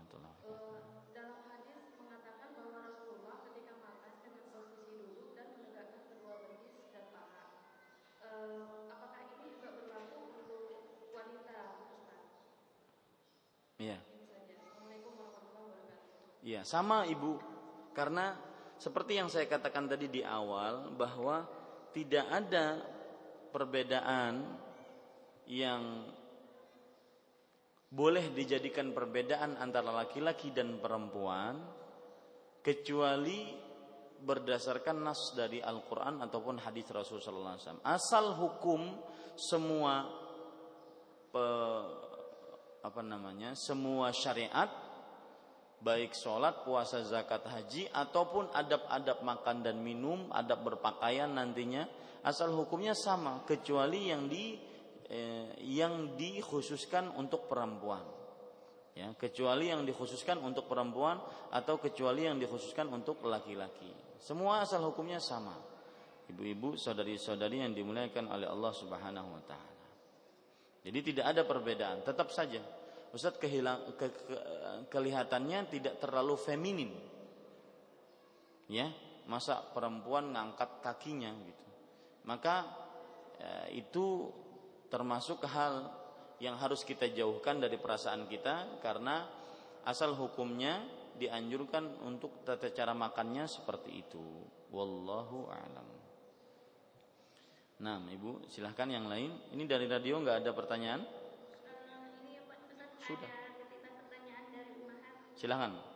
[13.79, 17.39] warahmatullahi Iya, sama Ibu.
[17.95, 18.35] Karena
[18.79, 21.47] seperti yang saya katakan tadi di awal bahwa
[21.95, 22.79] tidak ada
[23.51, 24.35] perbedaan
[25.51, 25.83] yang
[27.89, 31.57] boleh dijadikan perbedaan antara laki-laki dan perempuan
[32.61, 33.57] kecuali
[34.19, 37.87] berdasarkan nas dari Al-Qur'an ataupun hadis Rasulullah SAW.
[37.87, 38.99] Asal hukum
[39.39, 40.05] semua
[41.31, 41.45] pe,
[42.83, 43.55] apa namanya?
[43.59, 44.69] semua syariat
[45.79, 51.87] baik sholat, puasa, zakat, haji ataupun adab-adab makan dan minum, adab berpakaian nantinya
[52.27, 54.59] asal hukumnya sama kecuali yang di
[55.07, 58.03] eh, yang dikhususkan untuk perempuan.
[58.99, 61.23] Ya, kecuali yang dikhususkan untuk perempuan
[61.55, 63.95] atau kecuali yang dikhususkan untuk laki-laki.
[64.19, 65.55] Semua asal hukumnya sama.
[66.27, 69.78] Ibu-ibu, saudari-saudari yang dimuliakan oleh Allah Subhanahu wa taala.
[70.89, 72.65] Jadi tidak ada perbedaan, tetap saja
[73.09, 74.37] Ustaz kehilang, ke, ke,
[74.93, 76.93] kelihatannya tidak terlalu feminin.
[78.69, 78.93] Ya,
[79.25, 81.67] masa perempuan ngangkat kakinya gitu.
[82.29, 82.69] Maka
[83.41, 84.29] ya, itu
[84.93, 85.89] termasuk hal
[86.37, 89.25] yang harus kita jauhkan dari perasaan kita karena
[89.89, 90.85] asal hukumnya
[91.17, 94.23] dianjurkan untuk tata cara makannya seperti itu.
[94.69, 95.98] Wallahu a'lam.
[97.79, 99.31] Nah, Ibu, silahkan yang lain.
[99.55, 101.03] Ini dari radio nggak ada pertanyaan?
[103.07, 103.31] Sudah.
[105.39, 105.88] Silahkan.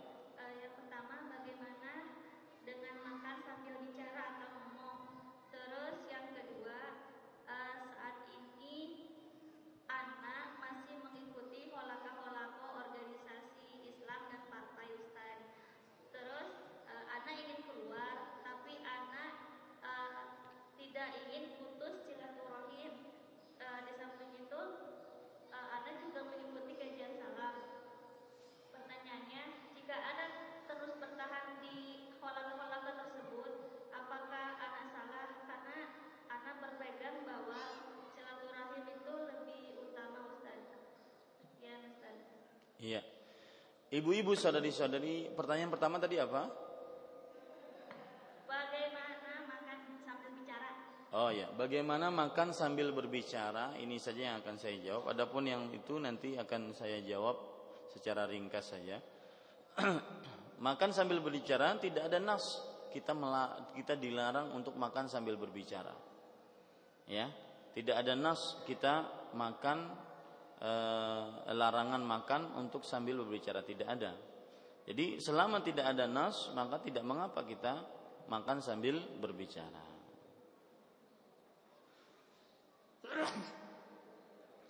[43.92, 46.48] Ibu-ibu saudari-saudari, pertanyaan pertama tadi apa?
[48.48, 50.68] Bagaimana makan sambil bicara?
[51.12, 53.76] Oh ya, bagaimana makan sambil berbicara?
[53.76, 55.12] Ini saja yang akan saya jawab.
[55.12, 57.36] Adapun yang itu nanti akan saya jawab
[57.92, 58.96] secara ringkas saja.
[60.66, 62.64] makan sambil berbicara tidak ada nas.
[62.88, 63.12] Kita
[63.76, 65.92] kita dilarang untuk makan sambil berbicara.
[67.12, 67.28] Ya,
[67.76, 69.04] tidak ada nas kita
[69.36, 69.84] makan
[70.62, 71.22] Eh,
[71.58, 74.14] larangan makan untuk sambil berbicara tidak ada.
[74.86, 77.82] Jadi selama tidak ada nas maka tidak mengapa kita
[78.30, 79.82] makan sambil berbicara.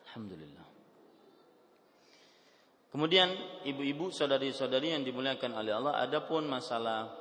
[0.08, 0.68] Alhamdulillah.
[2.88, 3.28] Kemudian
[3.68, 7.12] ibu-ibu saudari-saudari yang dimuliakan oleh Allah, adapun masalah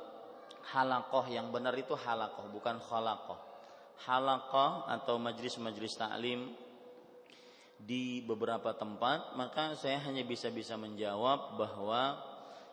[0.72, 3.36] halakoh yang benar itu halakoh bukan khalakoh.
[4.08, 6.71] Halakoh atau majlis-majlis taklim
[7.82, 12.14] di beberapa tempat, maka saya hanya bisa-bisa menjawab bahwa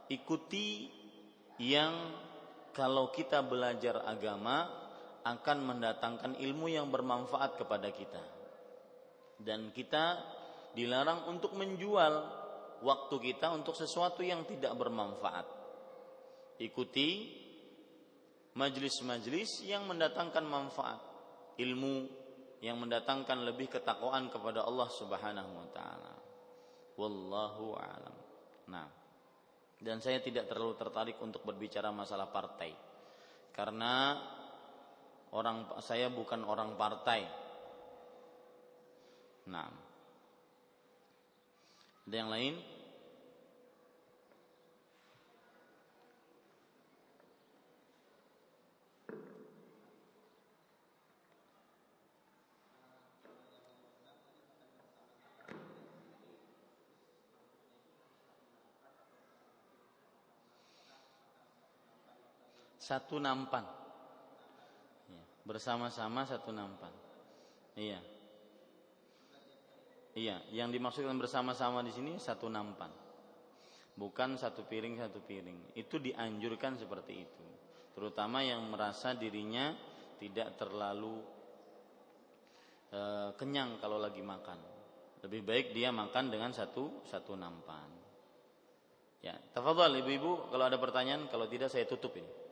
[0.05, 0.89] ikuti
[1.57, 2.13] yang
[2.77, 4.69] kalau kita belajar agama
[5.25, 8.23] akan mendatangkan ilmu yang bermanfaat kepada kita.
[9.39, 10.19] Dan kita
[10.77, 12.13] dilarang untuk menjual
[12.85, 15.47] waktu kita untuk sesuatu yang tidak bermanfaat.
[16.59, 17.39] Ikuti
[18.55, 20.99] majlis-majlis yang mendatangkan manfaat,
[21.55, 22.18] ilmu
[22.59, 26.13] yang mendatangkan lebih ketakwaan kepada Allah Subhanahu wa taala.
[26.99, 28.15] Wallahu a'lam.
[28.67, 28.87] Nah,
[29.79, 32.75] dan saya tidak terlalu tertarik untuk berbicara masalah partai.
[33.55, 34.19] Karena
[35.31, 37.23] orang saya bukan orang partai.
[39.47, 39.71] Nah.
[42.09, 42.55] Ada yang lain?
[62.89, 63.61] Satu nampan.
[65.05, 66.89] Ya, bersama-sama satu nampan.
[67.77, 68.01] Iya.
[70.17, 72.89] Iya, yang dimaksudkan bersama-sama di sini satu nampan.
[73.93, 75.77] Bukan satu piring satu piring.
[75.77, 77.45] Itu dianjurkan seperti itu.
[77.93, 79.69] Terutama yang merasa dirinya
[80.17, 81.21] tidak terlalu
[82.89, 83.01] e,
[83.37, 84.57] kenyang kalau lagi makan.
[85.29, 87.91] Lebih baik dia makan dengan satu satu nampan.
[89.19, 92.48] Ya, tafadhal ibu-ibu kalau ada pertanyaan, kalau tidak saya tutup ini.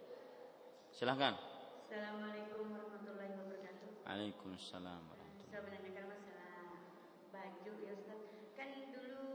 [0.97, 1.37] Silahkan.
[1.85, 4.01] Assalamualaikum warahmatullahi wabarakatuh.
[4.01, 5.05] Waalaikumsalam
[5.45, 6.89] Saya menanyakan masalah
[7.29, 8.17] baju ya Ustaz.
[8.57, 9.29] Kan dulu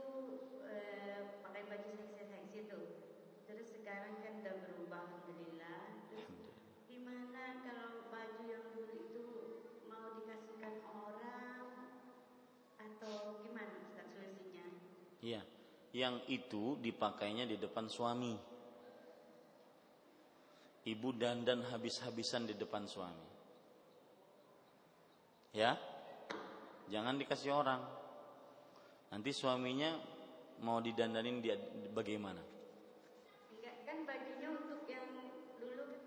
[0.66, 2.80] eh, pakai baju seksi-seksi itu.
[3.46, 6.02] Terus sekarang kan udah berubah alhamdulillah.
[6.10, 6.34] Terus
[6.90, 9.26] gimana kalau baju yang dulu itu
[9.86, 11.94] mau dikasihkan orang
[12.74, 14.66] atau gimana Ustaz solusinya?
[15.22, 15.46] Iya,
[15.94, 18.50] yang itu dipakainya di depan suami
[20.82, 23.28] ibu dandan habis-habisan di depan suami.
[25.52, 25.76] Ya,
[26.88, 27.82] jangan dikasih orang.
[29.12, 29.92] Nanti suaminya
[30.64, 31.60] mau didandanin dia
[31.92, 32.40] bagaimana?
[33.52, 35.04] Enggak, kan bajunya untuk yang
[35.60, 36.00] dulu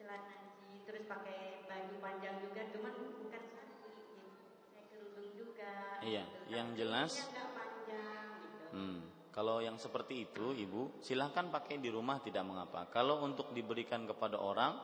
[0.00, 0.36] celana
[0.88, 4.24] terus pakai baju panjang juga, cuman bukan sarung, gitu.
[4.72, 5.72] saya kerudung juga.
[6.00, 7.28] Iya, yang jelas.
[9.32, 12.84] Kalau yang seperti itu, ibu, silahkan pakai di rumah tidak mengapa.
[12.92, 14.76] Kalau untuk diberikan kepada orang,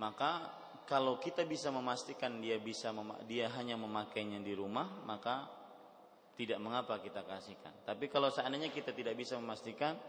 [0.00, 0.48] maka
[0.88, 2.96] kalau kita bisa memastikan dia bisa
[3.28, 5.52] dia hanya memakainya di rumah, maka
[6.32, 7.84] tidak mengapa kita kasihkan.
[7.84, 10.00] Tapi kalau seandainya kita tidak bisa memastikan,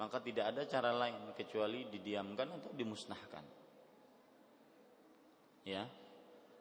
[0.00, 3.44] maka tidak ada cara lain kecuali didiamkan atau dimusnahkan.
[5.68, 5.84] Ya.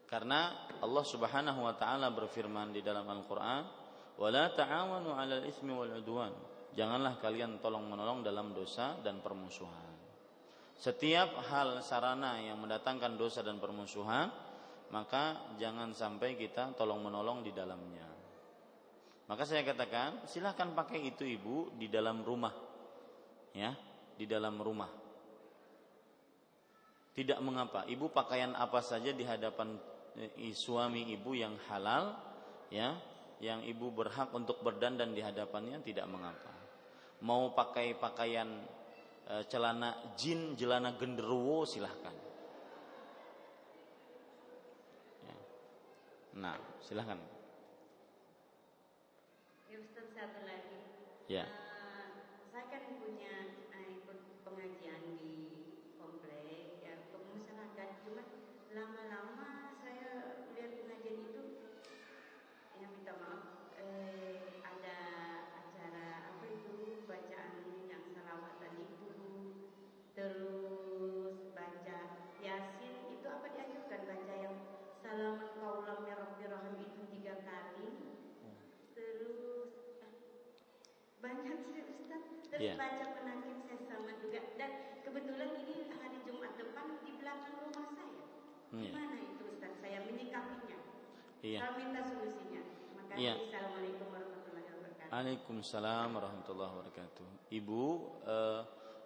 [0.08, 3.64] Karena Allah Subhanahu wa taala berfirman di dalam Al-Qur'an,
[4.20, 9.90] "Wala ta'awanu 'alal itsmi wal 'udwan." Janganlah kalian tolong menolong dalam dosa dan permusuhan.
[10.78, 14.30] Setiap hal sarana yang mendatangkan dosa dan permusuhan,
[14.94, 18.06] maka jangan sampai kita tolong menolong di dalamnya.
[19.26, 22.54] Maka saya katakan, silahkan pakai itu ibu di dalam rumah,
[23.58, 23.74] ya,
[24.14, 24.88] di dalam rumah.
[27.18, 29.82] Tidak mengapa, ibu pakaian apa saja di hadapan
[30.14, 32.14] eh, suami ibu yang halal,
[32.70, 33.02] ya,
[33.42, 36.57] yang ibu berhak untuk berdandan di hadapannya tidak mengapa
[37.22, 38.46] mau pakai pakaian
[39.26, 42.14] e, celana jin, celana genderuwo silahkan.
[45.26, 45.36] Ya.
[46.38, 47.18] Nah, silahkan.
[49.68, 50.78] Ya Ustaz satu lagi.
[51.28, 51.44] Ya.
[51.44, 52.08] Uh,
[52.54, 55.36] saya kan punya uh, ikut pengajian di
[56.00, 58.24] komplek ya masyarakat cuma
[58.72, 59.57] lama-lama
[82.58, 82.78] terus yeah.
[82.82, 84.42] baca penangkip sesama juga.
[84.58, 84.72] Dan
[85.06, 88.24] kebetulan ini hari Jumat depan di belakang rumah saya.
[88.74, 88.94] Hmm, yeah.
[88.98, 89.74] gimana itu Ustaz?
[89.78, 90.80] Saya menyikapinya.
[91.46, 91.62] Yeah.
[91.62, 92.62] saya minta solusinya.
[92.98, 93.22] Makasih.
[93.22, 93.38] Yeah.
[93.38, 95.10] Assalamualaikum warahmatullahi wabarakatuh.
[95.14, 97.28] Waalaikumsalam warahmatullahi wabarakatuh.
[97.54, 97.84] Ibu
[98.26, 98.62] uh,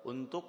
[0.07, 0.45] untuk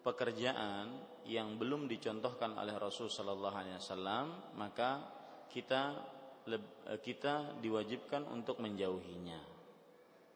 [0.00, 0.86] pekerjaan
[1.28, 5.00] yang belum dicontohkan oleh Rasul Sallallahu Alaihi Wasallam maka
[5.48, 5.96] kita
[6.44, 9.53] eh, kita diwajibkan untuk menjauhinya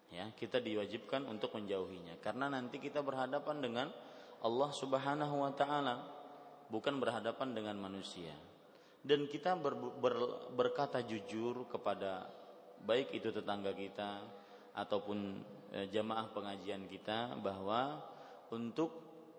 [0.09, 3.89] ya kita diwajibkan untuk menjauhinya karena nanti kita berhadapan dengan
[4.41, 5.97] Allah Subhanahu Wa Taala
[6.73, 8.33] bukan berhadapan dengan manusia
[9.05, 10.15] dan kita ber, ber,
[10.53, 12.29] berkata jujur kepada
[12.83, 14.23] baik itu tetangga kita
[14.75, 15.19] ataupun
[15.75, 17.99] e, jamaah pengajian kita bahwa
[18.55, 18.91] untuk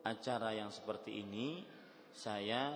[0.03, 1.63] acara yang seperti ini
[2.11, 2.75] saya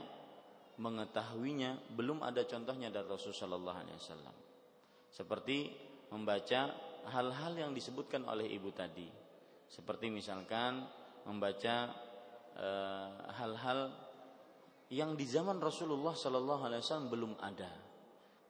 [0.77, 4.41] mengetahuinya belum ada contohnya dari Rasulullah SAW.
[5.13, 5.69] Seperti
[6.09, 6.73] membaca
[7.09, 9.07] hal-hal yang disebutkan oleh ibu tadi,
[9.67, 10.85] seperti misalkan
[11.27, 11.75] membaca
[12.55, 13.09] eh,
[13.39, 13.91] hal-hal
[14.93, 17.71] yang di zaman Rasulullah SAW belum ada.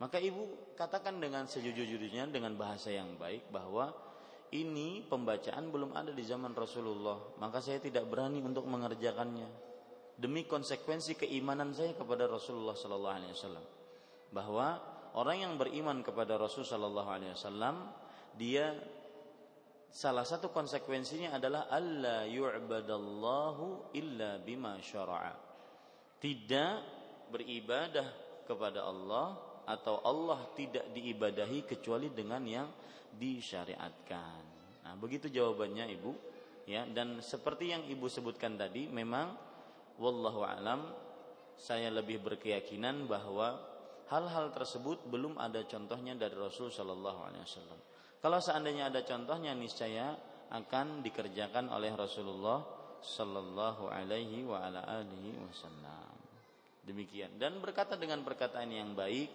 [0.03, 3.93] Maka ibu katakan dengan sejujur-jujurnya dengan bahasa yang baik bahwa
[4.51, 9.47] ini pembacaan belum ada di zaman Rasulullah, maka saya tidak berani untuk mengerjakannya.
[10.13, 13.65] Demi konsekuensi keimanan saya kepada Rasulullah sallallahu alaihi wasallam.
[14.29, 14.67] Bahwa
[15.17, 18.02] orang yang beriman kepada Rasul sallallahu alaihi wasallam
[18.37, 18.73] dia
[19.93, 25.33] salah satu konsekuensinya adalah alla yu'badallahu illa bima syara'a
[26.17, 26.81] tidak
[27.29, 28.07] beribadah
[28.47, 32.67] kepada Allah atau Allah tidak diibadahi kecuali dengan yang
[33.15, 34.41] disyariatkan.
[34.83, 36.11] Nah, begitu jawabannya Ibu,
[36.67, 36.83] ya.
[36.87, 39.35] Dan seperti yang Ibu sebutkan tadi, memang
[39.99, 40.91] wallahu alam
[41.55, 43.61] saya lebih berkeyakinan bahwa
[44.11, 47.79] hal-hal tersebut belum ada contohnya dari Rasul Shallallahu Alaihi Wasallam.
[48.23, 50.15] Kalau seandainya ada contohnya, niscaya
[50.55, 52.63] akan dikerjakan oleh Rasulullah
[53.03, 56.15] Shallallahu Alaihi Wasallam.
[56.87, 59.27] Demikian dan berkata dengan perkataan yang baik,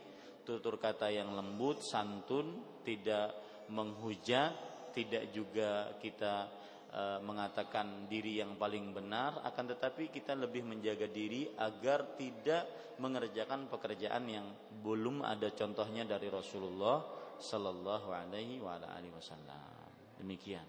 [0.48, 3.36] tutur kata yang lembut, santun, tidak
[3.69, 4.56] menghujat,
[4.97, 6.48] tidak juga kita
[6.89, 13.69] E, mengatakan diri yang paling benar akan tetapi kita lebih menjaga diri agar tidak mengerjakan
[13.69, 14.48] pekerjaan yang
[14.81, 19.90] belum ada contohnya dari Rasulullah sallallahu alaihi wa alihi wasallam.
[20.19, 20.66] Demikian.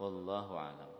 [0.00, 0.98] Wallahu alam.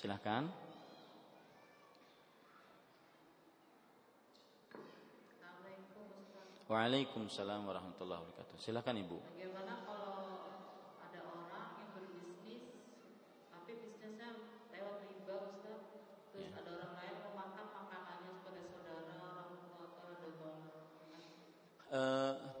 [0.00, 0.48] Silahkan.
[6.70, 8.56] Waalaikumsalam warahmatullahi wabarakatuh.
[8.56, 9.18] Silakan Ibu.
[9.20, 10.64] Bagaimana kalau
[11.02, 12.78] ada orang yang berbisnis
[13.52, 14.40] tapi bisnisnya
[14.72, 15.82] lewat riba Ustaz?
[16.32, 16.62] Terus ya.
[16.62, 20.28] ada orang lain memakan makanannya sebagai saudara orang tua atau ada
[21.90, 22.60] uh,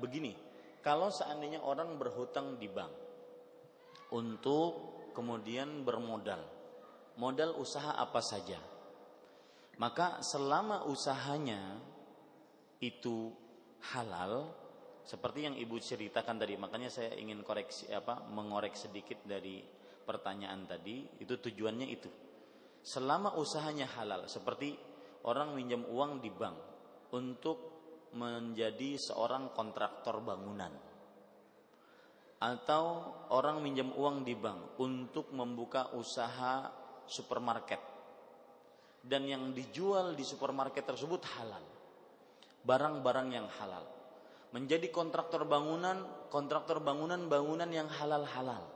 [0.11, 0.35] begini,
[0.83, 2.91] kalau seandainya orang berhutang di bank
[4.11, 6.43] untuk kemudian bermodal,
[7.15, 8.59] modal usaha apa saja,
[9.79, 11.79] maka selama usahanya
[12.83, 13.31] itu
[13.95, 14.51] halal,
[15.07, 19.63] seperti yang Ibu ceritakan tadi, makanya saya ingin koreksi apa mengorek sedikit dari
[20.03, 22.11] pertanyaan tadi, itu tujuannya itu.
[22.83, 24.75] Selama usahanya halal, seperti
[25.23, 26.57] orang minjam uang di bank
[27.15, 27.70] untuk
[28.15, 30.73] menjadi seorang kontraktor bangunan
[32.41, 32.85] atau
[33.31, 36.67] orang minjam uang di bank untuk membuka usaha
[37.05, 37.79] supermarket
[39.05, 41.63] dan yang dijual di supermarket tersebut halal
[42.65, 43.85] barang-barang yang halal
[44.51, 48.67] menjadi kontraktor bangunan, kontraktor bangunan-bangunan yang halal-halal.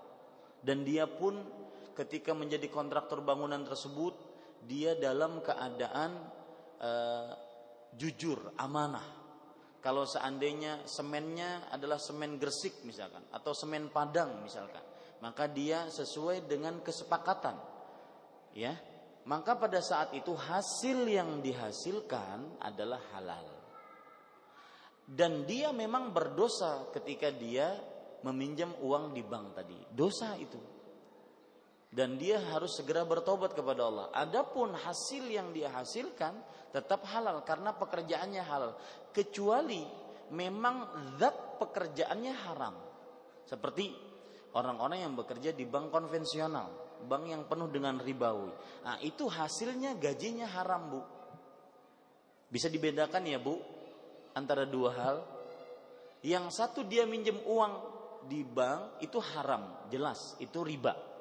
[0.63, 1.35] Dan dia pun
[1.93, 4.15] ketika menjadi kontraktor bangunan tersebut,
[4.65, 6.11] dia dalam keadaan
[6.79, 7.31] uh,
[7.99, 9.24] jujur, amanah.
[9.85, 14.81] Kalau seandainya semennya adalah semen Gresik misalkan atau semen Padang misalkan,
[15.21, 17.53] maka dia sesuai dengan kesepakatan.
[18.57, 18.73] Ya.
[19.29, 23.55] Maka pada saat itu hasil yang dihasilkan adalah halal
[25.05, 27.77] dan dia memang berdosa ketika dia
[28.25, 29.77] meminjam uang di bank tadi.
[29.93, 30.74] Dosa itu.
[31.95, 34.07] Dan dia harus segera bertobat kepada Allah.
[34.11, 36.35] Adapun hasil yang dia hasilkan
[36.75, 38.75] tetap halal karena pekerjaannya halal.
[39.15, 39.87] Kecuali
[40.35, 42.75] memang zat pekerjaannya haram.
[43.47, 43.95] Seperti
[44.51, 48.51] orang-orang yang bekerja di bank konvensional, bank yang penuh dengan ribawi.
[48.83, 51.01] Nah, itu hasilnya gajinya haram, Bu.
[52.51, 53.55] Bisa dibedakan ya, Bu?
[54.35, 55.17] antara dua hal.
[56.21, 57.73] Yang satu dia minjem uang
[58.27, 61.14] di bank itu haram, jelas itu riba.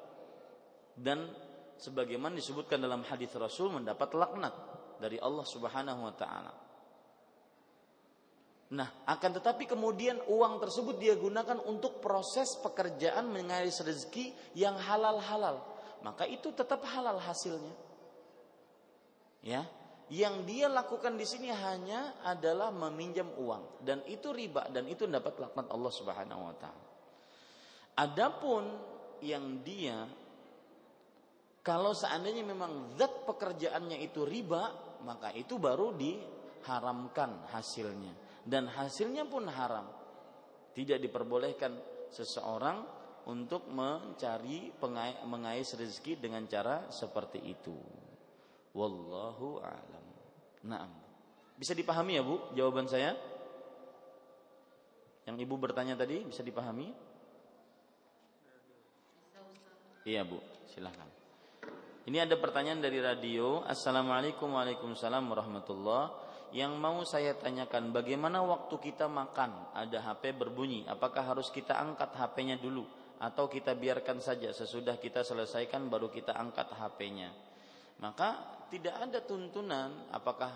[0.95, 1.27] Dan
[1.75, 4.55] sebagaimana disebutkan dalam hadis Rasul mendapat laknat
[4.99, 6.53] dari Allah Subhanahu wa taala.
[8.65, 15.61] Nah, akan tetapi kemudian uang tersebut dia gunakan untuk proses pekerjaan mengais rezeki yang halal-halal.
[16.01, 17.75] Maka itu tetap halal hasilnya.
[19.45, 19.61] Ya,
[20.09, 25.37] yang dia lakukan di sini hanya adalah meminjam uang dan itu riba dan itu dapat
[25.37, 26.85] laknat Allah Subhanahu wa taala.
[28.01, 28.63] Adapun
[29.21, 30.09] yang dia
[31.65, 34.69] kalau seandainya memang zat pekerjaannya itu riba,
[35.01, 38.13] maka itu baru diharamkan hasilnya
[38.45, 39.89] dan hasilnya pun haram.
[40.77, 41.73] Tidak diperbolehkan
[42.13, 42.85] seseorang
[43.25, 44.77] untuk mencari
[45.25, 47.73] mengais rezeki dengan cara seperti itu.
[48.77, 50.05] Wallahu a'lam.
[50.69, 50.91] Naam.
[51.57, 53.17] Bisa dipahami ya, Bu, jawaban saya?
[55.25, 56.93] Yang Ibu bertanya tadi bisa dipahami?
[60.05, 60.37] Iya, Bu.
[60.69, 61.24] Silahkan.
[62.05, 63.65] Ini ada pertanyaan dari radio.
[63.65, 66.13] Assalamualaikum Waalaikumsalam warahmatullah.
[66.53, 70.85] Yang mau saya tanyakan, bagaimana waktu kita makan ada HP berbunyi?
[70.85, 72.85] Apakah harus kita angkat HP-nya dulu
[73.17, 77.33] atau kita biarkan saja sesudah kita selesaikan baru kita angkat HP-nya?
[77.97, 80.53] Maka tidak ada tuntunan apakah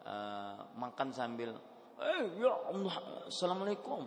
[0.00, 1.52] uh, makan sambil
[1.96, 2.96] eh ya Allah
[3.28, 4.04] assalamualaikum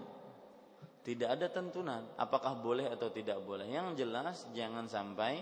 [1.02, 5.42] tidak ada tuntunan apakah boleh atau tidak boleh yang jelas jangan sampai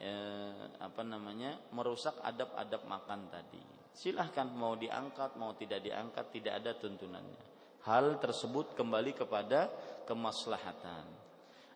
[0.00, 3.60] eh, apa namanya merusak adab-adab makan tadi.
[3.92, 7.42] Silahkan mau diangkat mau tidak diangkat tidak ada tuntunannya.
[7.84, 9.68] Hal tersebut kembali kepada
[10.08, 11.04] kemaslahatan.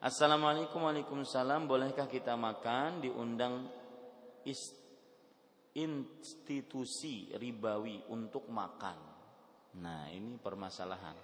[0.05, 1.65] Assalamualaikum Waalaikumsalam.
[1.65, 3.01] Bolehkah kita makan?
[3.01, 3.65] Diundang
[5.73, 8.99] institusi ribawi untuk makan.
[9.81, 11.17] Nah ini permasalahan.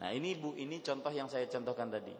[0.00, 2.12] Nah ini bu ini contoh yang saya contohkan tadi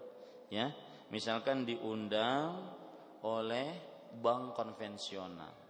[0.53, 0.69] ya.
[1.09, 2.77] Misalkan diundang
[3.25, 5.67] oleh bank konvensional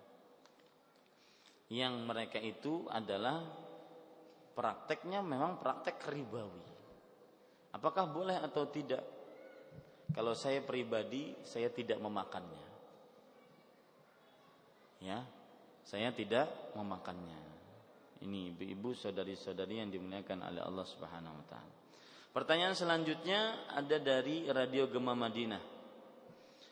[1.73, 3.43] yang mereka itu adalah
[4.55, 6.65] prakteknya memang praktek ribawi.
[7.75, 9.03] Apakah boleh atau tidak?
[10.15, 12.65] Kalau saya pribadi saya tidak memakannya.
[15.03, 15.21] Ya,
[15.85, 17.37] saya tidak memakannya.
[18.25, 21.75] Ini ibu-ibu saudari-saudari yang dimuliakan oleh Allah Subhanahu wa taala.
[22.33, 25.76] Pertanyaan selanjutnya ada dari Radio Gema Madinah.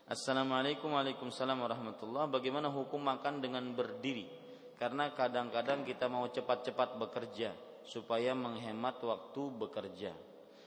[0.05, 4.28] Assalamualaikum Waalaikumsalam warahmatullahi Bagaimana hukum makan dengan berdiri?
[4.76, 7.56] Karena kadang-kadang kita mau cepat-cepat bekerja
[7.89, 10.12] Supaya menghemat waktu bekerja.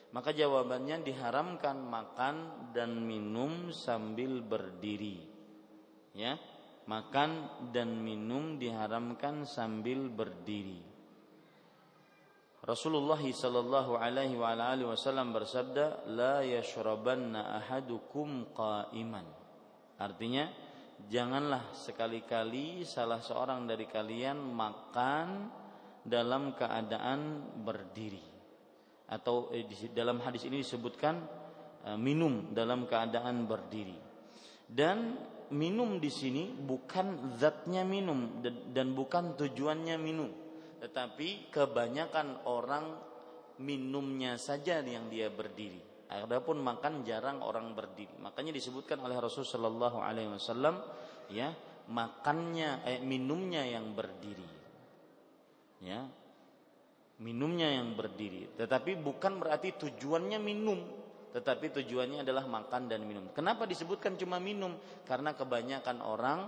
[0.10, 2.36] Maka jawabannya diharamkan makan
[2.74, 5.22] dan minum sambil berdiri.
[6.18, 6.42] Ya
[6.90, 10.97] Makan dan minum diharamkan sambil berdiri
[12.68, 19.24] Rasulullah sallallahu alaihi wa alihi wasallam bersabda, "La yashrabanna ahadukum qa'iman."
[19.96, 20.52] Artinya,
[21.08, 25.48] janganlah sekali-kali salah seorang dari kalian makan
[26.04, 28.36] dalam keadaan berdiri.
[29.08, 29.64] Atau eh,
[29.96, 31.24] dalam hadis ini disebutkan
[31.88, 33.96] eh, minum dalam keadaan berdiri.
[34.68, 35.16] Dan
[35.56, 40.47] minum di sini bukan zatnya minum dan bukan tujuannya minum
[40.78, 42.98] tetapi kebanyakan orang
[43.62, 45.82] minumnya saja yang dia berdiri.
[46.08, 48.16] Adapun makan jarang orang berdiri.
[48.24, 50.80] Makanya disebutkan oleh Rasulullah Shallallahu Alaihi Wasallam,
[51.28, 51.52] ya
[51.92, 54.48] makannya, eh, minumnya yang berdiri,
[55.84, 56.08] ya
[57.20, 58.56] minumnya yang berdiri.
[58.56, 60.80] Tetapi bukan berarti tujuannya minum,
[61.34, 63.28] tetapi tujuannya adalah makan dan minum.
[63.34, 64.78] Kenapa disebutkan cuma minum?
[65.04, 66.40] Karena kebanyakan orang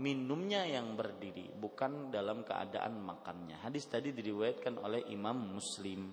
[0.00, 3.60] minumnya yang berdiri, bukan dalam keadaan makannya.
[3.62, 6.10] Hadis tadi diriwayatkan oleh Imam Muslim.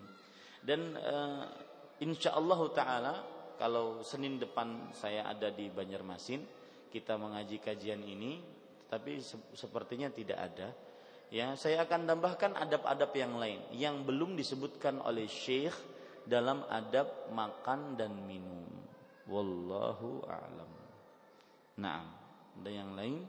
[0.62, 1.44] Dan uh,
[2.02, 3.14] insya Allah Taala
[3.62, 6.42] kalau Senin depan saya ada di Banjarmasin,
[6.90, 8.42] kita mengaji kajian ini,
[8.90, 10.70] tapi se sepertinya tidak ada.
[11.32, 15.72] Ya, saya akan tambahkan adab-adab yang lain yang belum disebutkan oleh Syekh
[16.28, 18.68] dalam adab makan dan minum.
[19.32, 20.72] Wallahu a'lam.
[21.80, 22.04] Nah,
[22.60, 23.24] ada yang lain?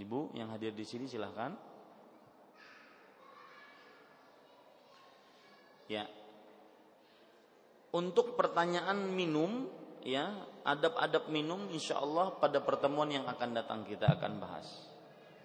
[0.00, 1.52] Ibu yang hadir di sini silahkan.
[5.90, 6.08] Ya.
[7.92, 9.68] Untuk pertanyaan minum,
[10.00, 10.32] ya,
[10.64, 14.68] adab-adab minum insya Allah pada pertemuan yang akan datang kita akan bahas.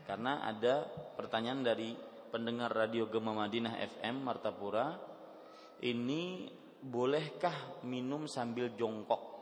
[0.07, 0.87] Karena ada
[1.19, 1.91] pertanyaan dari
[2.31, 4.95] pendengar radio Gema Madinah FM Martapura,
[5.83, 6.47] ini
[6.79, 9.35] bolehkah minum sambil jongkok?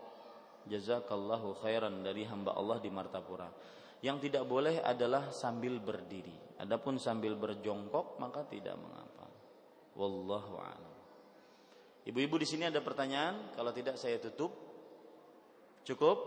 [0.66, 3.46] Jazakallahu khairan dari hamba Allah di Martapura.
[4.06, 6.62] Yang tidak boleh adalah sambil berdiri.
[6.62, 9.26] Adapun sambil berjongkok maka tidak mengapa.
[9.98, 10.94] Wallahu a'lam.
[12.06, 13.58] Ibu-ibu di sini ada pertanyaan?
[13.58, 14.54] Kalau tidak saya tutup.
[15.82, 16.22] Cukup?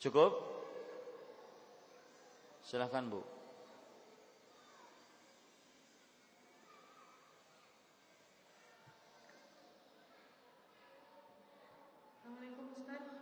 [0.00, 0.32] Cukup?
[2.64, 3.20] Silahkan Bu.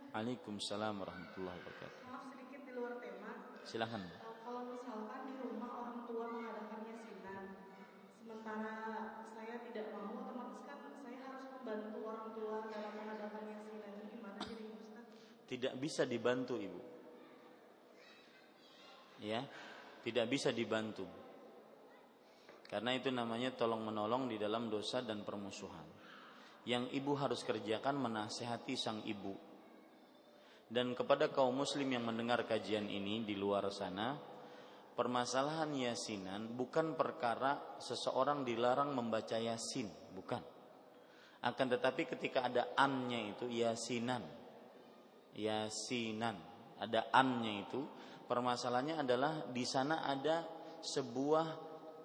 [0.09, 2.01] Waalaikumsalam warahmatullahi wabarakatuh.
[2.09, 3.29] Maaf sedikit di luar tema.
[3.61, 4.01] Silahkan.
[4.01, 7.43] Uh, eh, kalau misalkan di rumah orang tua mengadakannya sinar,
[8.17, 8.73] sementara
[9.37, 13.91] saya tidak mau, otomatis kan saya harus membantu orang tua dalam mengadakannya sinar.
[13.93, 14.05] ini.
[14.17, 15.05] gimana jadi Ustaz?
[15.45, 16.81] Tidak bisa dibantu ibu.
[19.21, 19.45] Ya,
[20.01, 21.05] tidak bisa dibantu.
[22.65, 25.85] Karena itu namanya tolong menolong di dalam dosa dan permusuhan.
[26.65, 29.48] Yang ibu harus kerjakan menasehati sang ibu
[30.69, 34.13] dan kepada kaum muslim yang mendengar kajian ini di luar sana,
[34.93, 40.45] permasalahan yasinan bukan perkara seseorang dilarang membaca yasin, bukan.
[41.41, 44.21] Akan tetapi ketika ada annya itu yasinan.
[45.33, 46.37] Yasinan,
[46.77, 47.81] ada annya itu,
[48.29, 50.45] permasalahannya adalah di sana ada
[50.85, 51.47] sebuah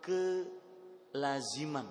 [0.01, 1.89] kelaziman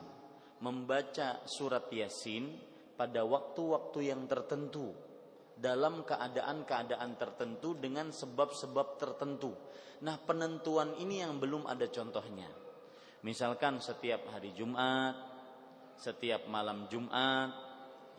[0.64, 2.56] membaca surat Yasin
[2.96, 5.13] pada waktu-waktu yang tertentu
[5.58, 9.54] dalam keadaan-keadaan tertentu dengan sebab-sebab tertentu.
[10.04, 12.50] Nah, penentuan ini yang belum ada contohnya.
[13.24, 15.16] Misalkan setiap hari Jumat,
[15.96, 17.56] setiap malam Jumat,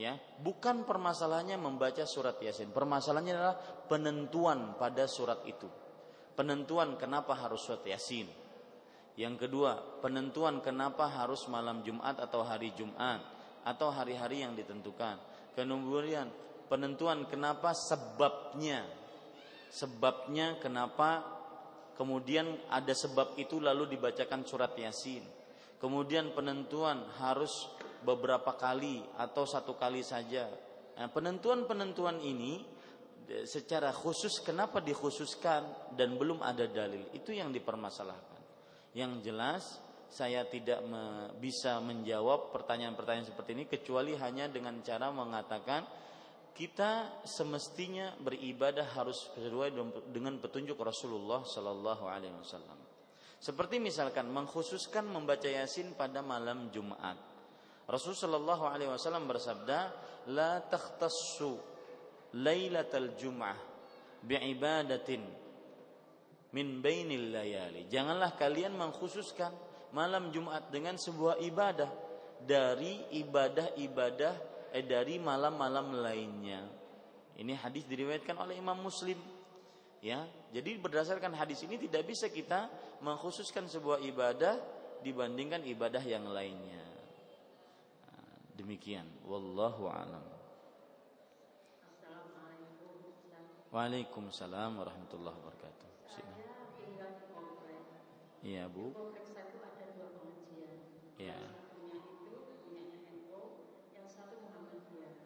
[0.01, 2.73] ya, bukan permasalahannya membaca surat Yasin.
[2.73, 5.69] Permasalahannya adalah penentuan pada surat itu.
[6.33, 8.45] Penentuan kenapa harus surat Yasin
[9.15, 13.23] yang kedua, penentuan kenapa harus malam Jumat atau hari Jumat
[13.63, 15.23] atau hari-hari yang ditentukan.
[15.55, 16.27] Kemudian
[16.71, 18.85] penentuan kenapa sebabnya.
[19.75, 21.27] Sebabnya kenapa
[21.99, 25.27] kemudian ada sebab itu lalu dibacakan surat Yasin.
[25.83, 27.69] Kemudian penentuan harus
[28.07, 30.47] beberapa kali atau satu kali saja.
[30.95, 32.63] Nah, penentuan-penentuan ini
[33.49, 38.43] secara khusus kenapa dikhususkan dan belum ada dalil itu yang dipermasalahkan.
[38.95, 39.63] Yang jelas
[40.15, 45.83] saya tidak me, bisa menjawab pertanyaan-pertanyaan seperti ini kecuali hanya dengan cara mengatakan
[46.55, 49.75] kita semestinya beribadah harus sesuai
[50.15, 52.79] dengan petunjuk Rasulullah Sallallahu Alaihi Wasallam.
[53.43, 57.19] Seperti misalkan mengkhususkan membaca Yasin pada malam Jumat.
[57.91, 59.79] Rasulullah Sallallahu Alaihi Wasallam bersabda,
[60.31, 61.59] لا takhtassu
[62.39, 63.59] lailatal Jum'ah
[64.25, 65.23] bi'ibadatin
[66.55, 67.91] min bainil layali.
[67.91, 69.51] Janganlah kalian mengkhususkan
[69.91, 71.91] malam Jumat dengan sebuah ibadah
[72.47, 76.67] dari ibadah-ibadah eh, dari malam-malam lainnya.
[77.39, 79.19] Ini hadis diriwayatkan oleh Imam Muslim.
[80.05, 82.69] Ya, jadi berdasarkan hadis ini tidak bisa kita
[83.01, 84.61] mengkhususkan sebuah ibadah
[85.01, 86.85] dibandingkan ibadah yang lainnya.
[88.05, 90.35] Nah, demikian, wallahu alam.
[93.73, 95.85] Waalaikumsalam warahmatullahi wabarakatuh.
[98.45, 98.93] Iya bu.
[101.17, 101.33] Iya.
[101.49, 103.41] Satunya itu punyanya NU,
[103.97, 105.17] yang satu Muhammadiyah.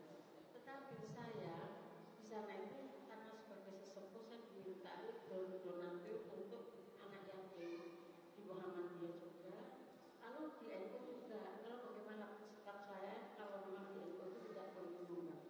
[0.54, 1.74] Tetapi saya
[2.14, 5.18] di sana itu karena sebagai sesepuh saya dimintai
[5.66, 8.06] donatur untuk anak yatim
[8.38, 9.82] di Muhammadiyah juga.
[10.22, 11.42] Lalu di NU juga.
[11.66, 15.42] Kalau bagaimana sikap saya kalau memang di NU itu tidak boleh menyumbang.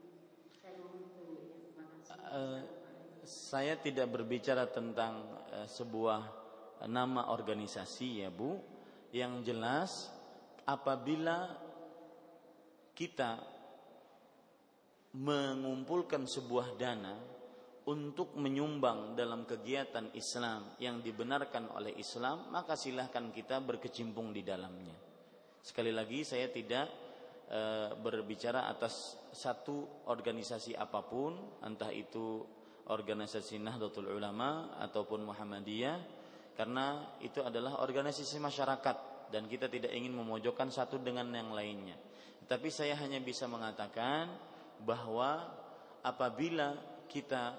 [0.57, 1.45] Saya mohon itu ya.
[1.53, 2.16] Terima kasih.
[2.33, 2.61] Uh,
[3.49, 5.25] saya tidak berbicara tentang
[5.57, 6.20] uh, sebuah
[6.85, 8.61] nama organisasi ya Bu.
[9.09, 9.91] Yang jelas
[10.69, 11.49] apabila
[12.93, 13.41] kita
[15.16, 17.16] mengumpulkan sebuah dana
[17.89, 24.93] untuk menyumbang dalam kegiatan Islam yang dibenarkan oleh Islam maka silahkan kita berkecimpung di dalamnya.
[25.65, 26.87] Sekali lagi saya tidak
[27.49, 27.61] e,
[27.97, 32.57] berbicara atas satu organisasi apa pun entah itu
[32.89, 35.98] organisasi Nahdlatul Ulama ataupun Muhammadiyah
[36.56, 38.97] karena itu adalah organisasi masyarakat
[39.28, 41.94] dan kita tidak ingin memojokkan satu dengan yang lainnya.
[42.48, 44.32] Tapi saya hanya bisa mengatakan
[44.82, 45.44] bahwa
[46.01, 46.74] apabila
[47.06, 47.55] kita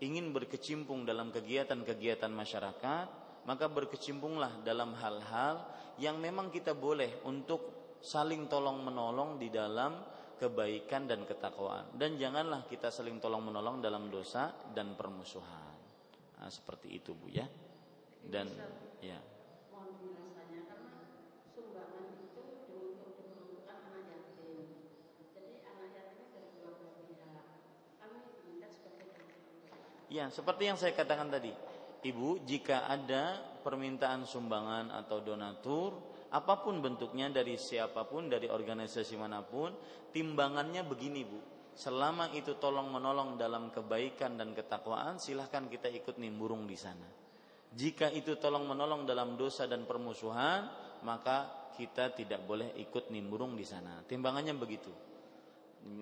[0.00, 3.06] ingin berkecimpung dalam kegiatan-kegiatan masyarakat,
[3.44, 5.60] maka berkecimpunglah dalam hal-hal
[6.00, 10.00] yang memang kita boleh untuk saling tolong menolong di dalam
[10.40, 11.92] kebaikan dan ketakwaan.
[11.92, 15.76] Dan janganlah kita saling tolong menolong dalam dosa dan permusuhan.
[16.40, 17.44] Nah, seperti itu Bu ya.
[18.24, 18.48] Dan
[19.04, 19.20] ya.
[30.10, 31.54] Ya seperti yang saya katakan tadi.
[32.00, 39.18] Ibu jika ada permintaan sumbangan atau donatur apa pun bentuknya dari siapa pun dari organisasi
[39.18, 39.74] mana pun
[40.14, 41.40] timbangannya begini bu
[41.74, 47.20] selama itu tolong menolong dalam kebaikan dan ketakwaan silahkan kita ikut nimburung di sana
[47.70, 50.66] jika itu tolong menolong dalam dosa dan permusuhan,
[51.06, 54.02] maka kita tidak boleh ikut nimbrung di sana.
[54.02, 54.90] Timbangannya begitu.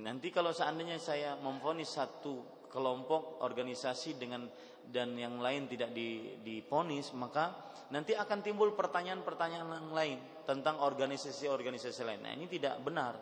[0.01, 4.49] Nanti kalau seandainya saya memfonis satu kelompok organisasi dengan
[4.89, 5.93] dan yang lain tidak
[6.41, 12.21] diponis, maka nanti akan timbul pertanyaan-pertanyaan yang lain tentang organisasi-organisasi lain.
[12.25, 13.15] Nah, ini tidak benar.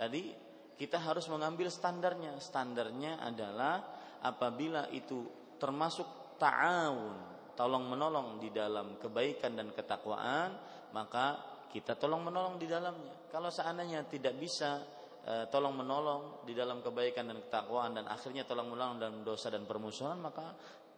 [0.00, 0.32] Tadi
[0.74, 2.40] kita harus mengambil standarnya.
[2.40, 3.84] Standarnya adalah
[4.24, 5.28] apabila itu
[5.60, 7.16] termasuk ta'awun,
[7.54, 10.56] tolong menolong di dalam kebaikan dan ketakwaan,
[10.90, 13.30] maka kita tolong menolong di dalamnya.
[13.30, 14.82] Kalau seandainya tidak bisa
[15.22, 19.66] e, tolong menolong di dalam kebaikan dan ketakwaan dan akhirnya tolong menolong dalam dosa dan
[19.66, 20.54] permusuhan, maka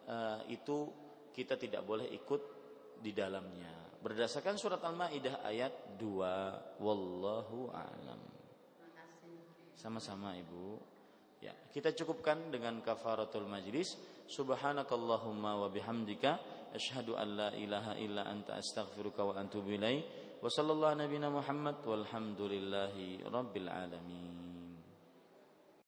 [0.07, 0.16] e,
[0.55, 0.89] itu
[1.35, 2.43] kita tidak boleh ikut
[3.03, 4.01] di dalamnya.
[4.01, 8.23] Berdasarkan surat Al-Maidah ayat 2, wallahu a'lam.
[9.77, 10.78] Sama-sama Ibu.
[11.45, 13.99] Ya, kita cukupkan dengan kafaratul majlis.
[14.27, 16.41] Subhanakallahumma wa bihamdika
[16.73, 20.07] asyhadu an la ilaha illa anta astaghfiruka wa atubu ilaik.
[20.41, 24.45] Wa sallallahu nabiyana Muhammad walhamdulillahi rabbil alamin.